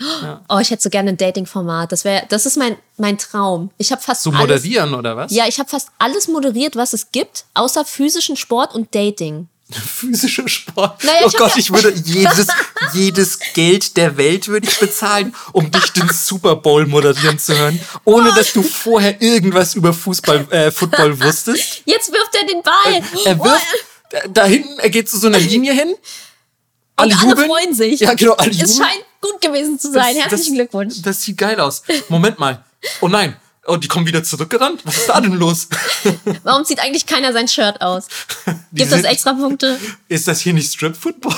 [0.49, 1.91] Oh, ich hätte so gerne ein Dating-Format.
[1.93, 3.71] Das wäre, das ist mein, mein Traum.
[3.79, 5.33] Ich habe fast so alles, moderieren oder was?
[5.33, 9.49] Ja, ich habe fast alles moderiert, was es gibt, außer physischen Sport und Dating.
[9.71, 11.03] Physischer Sport.
[11.05, 12.47] Naja, oh Gott, ja- ich würde jedes,
[12.93, 17.81] jedes Geld der Welt würde ich bezahlen, um dich den Super Bowl moderieren zu hören,
[18.05, 21.83] ohne dass du vorher irgendwas über Fußball, äh, Football wusstest.
[21.85, 23.03] Jetzt wirft er den Ball.
[23.25, 23.67] Er wirft,
[24.11, 25.95] da, da hinten, er geht zu so einer Linie hin.
[27.01, 27.49] Alle und alle jubeln.
[27.49, 28.01] freuen sich.
[28.01, 28.77] Ja, genau, alle Es jubeln.
[28.77, 30.15] scheint gut gewesen zu sein.
[30.15, 31.03] Das- Herzlichen das, Glückwunsch.
[31.03, 31.83] Das sieht geil aus.
[32.09, 32.65] Moment mal.
[33.01, 33.37] Oh nein.
[33.67, 34.81] Oh, die kommen wieder zurückgerannt?
[34.85, 35.69] Was ist da denn los?
[36.45, 38.07] Warum zieht eigentlich keiner sein Shirt aus?
[38.73, 39.79] Gibt das sind- extra Punkte?
[40.09, 41.37] Ist das hier nicht Strip Football?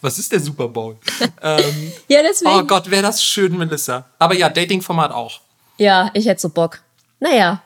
[0.00, 0.96] Was ist der Super Bowl?
[1.42, 2.50] ähm, Ja, deswegen.
[2.52, 4.04] oh Gott, wäre das schön, Melissa.
[4.20, 5.40] Aber ja, Dating-Format auch.
[5.78, 6.80] Ja, ich hätte so Bock.
[7.18, 7.62] Naja,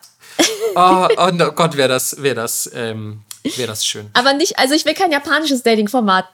[0.74, 3.22] Oh, oh Gott, wäre das, wäre das, ähm,
[3.56, 4.08] wäre das schön.
[4.14, 6.26] aber nicht, also ich will kein japanisches Dating-Format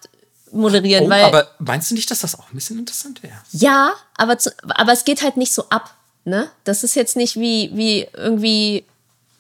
[0.55, 3.35] moderieren, Oh, weil aber meinst du nicht, dass das auch ein bisschen interessant wäre?
[3.53, 5.95] ja, aber, zu, aber es geht halt nicht so ab,
[6.25, 6.49] ne?
[6.65, 8.85] Das ist jetzt nicht wie, wie irgendwie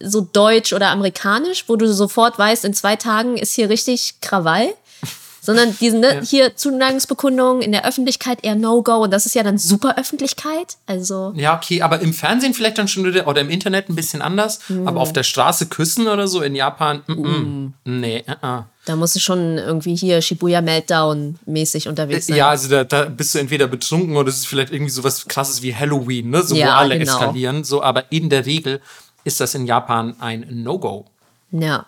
[0.00, 4.74] so deutsch oder amerikanisch, wo du sofort weißt, in zwei Tagen ist hier richtig Krawall.
[5.40, 9.58] Sondern diese, ne, hier Zuneigungsbekundungen in der Öffentlichkeit eher No-Go und das ist ja dann
[9.58, 10.78] super Öffentlichkeit.
[10.86, 14.22] Also, Ja, okay, aber im Fernsehen vielleicht dann schon wieder oder im Internet ein bisschen
[14.22, 14.60] anders.
[14.68, 14.88] Hm.
[14.88, 18.62] Aber auf der Straße küssen oder so in Japan, mm, mm, nee, uh -uh.
[18.84, 22.36] Da musst du schon irgendwie hier Shibuya Meltdown mäßig unterwegs sein.
[22.36, 25.62] Ja, also da, da bist du entweder betrunken oder es ist vielleicht irgendwie sowas krasses
[25.62, 26.42] wie Halloween, ne?
[26.42, 27.12] So, wo Ja, alle genau.
[27.12, 27.64] eskalieren.
[27.64, 28.80] So, aber in der Regel
[29.24, 31.06] ist das in Japan ein No-Go.
[31.50, 31.86] Ja.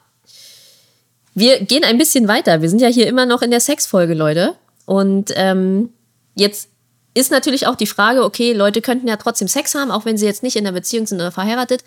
[1.35, 2.63] Wir gehen ein bisschen weiter.
[2.63, 4.55] Wir sind ja hier immer noch in der Sexfolge, Leute.
[4.87, 5.91] Und ähm,
[6.35, 6.71] jetzt
[7.13, 10.25] ist natürlich auch die Frage, okay, Leute könnten ja trotzdem Sex haben, auch wenn sie
[10.25, 11.85] jetzt nicht in einer Beziehung sind oder verheiratet.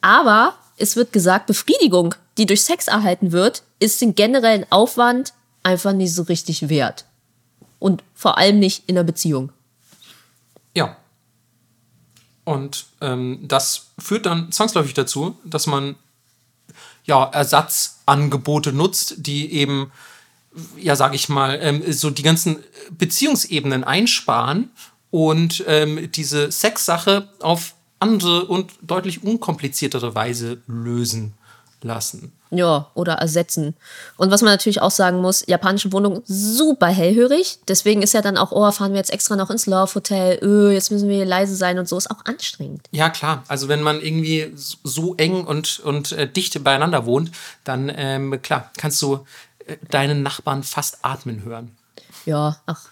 [0.00, 5.32] Aber es wird gesagt, Befriedigung, die durch Sex erhalten wird, ist den generellen Aufwand
[5.62, 7.04] einfach nicht so richtig wert.
[7.78, 9.52] Und vor allem nicht in einer Beziehung.
[10.74, 10.96] Ja.
[12.44, 15.94] Und ähm, das führt dann zwangsläufig dazu, dass man
[17.04, 19.92] ja Ersatzangebote nutzt, die eben,
[20.76, 22.58] ja, sag ich mal, ähm, so die ganzen
[22.90, 24.70] Beziehungsebenen einsparen
[25.10, 31.32] und ähm, diese Sexsache auf andere und deutlich unkompliziertere Weise lösen
[31.82, 32.32] lassen.
[32.50, 33.74] Ja, oder ersetzen.
[34.18, 37.58] Und was man natürlich auch sagen muss, japanische Wohnung super hellhörig.
[37.66, 40.70] Deswegen ist ja dann auch, oh, fahren wir jetzt extra noch ins Love Hotel, öh,
[40.70, 42.86] jetzt müssen wir hier leise sein und so, ist auch anstrengend.
[42.92, 43.42] Ja, klar.
[43.48, 47.30] Also wenn man irgendwie so- eng und, und äh, dicht beieinander wohnt,
[47.64, 49.24] dann, ähm, klar, kannst du
[49.66, 51.74] äh, deinen Nachbarn fast atmen hören.
[52.26, 52.82] Ja, ach.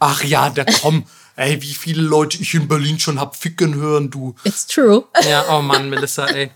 [0.00, 1.04] Ach ja, der komm.
[1.36, 4.34] Ey, wie viele Leute ich in Berlin schon hab ficken hören, du.
[4.44, 5.04] It's true.
[5.28, 6.50] Ja, oh Mann, Melissa, ey.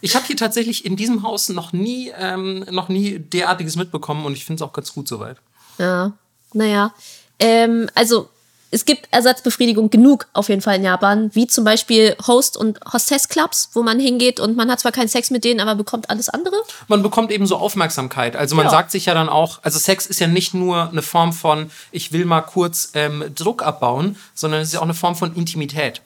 [0.00, 4.32] Ich habe hier tatsächlich in diesem Haus noch nie, ähm, noch nie derartiges mitbekommen und
[4.32, 5.38] ich finde es auch ganz gut soweit.
[5.78, 6.12] Ja,
[6.52, 6.94] naja.
[7.38, 8.28] Ähm, also,
[8.70, 13.70] es gibt Ersatzbefriedigung genug auf jeden Fall in Japan, wie zum Beispiel Host- und Hostess-Clubs,
[13.74, 16.56] wo man hingeht und man hat zwar keinen Sex mit denen, aber bekommt alles andere.
[16.88, 18.36] man bekommt eben so Aufmerksamkeit.
[18.36, 18.70] Also man Ja.
[18.70, 22.12] sagt sich ja dann auch, also Sex ist ja nicht nur eine Form von, ich
[22.12, 26.02] will mal kurz ähm, Druck abbauen, sondern es ist ja auch eine Form von Intimität.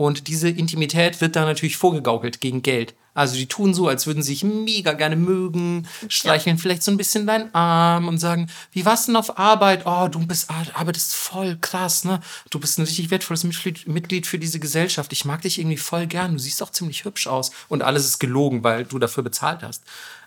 [0.00, 2.94] Und diese Intimität wird dann natürlich vorgegaukelt gegen Geld.
[3.12, 6.96] Also die tun so, als würden sie sich mega gerne mögen, streicheln vielleicht so ein
[6.96, 9.82] bisschen deinen Arm und sagen, wie war's denn auf Arbeit?
[9.84, 12.20] Oh, du bist, arbeitest voll krass, ne?
[12.48, 15.12] Du bist ein richtig wertvolles Mitglied, Mitglied für diese Gesellschaft.
[15.12, 16.32] Ich mag dich irgendwie voll gern.
[16.32, 17.50] Du siehst auch ziemlich hübsch aus.
[17.68, 19.84] Und alles ist gelogen, weil du dafür bezahlt hast.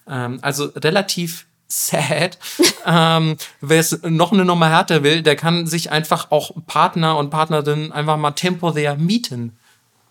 [0.08, 2.38] Ähm, also relativ sad.
[2.86, 7.32] ähm, Wer es noch eine Nummer härter will, der kann sich einfach auch Partner und
[7.32, 9.58] Partnerinnen einfach mal temporär mieten.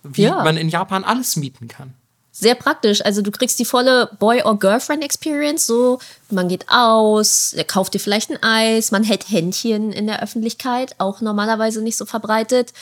[0.03, 0.43] Wie Ja.
[0.43, 1.93] man in Japan alles mieten kann.
[2.35, 3.05] Sehr praktisch.
[3.05, 5.65] Also du kriegst die volle Boy- or Girlfriend-Experience.
[5.67, 5.99] So,
[6.29, 10.95] man geht aus, er kauft dir vielleicht ein Eis, man hält Händchen in der Öffentlichkeit,
[10.97, 12.73] auch normalerweise nicht so verbreitet.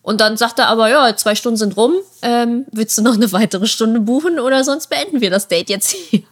[0.00, 3.30] Und dann sagt er aber, ja, zwei Stunden sind rum, ähm, willst du noch eine
[3.32, 6.22] weitere Stunde buchen oder sonst beenden wir das Date jetzt hier?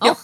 [0.00, 0.16] Auch Ja.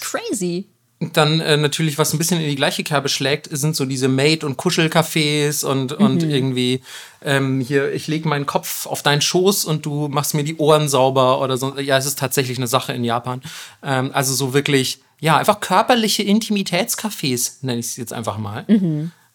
[0.00, 0.66] crazy.
[1.00, 4.44] Dann äh, natürlich, was ein bisschen in die gleiche Kerbe schlägt, sind so diese Maid-
[4.44, 6.82] und Kuschelcafés und, und irgendwie
[7.22, 10.88] ähm, hier, ich lege meinen Kopf auf deinen Schoß und du machst mir die Ohren
[10.88, 11.78] sauber oder so.
[11.78, 13.42] Ja, es ist tatsächlich eine Sache in Japan.
[13.82, 18.64] Ähm, also so wirklich, ja, einfach körperliche Intimitätscafés, nenne ich es jetzt einfach mal.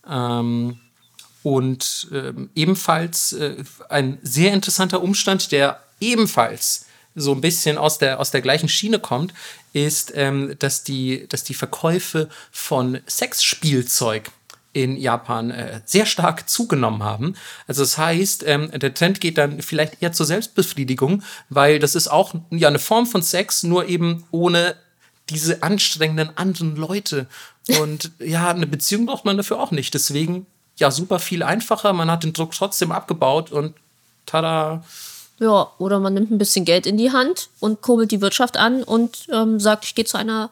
[0.09, 0.79] Ähm,
[1.43, 6.85] und ähm, ebenfalls äh, ein sehr interessanter Umstand, der ebenfalls
[7.19, 9.33] so ein bisschen aus der, aus der gleichen Schiene kommt,
[9.73, 14.31] ist, ähm, dass, die, dass die Verkäufe von Sexspielzeug
[14.73, 17.35] in Japan äh, sehr stark zugenommen haben.
[17.67, 22.07] Also das heißt, ähm, der Trend geht dann vielleicht eher zur Selbstbefriedigung, weil das ist
[22.07, 24.75] auch ja eine Form von Sex, nur eben ohne
[25.29, 27.27] diese anstrengenden anderen Leute.
[27.79, 29.93] Und ja, eine Beziehung braucht man dafür auch nicht.
[29.93, 30.45] Deswegen
[30.77, 31.93] ja super viel einfacher.
[31.93, 33.75] Man hat den Druck trotzdem abgebaut und
[34.25, 34.83] tada.
[35.39, 38.83] Ja, oder man nimmt ein bisschen Geld in die Hand und kurbelt die Wirtschaft an
[38.83, 40.49] und ähm, sagt, ich gehe zu einer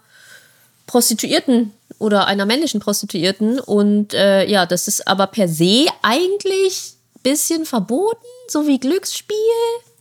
[0.86, 3.60] Prostituierten oder einer männlichen Prostituierten.
[3.60, 9.36] Und äh, ja, das ist aber per se eigentlich ein bisschen verboten, so wie Glücksspiel.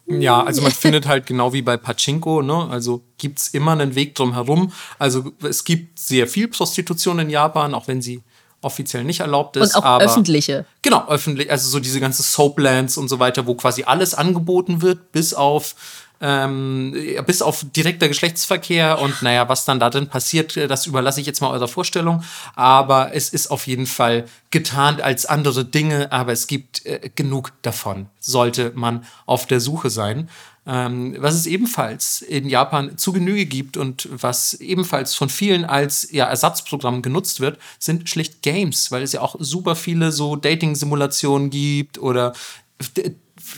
[0.06, 2.68] Ja, also man findet halt genau wie bei Pachinko, ne?
[2.70, 4.72] Also gibt's immer einen Weg drum herum.
[4.98, 8.22] Also es gibt sehr viel Prostitution in Japan, auch wenn sie
[8.66, 9.74] offiziell nicht erlaubt ist.
[9.74, 10.66] Und auch aber öffentliche.
[10.82, 15.12] Genau, öffentlich, also so diese ganzen Soaplands und so weiter, wo quasi alles angeboten wird,
[15.12, 15.74] bis auf
[16.20, 21.20] ähm, bis auf direkter Geschlechtsverkehr und naja, was dann da drin passiert, äh, das überlasse
[21.20, 22.22] ich jetzt mal eurer Vorstellung.
[22.55, 27.52] Aber es ist auf jeden Fall getarnt als andere Dinge, aber es gibt äh, genug
[27.62, 30.30] davon, sollte man auf der Suche sein.
[30.66, 36.09] Ähm, was es ebenfalls in Japan zu Genüge gibt und was ebenfalls von vielen als
[36.10, 41.51] ja, Ersatzprogramm genutzt wird, sind schlicht Games, weil es ja auch super viele so Dating-Simulationen
[41.51, 42.32] gibt oder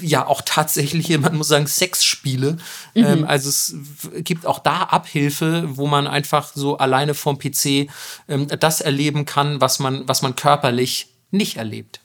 [0.01, 2.59] ja auch tatsächlich, man muss sagen, Sexspiele.
[2.95, 3.05] Mhm.
[3.05, 3.75] Ähm, also es
[4.19, 7.89] gibt auch da Abhilfe, wo man einfach so alleine vom PC
[8.29, 12.01] ähm, das erleben kann, was man, was man körperlich nicht erlebt.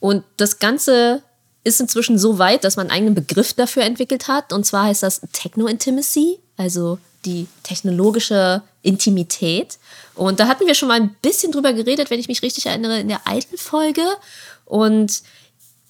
[0.00, 1.24] Und das Ganze
[1.64, 4.52] ist inzwischen so weit, dass man einen eigenen Begriff dafür entwickelt hat.
[4.52, 9.78] Und zwar heißt das Techno-Intimacy, also die technologische Intimität.
[10.14, 13.00] Und da hatten wir schon mal ein bisschen drüber geredet, wenn ich mich richtig erinnere,
[13.00, 14.04] in der alten Folge.
[14.64, 15.22] Und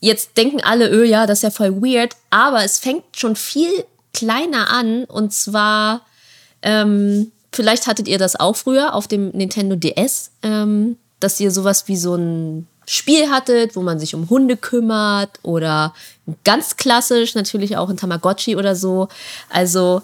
[0.00, 3.84] jetzt denken alle, öh, ja, das ist ja voll weird, aber es fängt schon viel
[4.12, 6.02] kleiner an und zwar,
[6.62, 11.88] ähm, vielleicht hattet ihr das auch früher auf dem Nintendo DS, ähm, dass ihr sowas
[11.88, 15.92] wie so ein Spiel hattet, wo man sich um Hunde kümmert oder
[16.44, 19.08] ganz klassisch natürlich auch ein Tamagotchi oder so.
[19.50, 20.00] Also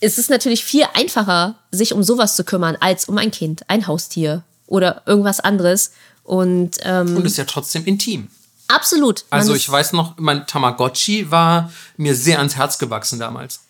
[0.00, 3.86] es ist natürlich viel einfacher, sich um sowas zu kümmern, als um ein Kind, ein
[3.86, 5.92] Haustier oder irgendwas anderes.
[6.24, 8.28] Und, ähm, Und ist ja trotzdem intim.
[8.68, 9.26] Absolut.
[9.28, 13.60] Also ich weiß noch, mein Tamagotchi war mir sehr ans Herz gewachsen damals.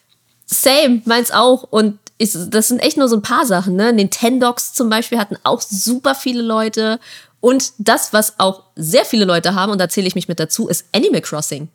[0.47, 1.65] Same, meins auch.
[1.65, 3.75] Und ich, das sind echt nur so ein paar Sachen.
[3.75, 3.93] Ne?
[3.93, 7.01] Nintendogs zum Beispiel hatten auch super viele Leute.
[7.43, 10.69] Und das, was auch sehr viele Leute haben, und da zähle ich mich mit dazu,
[10.69, 11.69] ist Animal Crossing.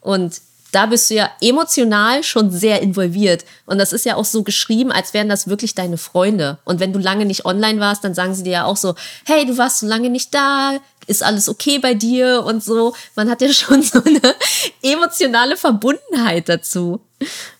[0.00, 0.40] Und
[0.70, 3.44] da bist du ja emotional schon sehr involviert.
[3.66, 6.58] Und das ist ja auch so geschrieben, als wären das wirklich deine Freunde.
[6.64, 9.44] Und wenn du lange nicht online warst, dann sagen sie dir ja auch so, hey,
[9.44, 10.78] du warst so lange nicht da,
[11.08, 12.94] ist alles okay bei dir und so.
[13.16, 14.36] Man hat ja schon so eine
[14.82, 17.00] emotionale Verbundenheit dazu.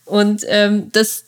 [0.05, 1.25] Und ähm, das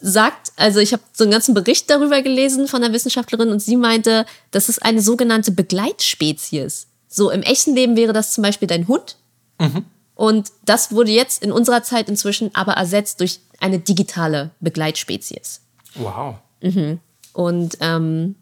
[0.00, 3.76] sagt, also ich habe so einen ganzen Bericht darüber gelesen von einer Wissenschaftlerin und sie
[3.76, 6.88] meinte, das ist eine sogenannte Begleitspezies.
[7.08, 9.16] So im echten Leben wäre das zum Beispiel dein Hund.
[9.60, 9.84] Mhm.
[10.14, 15.60] Und das wurde jetzt in unserer Zeit inzwischen aber ersetzt durch eine digitale Begleitspezies.
[15.94, 16.36] Wow.
[16.62, 17.00] Mhm.
[17.34, 18.34] Und ähm,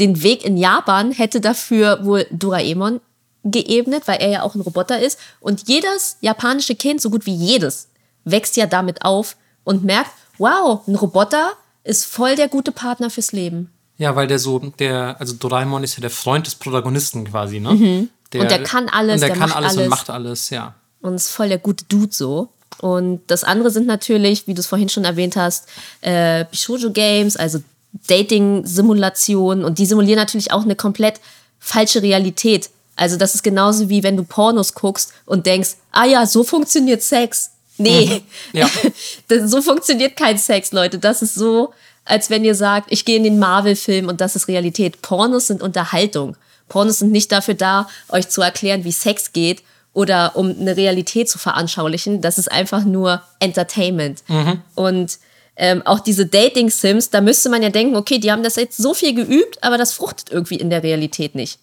[0.00, 3.00] den Weg in Japan hätte dafür wohl Doraemon
[3.44, 5.18] geebnet, weil er ja auch ein Roboter ist.
[5.40, 7.88] Und jedes japanische Kind, so gut wie jedes,
[8.24, 11.52] wächst ja damit auf und merkt, wow, ein Roboter
[11.84, 13.70] ist voll der gute Partner fürs Leben.
[13.98, 17.74] Ja, weil der so, der, also Doraemon ist ja der Freund des Protagonisten quasi, ne?
[17.74, 18.08] Mhm.
[18.32, 20.50] Der, und der kann alles, und der, der kann macht alles, alles und macht alles,
[20.50, 22.48] ja und ist voll der gute Dude so.
[22.80, 25.66] Und das andere sind natürlich, wie du es vorhin schon erwähnt hast,
[26.00, 27.60] äh, Bishojo-Games, also
[28.06, 29.64] Dating-Simulationen.
[29.64, 31.20] Und die simulieren natürlich auch eine komplett
[31.58, 32.70] falsche Realität.
[32.96, 37.02] Also das ist genauso wie wenn du Pornos guckst und denkst, ah ja, so funktioniert
[37.02, 37.51] Sex.
[37.78, 38.22] Nee,
[38.52, 38.58] mhm.
[38.58, 38.70] ja.
[39.46, 40.98] so funktioniert kein Sex, Leute.
[40.98, 41.72] Das ist so,
[42.04, 45.02] als wenn ihr sagt, ich gehe in den Marvel-Film und das ist Realität.
[45.02, 46.36] Pornos sind Unterhaltung.
[46.68, 49.62] Pornos sind nicht dafür da, euch zu erklären, wie Sex geht
[49.92, 52.20] oder um eine Realität zu veranschaulichen.
[52.20, 54.22] Das ist einfach nur Entertainment.
[54.28, 54.62] Mhm.
[54.74, 55.18] Und
[55.56, 58.94] ähm, auch diese Dating-Sims, da müsste man ja denken, okay, die haben das jetzt so
[58.94, 61.58] viel geübt, aber das fruchtet irgendwie in der Realität nicht.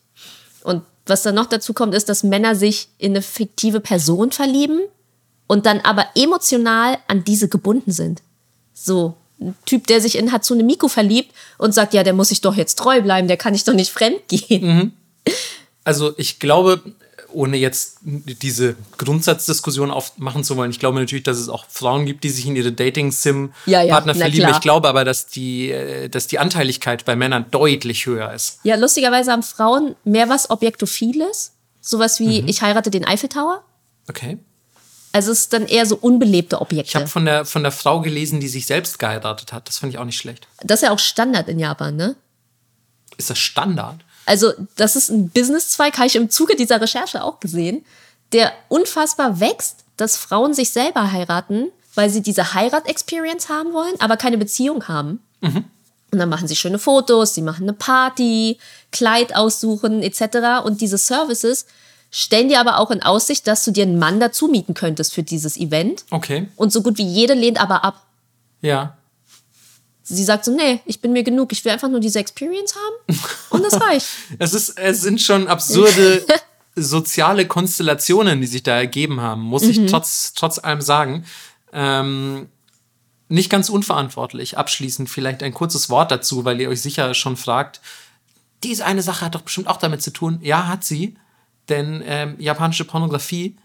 [0.64, 4.82] Und was dann noch dazu kommt, ist, dass Männer sich in eine fiktive Person verlieben
[5.50, 8.22] und dann aber emotional an diese gebunden sind.
[8.72, 12.42] So, ein Typ, der sich in Hatsune Miku verliebt und sagt, ja, der muss sich
[12.42, 14.66] doch jetzt treu bleiben, der kann ich doch nicht fremd gehen.
[14.66, 14.92] Mhm.
[15.86, 16.84] Also ich glaube,
[17.32, 22.24] ohne jetzt diese Grundsatzdiskussion aufmachen zu wollen, ich glaube natürlich, dass es auch Frauen gibt,
[22.24, 24.40] die sich in ihre Dating-Sim-Partner Ja, ja, verlieben.
[24.46, 24.52] klar.
[24.52, 28.60] Ich glaube aber, dass die, äh, dass die Anteiligkeit bei Männern deutlich höher ist.
[28.64, 31.54] Ja, lustigerweise haben Frauen mehr was Objektophiles.
[31.82, 33.64] Sowas wie, ich heirate den Eiffeltower.
[34.08, 34.38] Okay.
[35.12, 37.00] Also es ist dann eher so unbelebte Ich Objekte.
[37.00, 39.68] habe von der, von der Frau gelesen, die sich selbst geheiratet hat.
[39.68, 40.48] Das fand ich auch nicht schlecht.
[40.64, 42.16] Das ist ja auch Standard in Japan, ne?
[43.18, 44.00] Ist das Standard?
[44.26, 47.84] Also, das ist ein Businesszweig, habe ich im Zuge dieser Recherche auch gesehen,
[48.32, 54.16] der unfassbar wächst, dass Frauen sich selber heiraten, weil sie diese Heirat-Experience haben wollen, aber
[54.18, 55.22] keine Beziehung haben.
[55.42, 58.60] Und dann machen sie schöne Fotos, sie machen eine Party,
[58.92, 60.64] Kleid aussuchen etc.
[60.64, 61.66] Und diese Services
[62.12, 65.24] stellen dir aber auch in Aussicht, dass du dir einen Mann dazu mieten könntest für
[65.24, 66.06] dieses Event.
[66.10, 66.48] Okay.
[66.56, 68.06] Und so gut wie jede lehnt aber ab.
[68.62, 68.98] Ja.
[70.04, 73.20] Sie sagt so, nee, ich bin mir genug, ich will einfach nur diese Experience haben
[73.52, 74.08] und das reicht.
[74.40, 76.26] Es, ist, es sind schon absurde
[76.76, 81.26] soziale Konstellationen, die sich da ergeben haben, muss ich trotz, trotz allem sagen.
[81.74, 82.50] Ähm,
[83.28, 84.58] nicht ganz unverantwortlich.
[84.58, 87.80] Abschließend vielleicht ein kurzes Wort dazu, weil ihr euch sicher schon fragt,
[88.64, 90.40] diese eine Sache hat doch bestimmt auch damit zu tun.
[90.42, 91.16] Ja, hat sie.
[91.70, 93.56] Denn ähm, japanische Pornografie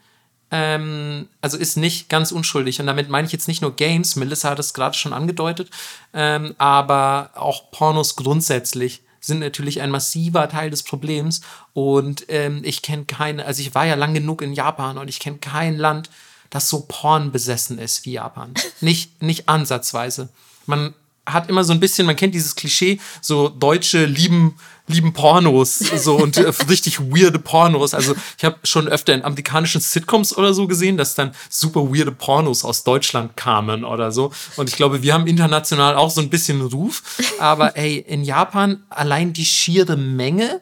[0.51, 2.79] ähm, also ist nicht ganz unschuldig.
[2.81, 5.71] Und damit meine ich jetzt nicht nur Games, Melissa hat es gerade schon angedeutet,
[6.13, 11.41] ähm, aber auch Pornos grundsätzlich sind natürlich ein massiver Teil des Problems.
[11.73, 15.19] Und ähm, ich kenne keine, also ich war ja lang genug in Japan und ich
[15.19, 16.11] kenne kein Land,
[16.51, 18.55] das so Porn besessen ist wie Japan.
[18.81, 20.29] Nicht, nicht ansatzweise.
[20.67, 20.95] Man
[21.27, 24.57] hat immer so ein bisschen, man kennt dieses Klischee, so Deutsche lieben,
[24.87, 27.95] lieben Pornos, so und äh, richtig weirde Pornos.
[27.95, 32.13] Also ich habe schon öfter in amerikanischen Sitcoms oder so gesehen, dass dann super weirde
[32.13, 34.33] Pornos aus Deutschland kamen oder so.
[34.57, 37.03] Und ich glaube, wir haben international auch so ein bisschen Ruf.
[37.39, 40.61] Aber ey, in Japan allein die schiere Menge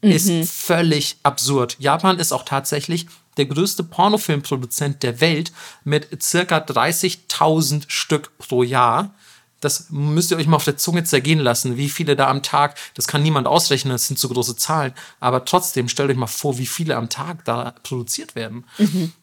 [0.00, 1.76] ist völlig absurd.
[1.78, 3.06] Japan ist auch tatsächlich
[3.36, 5.52] der größte Pornofilmproduzent der Welt
[5.84, 9.14] mit circa 30.000 Stück pro Jahr.
[9.62, 12.76] Das müsst ihr euch mal auf der Zunge zergehen lassen, wie viele da am Tag,
[12.94, 16.58] das kann niemand ausrechnen, das sind zu große Zahlen, aber trotzdem stellt euch mal vor,
[16.58, 18.64] wie viele am Tag da produziert werden.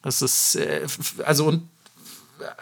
[0.02, 0.86] Das ist, äh,
[1.24, 1.68] also und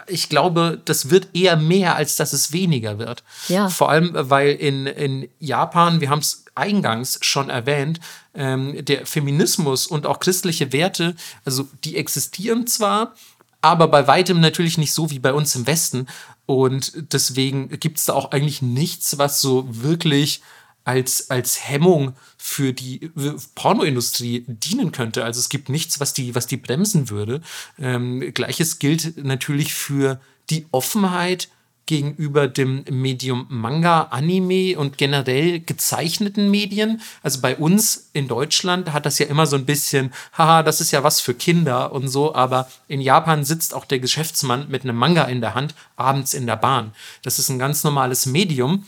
[0.07, 3.23] ich glaube, das wird eher mehr, als dass es weniger wird.
[3.49, 3.69] Ja.
[3.69, 8.01] Vor allem, weil in, in Japan, wir haben es eingangs schon erwähnt,
[8.35, 11.15] ähm, der Feminismus und auch christliche Werte,
[11.45, 13.15] also die existieren zwar,
[13.61, 16.07] aber bei weitem natürlich nicht so wie bei uns im Westen.
[16.49, 20.41] Und deswegen gibt es da auch eigentlich nichts, was so wirklich
[20.83, 23.11] als, als Hemmung für die
[23.55, 25.27] Pornoindustrie dienen könnte.
[25.27, 27.43] Also es gibt nichts, was die, was die bremsen würde.
[27.79, 31.51] Ähm, Gleiches gilt natürlich für die Offenheit
[31.89, 37.01] gegenüber dem Medium Manga, Anime und generell gezeichneten Medien.
[37.23, 40.90] Also bei uns in Deutschland hat das ja immer so ein bisschen, haha, das ist
[40.90, 44.97] ja was für Kinder und so, aber in Japan sitzt auch der Geschäftsmann mit einem
[44.97, 46.93] Manga in der Hand abends in der Bahn.
[47.23, 48.85] Das ist ein ganz normales Medium.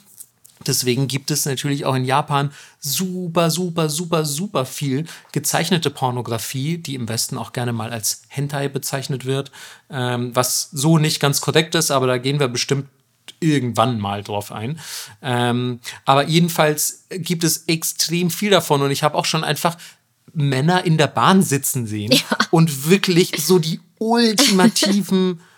[0.67, 6.95] Deswegen gibt es natürlich auch in Japan super, super, super, super viel gezeichnete Pornografie, die
[6.95, 9.51] im Westen auch gerne mal als Hentai bezeichnet wird,
[9.89, 12.89] ähm, was so nicht ganz korrekt ist, aber da gehen wir bestimmt
[13.41, 14.79] irgendwann mal drauf ein.
[15.23, 19.77] Ähm, aber jedenfalls gibt es extrem viel davon und ich habe auch schon einfach
[20.33, 22.13] Männer in der Bahn sitzen sehen
[22.51, 25.41] und wirklich so die ultimativen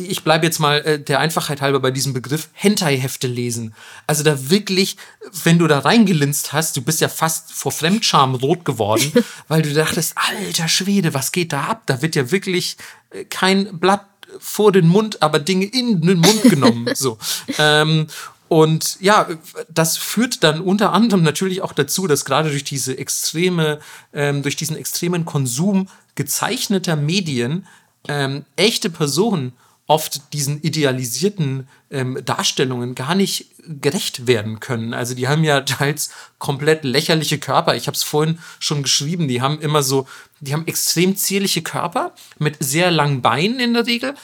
[0.00, 3.74] ich bleibe jetzt mal äh, der Einfachheit halber bei diesem Begriff Hentai-Hefte lesen.
[4.06, 4.96] Also da wirklich,
[5.42, 9.12] wenn du da reingelinst hast, du bist ja fast vor Fremdscham rot geworden,
[9.48, 11.82] weil du dachtest, alter Schwede, was geht da ab?
[11.86, 12.76] Da wird ja wirklich
[13.10, 14.06] äh, kein Blatt
[14.38, 16.90] vor den Mund, aber Dinge in den Mund genommen.
[16.94, 17.18] so.
[17.58, 18.06] Ähm,
[18.46, 19.26] und ja,
[19.68, 23.80] das führt dann unter anderem natürlich auch dazu, dass gerade durch diese extreme,
[24.14, 27.66] ähm, durch diesen extremen Konsum gezeichneter Medien
[28.06, 29.52] ähm, echte Personen
[29.88, 34.92] oft diesen idealisierten ähm, Darstellungen gar nicht gerecht werden können.
[34.92, 37.74] Also die haben ja teils komplett lächerliche Körper.
[37.74, 39.28] Ich habe es vorhin schon geschrieben.
[39.28, 40.06] Die haben immer so,
[40.40, 44.14] die haben extrem zierliche Körper mit sehr langen Beinen in der Regel,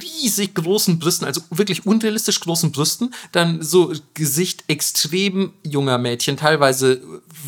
[0.00, 7.02] riesig großen Brüsten, also wirklich unrealistisch großen Brüsten, dann so Gesicht extrem junger Mädchen, teilweise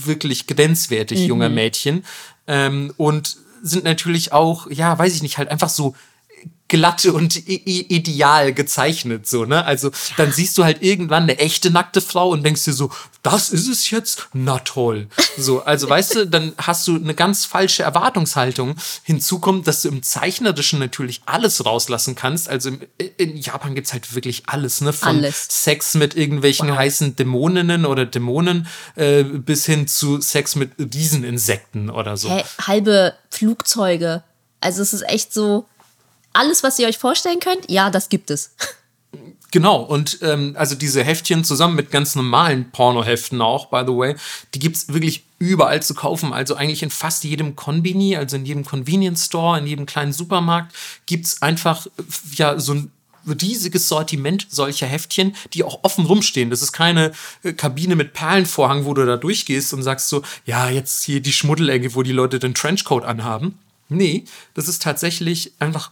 [0.04, 2.04] wirklich grenzwertig junger Mädchen
[2.46, 5.94] ähm, und sind natürlich auch, ja, weiß ich nicht, halt einfach so
[6.70, 9.64] glatt und ideal gezeichnet, so, ne?
[9.66, 12.90] Also dann siehst du halt irgendwann eine echte nackte Frau und denkst dir so,
[13.22, 14.28] das ist es jetzt?
[14.32, 15.08] Na toll.
[15.36, 18.76] So, also weißt du, dann hast du eine ganz falsche Erwartungshaltung.
[19.02, 22.48] Hinzu kommt, dass du im Zeichnerischen natürlich alles rauslassen kannst.
[22.48, 22.70] Also
[23.18, 24.92] in Japan gibt's halt wirklich alles, ne?
[24.92, 25.48] Von Alles.
[25.50, 26.78] Sex mit irgendwelchen Wow.
[26.78, 32.30] heißen Dämoninnen oder Dämonen äh, bis hin zu Sex mit Rieseninsekten oder so.
[32.30, 34.22] Hä, halbe Flugzeuge.
[34.60, 35.66] Also es ist echt so,
[36.32, 38.54] alles, was ihr euch vorstellen könnt, ja, das gibt es.
[39.52, 44.14] Genau, und ähm, also diese Heftchen zusammen mit ganz normalen Pornoheften auch, by the way,
[44.54, 46.32] die gibt's wirklich überall zu kaufen.
[46.32, 50.72] Also eigentlich in fast jedem Konbini, also in jedem Convenience Store, in jedem kleinen Supermarkt,
[51.06, 51.90] gibt's einfach äh,
[52.36, 52.92] ja so ein
[53.26, 56.50] riesiges Sortiment solcher Heftchen, die auch offen rumstehen.
[56.50, 57.12] Das ist keine
[57.42, 61.32] äh, Kabine mit Perlenvorhang, wo du da durchgehst und sagst so, ja, jetzt hier die
[61.32, 63.58] Schmuddelecke, wo die Leute den Trenchcoat anhaben.
[63.88, 64.24] Nee,
[64.54, 65.90] das ist tatsächlich einfach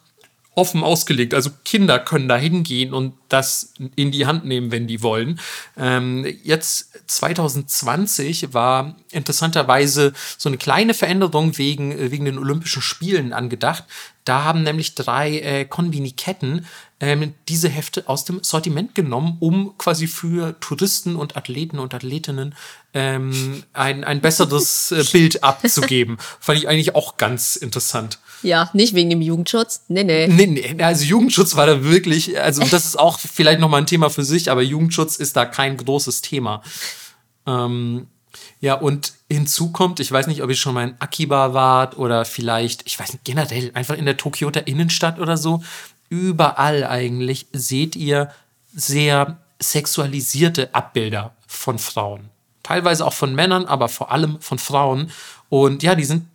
[0.59, 1.33] offen ausgelegt.
[1.33, 5.41] Also Kinder können da hingehen und das in die Hand nehmen, wenn die wollen.
[5.77, 13.33] Ähm, jetzt 2020 war interessanterweise so eine kleine Veränderung wegen, äh, wegen den Olympischen Spielen
[13.33, 13.85] angedacht.
[14.29, 16.67] Da haben nämlich drei äh, Konbini-Ketten
[17.01, 22.55] ähm, diese Hefte aus dem Sortiment genommen, um quasi für Touristen und Athleten und Athletinnen
[22.93, 26.19] ähm, ein, ein besseres äh, Bild abzugeben.
[26.41, 28.19] Fand ich eigentlich auch ganz interessant.
[28.43, 29.85] Ja, nicht wegen dem Jugendschutz.
[29.89, 30.27] Nee, nee.
[30.27, 34.11] Nee, nee, also Jugendschutz war da wirklich, also das ist auch vielleicht nochmal ein Thema
[34.11, 36.63] für sich, aber Jugendschutz ist da kein großes Thema.
[37.47, 38.09] Ähm,
[38.61, 42.25] ja, und hinzu kommt, ich weiß nicht, ob ihr schon mal in Akiba wart oder
[42.25, 45.63] vielleicht, ich weiß nicht, generell einfach in der Tokioter Innenstadt oder so.
[46.09, 48.31] Überall eigentlich seht ihr
[48.75, 52.31] sehr sexualisierte Abbilder von Frauen.
[52.63, 55.11] Teilweise auch von Männern, aber vor allem von Frauen.
[55.49, 56.27] Und ja, die sind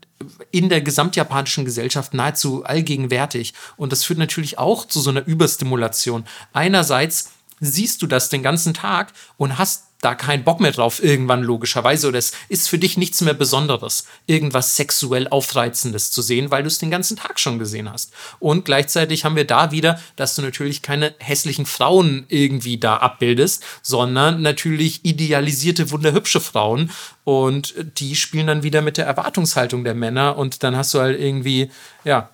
[0.52, 3.54] in der gesamtjapanischen Gesellschaft nahezu allgegenwärtig.
[3.78, 6.26] Und das führt natürlich auch zu so einer Überstimulation.
[6.54, 11.44] Einerseits siehst du das den ganzen Tag und hast da keinen Bock mehr drauf, irgendwann
[11.44, 12.08] logischerweise.
[12.10, 16.68] Oder es ist für dich nichts mehr Besonderes, irgendwas sexuell Aufreizendes zu sehen, weil du
[16.68, 18.12] es den ganzen Tag schon gesehen hast.
[18.40, 23.64] Und gleichzeitig haben wir da wieder, dass du natürlich keine hässlichen Frauen irgendwie da abbildest,
[23.82, 26.92] sondern natürlich idealisierte, wunderhübsche Frauen.
[27.24, 30.38] Und die spielen dann wieder mit der Erwartungshaltung der Männer.
[30.38, 31.72] Und dann hast du halt irgendwie,
[32.04, 32.30] ja,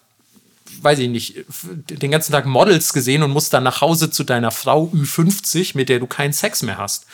[0.82, 1.46] weiß ich nicht,
[1.90, 5.90] den ganzen Tag Models gesehen und musst dann nach Hause zu deiner Frau Ü50, mit
[5.90, 7.06] der du keinen Sex mehr hast.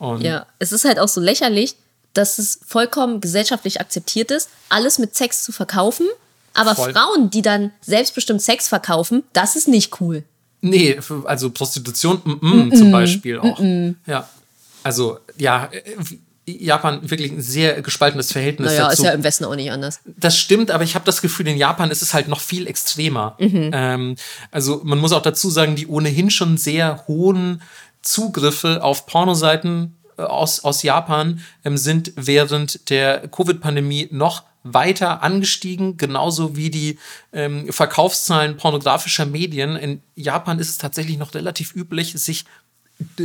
[0.00, 1.76] Und Ja, es ist halt auch so lächerlich,
[2.14, 6.06] dass es vollkommen gesellschaftlich akzeptiert ist, alles mit Sex zu verkaufen.
[6.54, 6.92] Aber Voll.
[6.92, 10.24] Frauen, die dann selbstbestimmt Sex verkaufen, das ist nicht cool.
[10.62, 13.60] Nee, also Prostitution mm, mm, zum Beispiel auch.
[14.06, 14.28] Ja.
[14.82, 15.94] Also, ja, äh,
[16.46, 19.02] Japan wirklich ein sehr gespaltenes Verhältnis Naja, dazu.
[19.02, 20.00] ist ja im Westen auch nicht anders.
[20.04, 23.36] Das stimmt, aber ich habe das Gefühl, in Japan ist es halt noch viel extremer.
[23.38, 24.16] Ähm,
[24.50, 27.62] also man muss auch dazu sagen, die ohnehin schon sehr hohen
[28.02, 35.96] Zugriffe auf Pornoseiten äh, aus, aus Japan ähm, sind während der Covid-Pandemie noch weiter angestiegen,
[35.96, 36.98] genauso wie die
[37.32, 39.76] ähm, Verkaufszahlen pornografischer Medien.
[39.76, 42.44] In Japan ist es tatsächlich noch relativ üblich, sich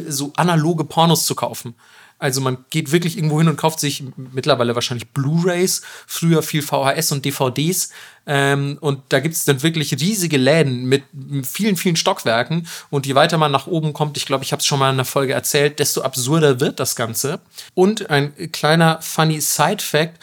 [0.08, 1.76] so analoge Pornos zu kaufen.
[2.18, 7.12] Also man geht wirklich irgendwo hin und kauft sich mittlerweile wahrscheinlich Blu-rays, früher viel VHS
[7.12, 7.92] und DVDs.
[8.26, 11.04] Ähm, und da gibt es dann wirklich riesige Läden mit
[11.44, 12.68] vielen, vielen Stockwerken.
[12.90, 14.96] Und je weiter man nach oben kommt, ich glaube, ich habe es schon mal in
[14.96, 17.42] einer Folge erzählt, desto absurder wird das Ganze.
[17.74, 20.18] Und ein kleiner funny Side-Fact,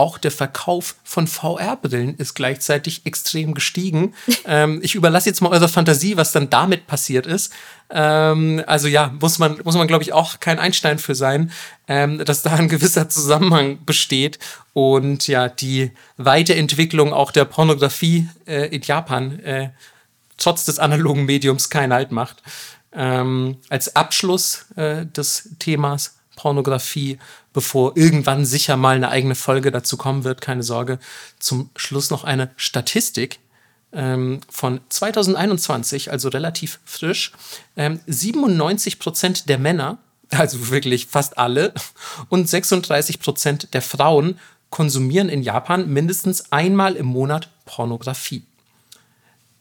[0.00, 4.14] auch der Verkauf von VR-Brillen ist gleichzeitig extrem gestiegen.
[4.46, 7.52] ähm, ich überlasse jetzt mal eurer Fantasie, was dann damit passiert ist.
[7.90, 11.52] Ähm, also ja, muss man, muss man glaube ich, auch kein Einstein für sein,
[11.86, 14.38] ähm, dass da ein gewisser Zusammenhang besteht
[14.72, 19.68] und ja, die Weiterentwicklung auch der Pornografie äh, in Japan äh,
[20.38, 22.42] trotz des analogen Mediums keinen Halt macht.
[22.94, 27.18] Ähm, als Abschluss äh, des Themas Pornografie,
[27.52, 30.98] bevor irgendwann sicher mal eine eigene Folge dazu kommen wird, keine Sorge.
[31.38, 33.40] Zum Schluss noch eine Statistik
[33.92, 37.32] ähm, von 2021, also relativ frisch.
[37.76, 39.98] Ähm, 97 Prozent der Männer,
[40.30, 41.74] also wirklich fast alle,
[42.28, 44.38] und 36 Prozent der Frauen
[44.70, 48.44] konsumieren in Japan mindestens einmal im Monat Pornografie.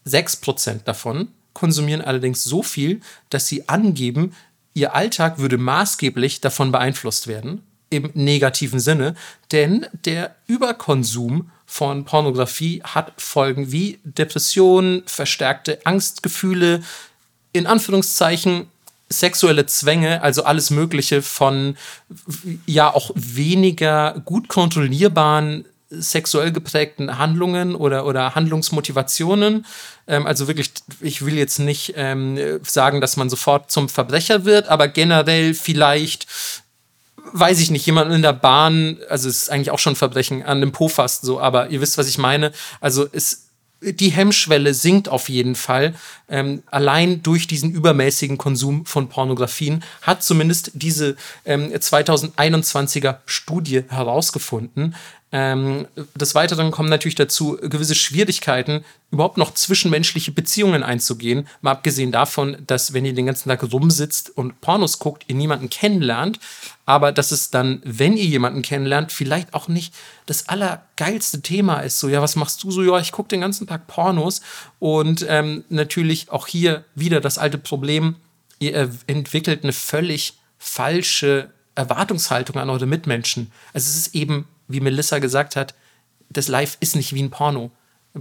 [0.05, 4.35] 6% davon konsumieren allerdings so viel, dass sie angeben,
[4.73, 9.15] ihr Alltag würde maßgeblich davon beeinflusst werden, im negativen Sinne,
[9.51, 16.81] denn der Überkonsum von Pornografie hat Folgen wie Depressionen, verstärkte Angstgefühle,
[17.53, 18.67] in Anführungszeichen
[19.09, 21.77] sexuelle Zwänge, also alles Mögliche von
[22.65, 29.65] ja auch weniger gut kontrollierbaren sexuell geprägten Handlungen oder, oder Handlungsmotivationen.
[30.07, 30.71] Ähm, also wirklich,
[31.01, 36.27] ich will jetzt nicht ähm, sagen, dass man sofort zum Verbrecher wird, aber generell vielleicht
[37.33, 40.61] weiß ich nicht, jemand in der Bahn, also es ist eigentlich auch schon Verbrechen, an
[40.61, 42.51] dem Po fast so, aber ihr wisst, was ich meine.
[42.81, 43.49] Also es
[43.81, 45.93] die Hemmschwelle sinkt auf jeden Fall.
[46.27, 51.15] Ähm, allein durch diesen übermäßigen Konsum von Pornografien hat zumindest diese
[51.45, 54.95] ähm, 2021er Studie herausgefunden.
[55.31, 61.47] Ähm, des Weiteren kommen natürlich dazu gewisse Schwierigkeiten, überhaupt noch zwischenmenschliche Beziehungen einzugehen.
[61.61, 65.69] Mal abgesehen davon, dass wenn ihr den ganzen Tag rumsitzt und Pornos guckt, ihr niemanden
[65.69, 66.39] kennenlernt,
[66.87, 69.93] aber dass es dann, wenn ihr jemanden kennenlernt, vielleicht auch nicht
[70.25, 71.99] das allergeilste Thema ist.
[71.99, 72.81] So, ja, was machst du so?
[72.81, 74.41] Ja, ich gucke den ganzen Tag Pornos
[74.79, 78.15] und ähm, natürlich auch hier wieder das alte Problem,
[78.57, 83.51] ihr entwickelt eine völlig falsche Erwartungshaltung an eure Mitmenschen.
[83.73, 85.75] Also es ist eben wie Melissa gesagt hat,
[86.29, 87.71] das Live ist nicht wie ein Porno.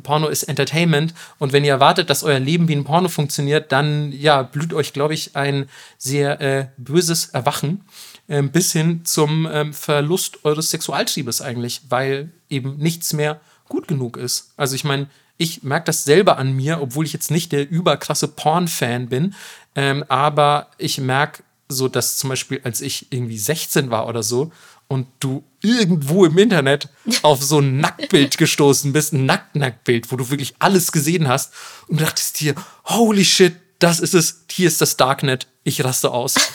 [0.02, 4.12] Porno ist Entertainment und wenn ihr erwartet, dass euer Leben wie ein Porno funktioniert, dann
[4.12, 7.84] ja, blüht euch, glaube ich, ein sehr äh, böses Erwachen
[8.28, 14.16] äh, bis hin zum ähm, Verlust eures Sexualtriebes eigentlich, weil eben nichts mehr gut genug
[14.16, 14.52] ist.
[14.56, 15.08] Also ich meine,
[15.38, 19.34] ich merke das selber an mir, obwohl ich jetzt nicht der überkrasse Porn-Fan bin,
[19.74, 24.50] ähm, aber ich merke so, dass zum Beispiel, als ich irgendwie 16 war oder so
[24.88, 26.88] und du irgendwo im Internet
[27.22, 31.52] auf so ein Nacktbild gestoßen bist, ein Nackt-Nacktbild, wo du wirklich alles gesehen hast
[31.88, 32.54] und dachtest dir,
[32.84, 36.34] holy shit, das ist es, hier ist das Darknet, ich raste aus.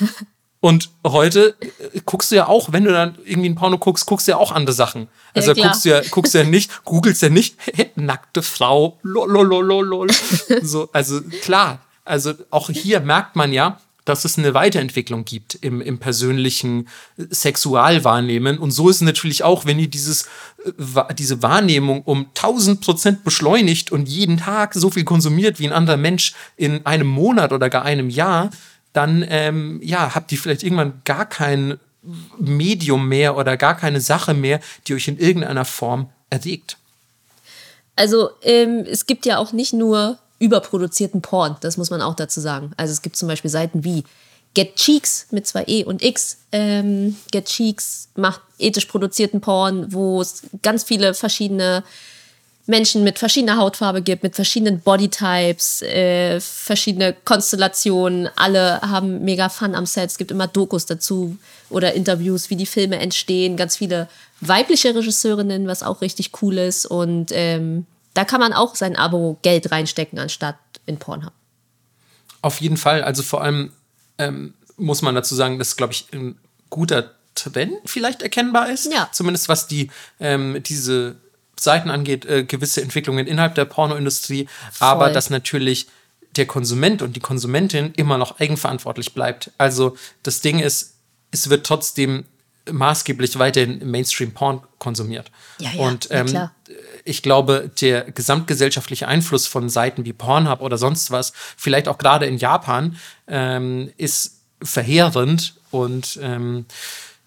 [0.64, 4.30] Und heute äh, guckst du ja auch, wenn du dann irgendwie ein Porno guckst, guckst
[4.30, 5.10] du ja auch andere Sachen.
[5.34, 7.58] Also ja, guckst du ja, guckst ja nicht, googelst ja nicht,
[7.98, 10.08] nackte Frau, lololololol.
[10.62, 15.82] So, also klar, also auch hier merkt man ja, dass es eine Weiterentwicklung gibt im,
[15.82, 18.58] im persönlichen Sexualwahrnehmen.
[18.58, 20.24] Und so ist es natürlich auch, wenn ihr dieses,
[20.66, 25.74] äh, diese Wahrnehmung um 1000 Prozent beschleunigt und jeden Tag so viel konsumiert wie ein
[25.74, 28.50] anderer Mensch in einem Monat oder gar einem Jahr,
[28.92, 31.80] dann ähm, ja, habt ihr vielleicht irgendwann gar kein
[32.38, 36.78] Medium mehr oder gar keine Sache mehr, die euch in irgendeiner Form erregt.
[37.96, 41.56] Also ähm, es gibt ja auch nicht nur überproduzierten Porn.
[41.62, 42.72] Das muss man auch dazu sagen.
[42.78, 44.04] Also es gibt zum Beispiel Seiten wie
[44.54, 46.38] Get Cheeks mit zwei E und X.
[46.52, 51.84] Ähm, Get Cheeks macht ethisch produzierten Porn, wo es ganz viele verschiedene
[52.66, 58.30] Menschen mit verschiedener Hautfarbe gibt, mit verschiedenen Bodytypes, äh, verschiedene Konstellationen.
[58.36, 60.12] Alle haben mega Fun am Set.
[60.12, 61.36] Es gibt immer Dokus dazu
[61.70, 63.58] oder Interviews, wie die Filme entstehen.
[63.58, 64.08] Ganz viele
[64.40, 66.86] weibliche Regisseurinnen, was auch richtig cool ist.
[66.86, 71.34] Und ähm, da kann man auch sein Abo Geld reinstecken, anstatt in Pornhub.
[72.42, 73.04] Auf jeden Fall.
[73.04, 73.72] Also vor allem
[74.18, 76.38] ähm, muss man dazu sagen, dass, glaube ich, ein
[76.70, 78.92] guter Trend vielleicht erkennbar ist.
[78.92, 79.10] Ja.
[79.12, 81.16] Zumindest was die, ähm, diese
[81.60, 84.48] Seiten angeht, äh, gewisse Entwicklungen innerhalb der Pornoindustrie.
[84.72, 84.88] Voll.
[84.88, 85.88] Aber dass natürlich
[86.36, 89.52] der Konsument und die Konsumentin immer noch eigenverantwortlich bleibt.
[89.58, 90.96] Also das Ding ist,
[91.32, 92.26] es wird trotzdem
[92.72, 95.30] maßgeblich weiterhin Mainstream-Porn konsumiert.
[95.60, 96.52] Ja, ja, und ähm, ja,
[97.04, 102.26] ich glaube, der gesamtgesellschaftliche Einfluss von Seiten wie Pornhub oder sonst was, vielleicht auch gerade
[102.26, 102.98] in Japan,
[103.28, 106.66] ähm, ist verheerend und ähm,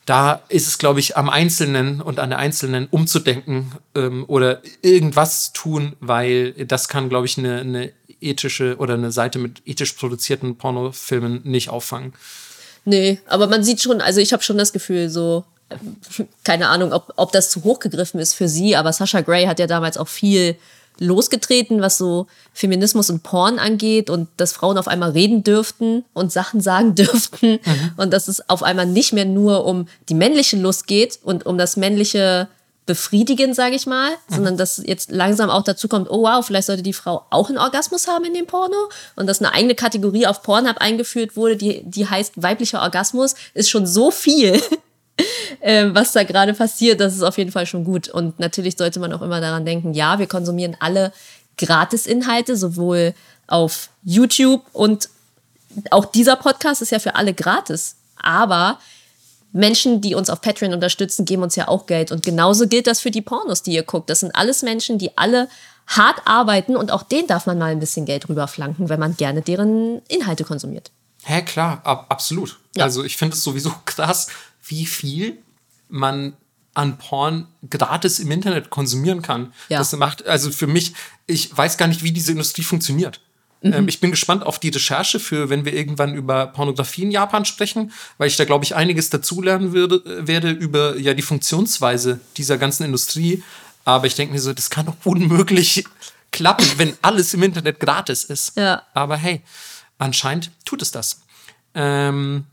[0.06, 5.46] da ist es, glaube ich, am Einzelnen und an der Einzelnen umzudenken ähm, oder irgendwas
[5.46, 9.92] zu tun, weil das kann, glaube ich, eine, eine ethische oder eine Seite mit ethisch
[9.92, 12.14] produzierten Pornofilmen nicht auffangen.
[12.84, 15.44] Nee, aber man sieht schon, also ich habe schon das Gefühl, so,
[16.44, 19.58] keine Ahnung, ob, ob das zu hoch gegriffen ist für sie, aber Sasha Gray hat
[19.58, 20.56] ja damals auch viel
[20.98, 26.32] losgetreten, was so Feminismus und Porn angeht und dass Frauen auf einmal reden dürften und
[26.32, 27.90] Sachen sagen dürften mhm.
[27.96, 31.58] und dass es auf einmal nicht mehr nur um die männliche Lust geht und um
[31.58, 32.48] das männliche
[32.86, 34.34] befriedigen, sage ich mal, mhm.
[34.34, 37.58] sondern dass jetzt langsam auch dazu kommt, oh wow, vielleicht sollte die Frau auch einen
[37.58, 41.82] Orgasmus haben in dem Porno und dass eine eigene Kategorie auf Pornhub eingeführt wurde, die,
[41.84, 44.62] die heißt weiblicher Orgasmus, ist schon so viel,
[45.60, 48.08] äh, was da gerade passiert, das ist auf jeden Fall schon gut.
[48.08, 51.12] Und natürlich sollte man auch immer daran denken, ja, wir konsumieren alle
[51.58, 53.14] Gratis-Inhalte, sowohl
[53.46, 55.08] auf YouTube und
[55.90, 57.96] auch dieser Podcast ist ja für alle gratis.
[58.16, 58.78] Aber
[59.52, 62.12] Menschen, die uns auf Patreon unterstützen, geben uns ja auch Geld.
[62.12, 64.10] Und genauso gilt das für die Pornos, die ihr guckt.
[64.10, 65.48] Das sind alles Menschen, die alle
[65.86, 69.42] hart arbeiten und auch denen darf man mal ein bisschen Geld rüberflanken, wenn man gerne
[69.42, 70.90] deren Inhalte konsumiert.
[71.22, 72.58] Hä, klar, ab, absolut.
[72.76, 72.84] Ja.
[72.84, 74.28] Also ich finde es sowieso krass,
[74.66, 75.38] wie viel
[75.88, 76.34] man
[76.74, 79.52] an Porn gratis im Internet konsumieren kann.
[79.70, 79.78] Ja.
[79.78, 80.92] Das macht, also für mich,
[81.26, 83.20] ich weiß gar nicht, wie diese Industrie funktioniert.
[83.62, 83.72] Mhm.
[83.72, 87.46] Ähm, ich bin gespannt auf die Recherche für, wenn wir irgendwann über Pornografie in Japan
[87.46, 92.58] sprechen, weil ich da, glaube ich, einiges dazulernen würde, werde über ja, die Funktionsweise dieser
[92.58, 93.42] ganzen Industrie.
[93.84, 95.84] Aber ich denke mir so, das kann doch unmöglich
[96.30, 98.56] klappen, wenn alles im Internet gratis ist.
[98.56, 98.82] Ja.
[98.92, 99.40] Aber hey,
[99.98, 101.22] anscheinend tut es das.
[101.74, 102.44] Ähm,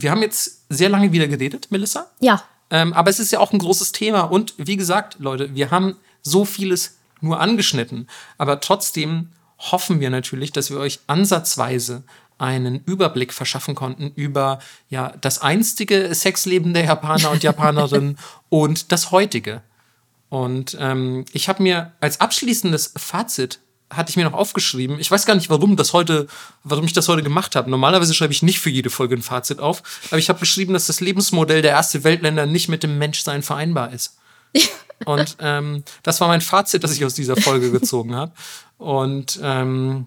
[0.00, 2.10] wir haben jetzt sehr lange wieder geredet, Melissa.
[2.20, 2.42] Ja.
[2.70, 4.22] Ähm, aber es ist ja auch ein großes Thema.
[4.22, 8.08] Und wie gesagt, Leute, wir haben so vieles nur angeschnitten.
[8.38, 12.04] Aber trotzdem hoffen wir natürlich, dass wir euch ansatzweise
[12.38, 14.58] einen Überblick verschaffen konnten über
[14.88, 18.18] ja, das einstige Sexleben der Japaner und Japanerinnen
[18.48, 19.62] und das heutige.
[20.28, 24.98] Und ähm, ich habe mir als abschließendes Fazit hatte ich mir noch aufgeschrieben.
[24.98, 26.26] Ich weiß gar nicht, warum das heute,
[26.62, 27.70] warum ich das heute gemacht habe.
[27.70, 30.86] Normalerweise schreibe ich nicht für jede Folge ein Fazit auf, aber ich habe geschrieben, dass
[30.86, 34.18] das Lebensmodell der erste Weltländer nicht mit dem Menschsein vereinbar ist.
[35.04, 38.32] Und ähm, das war mein Fazit, das ich aus dieser Folge gezogen habe.
[38.78, 40.06] Und ähm,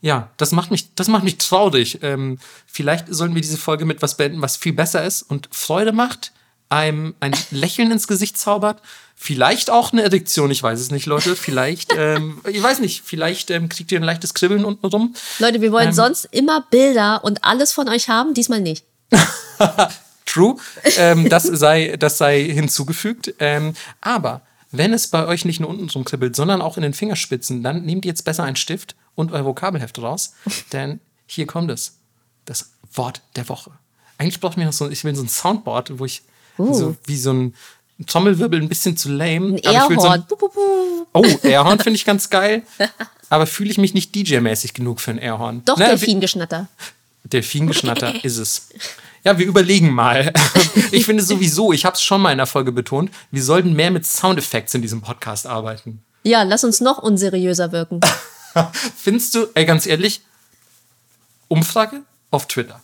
[0.00, 2.00] ja, das macht mich, das macht mich traurig.
[2.02, 5.92] Ähm, vielleicht sollen wir diese Folge mit was beenden, was viel besser ist und Freude
[5.92, 6.32] macht,
[6.68, 8.82] einem ein Lächeln ins Gesicht zaubert.
[9.14, 11.36] Vielleicht auch eine Erektion, ich weiß es nicht, Leute.
[11.36, 15.14] Vielleicht, ähm, ich weiß nicht, vielleicht ähm, kriegt ihr ein leichtes Kribbeln unten rum.
[15.38, 18.84] Leute, wir wollen sonst immer Bilder und alles von euch haben, diesmal nicht.
[20.26, 20.56] True,
[20.98, 23.34] ähm, das, sei, das sei hinzugefügt.
[23.38, 26.92] Ähm, aber wenn es bei euch nicht nur unten drum kribbelt, sondern auch in den
[26.92, 30.34] Fingerspitzen, dann nehmt jetzt besser einen Stift und euer Vokabelheft raus,
[30.72, 31.98] denn hier kommt es.
[32.44, 33.70] Das Wort der Woche.
[34.18, 36.22] Eigentlich braucht mir noch so, ich will so ein Soundboard, wo ich
[36.58, 36.74] Uh.
[36.74, 37.54] so wie so ein
[38.06, 39.56] Trommelwirbel ein bisschen zu lame.
[39.56, 40.24] Ein so Airhorn.
[40.26, 41.06] puh.
[41.12, 42.62] oh, Airhorn finde ich ganz geil.
[43.30, 45.62] Aber fühle ich mich nicht DJ-mäßig genug für ein Airhorn.
[45.64, 46.68] Doch, Ne, Delfingeschnatter.
[47.24, 48.68] Delfingeschnatter ist es.
[49.24, 50.32] Ja, wir überlegen mal.
[50.92, 53.90] Ich finde sowieso, ich habe es schon mal in der Folge betont, wir sollten mehr
[53.90, 56.00] mit Soundeffekts in diesem Podcast arbeiten.
[56.22, 58.00] Ja, lass uns noch unseriöser wirken.
[58.96, 60.20] Findest du, ey, ganz ehrlich,
[61.48, 62.80] Umfrage auf Twitter.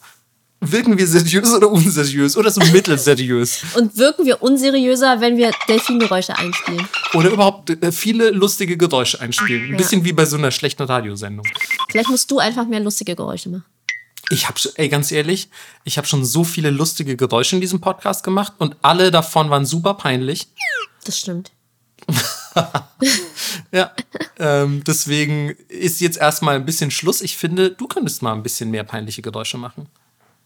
[0.65, 3.63] Wirken wir seriös oder unseriös oder so mittelseriös?
[3.75, 6.87] Und wirken wir unseriöser, wenn wir Delfingeräusche einspielen.
[7.15, 9.65] Oder überhaupt äh, viele lustige Geräusche einspielen.
[9.65, 9.77] Ein Ja.
[9.77, 11.45] bisschen wie bei so einer schlechten Radiosendung.
[11.91, 13.65] Vielleicht musst du einfach mehr lustige Geräusche machen.
[14.31, 15.51] Ich habe, ey, ganz ehrlich,
[15.85, 19.67] ich habe schon so viele lustige Geräusche in diesem Podcast gemacht und alle davon waren
[19.67, 20.47] super peinlich.
[21.05, 21.51] Das stimmt.
[23.73, 23.91] Ja,
[24.39, 27.21] ähm, deswegen ist jetzt erstmal ein bisschen Schluss.
[27.23, 29.87] Ich finde, du könntest mal ein bisschen mehr peinliche Geräusche machen.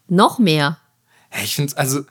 [0.07, 0.77] Noch mehr.
[1.43, 2.01] Ich finde, also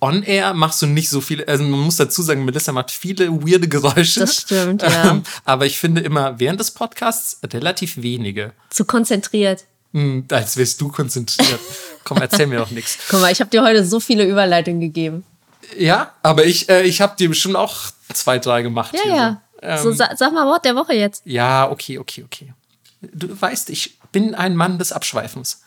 [0.00, 1.48] on air machst du nicht so viele.
[1.48, 4.20] Also man muss dazu sagen, Melissa macht viele weirde Geräusche.
[4.20, 5.10] Das stimmt, ja.
[5.10, 8.52] Ähm, aber ich finde immer während des Podcasts relativ wenige.
[8.70, 9.64] Zu konzentriert.
[9.92, 11.60] Hm, als wärst du konzentriert.
[12.04, 12.98] Komm, erzähl mir doch nichts.
[13.08, 15.24] Guck mal, ich habe dir heute so viele Überleitungen gegeben.
[15.76, 17.76] Ja, aber ich, äh, ich habe dir bestimmt auch
[18.12, 18.94] zwei, drei gemacht.
[18.94, 19.14] Ja, hier
[19.62, 19.78] ja.
[19.78, 19.84] So.
[19.84, 21.22] So, Ähm, sa sag mal Wort der Woche jetzt.
[21.24, 22.52] Ja, okay, okay, okay.
[23.00, 25.62] Du weißt, ich bin ein Mann des Abschweifens.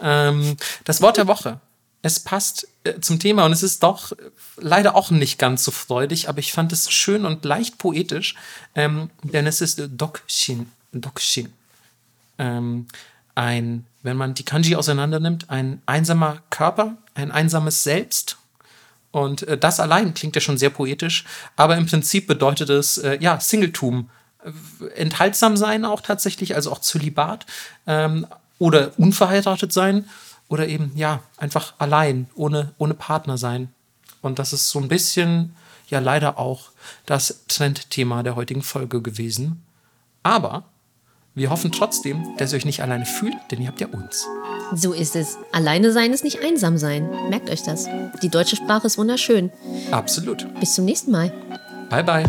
[0.00, 1.60] Ähm, das Wort der Woche.
[2.02, 4.12] Es passt äh, zum Thema und es ist doch
[4.56, 8.36] leider auch nicht ganz so freudig, aber ich fand es schön und leicht poetisch,
[8.74, 10.70] ähm, denn es ist Dokshin.
[10.92, 11.52] Dokshin.
[12.38, 12.86] Ähm,
[13.34, 18.38] ein, wenn man die Kanji auseinander nimmt, ein einsamer Körper, ein einsames Selbst.
[19.10, 21.24] Und äh, das allein klingt ja schon sehr poetisch,
[21.56, 24.08] aber im Prinzip bedeutet es, äh, ja, Singletum.
[24.42, 27.46] Äh, Enthaltsam sein auch tatsächlich, also auch Zölibat
[27.86, 28.26] ähm,
[28.60, 30.04] oder unverheiratet sein
[30.48, 33.72] oder eben, ja, einfach allein, ohne, ohne Partner sein.
[34.22, 35.56] Und das ist so ein bisschen,
[35.88, 36.70] ja, leider auch
[37.06, 39.64] das Trendthema der heutigen Folge gewesen.
[40.22, 40.64] Aber
[41.34, 44.26] wir hoffen trotzdem, dass ihr euch nicht alleine fühlt, denn ihr habt ja uns.
[44.74, 45.38] So ist es.
[45.52, 47.08] Alleine sein ist nicht einsam sein.
[47.30, 47.88] Merkt euch das.
[48.22, 49.50] Die deutsche Sprache ist wunderschön.
[49.90, 50.46] Absolut.
[50.60, 51.32] Bis zum nächsten Mal.
[51.88, 52.24] Bye, bye.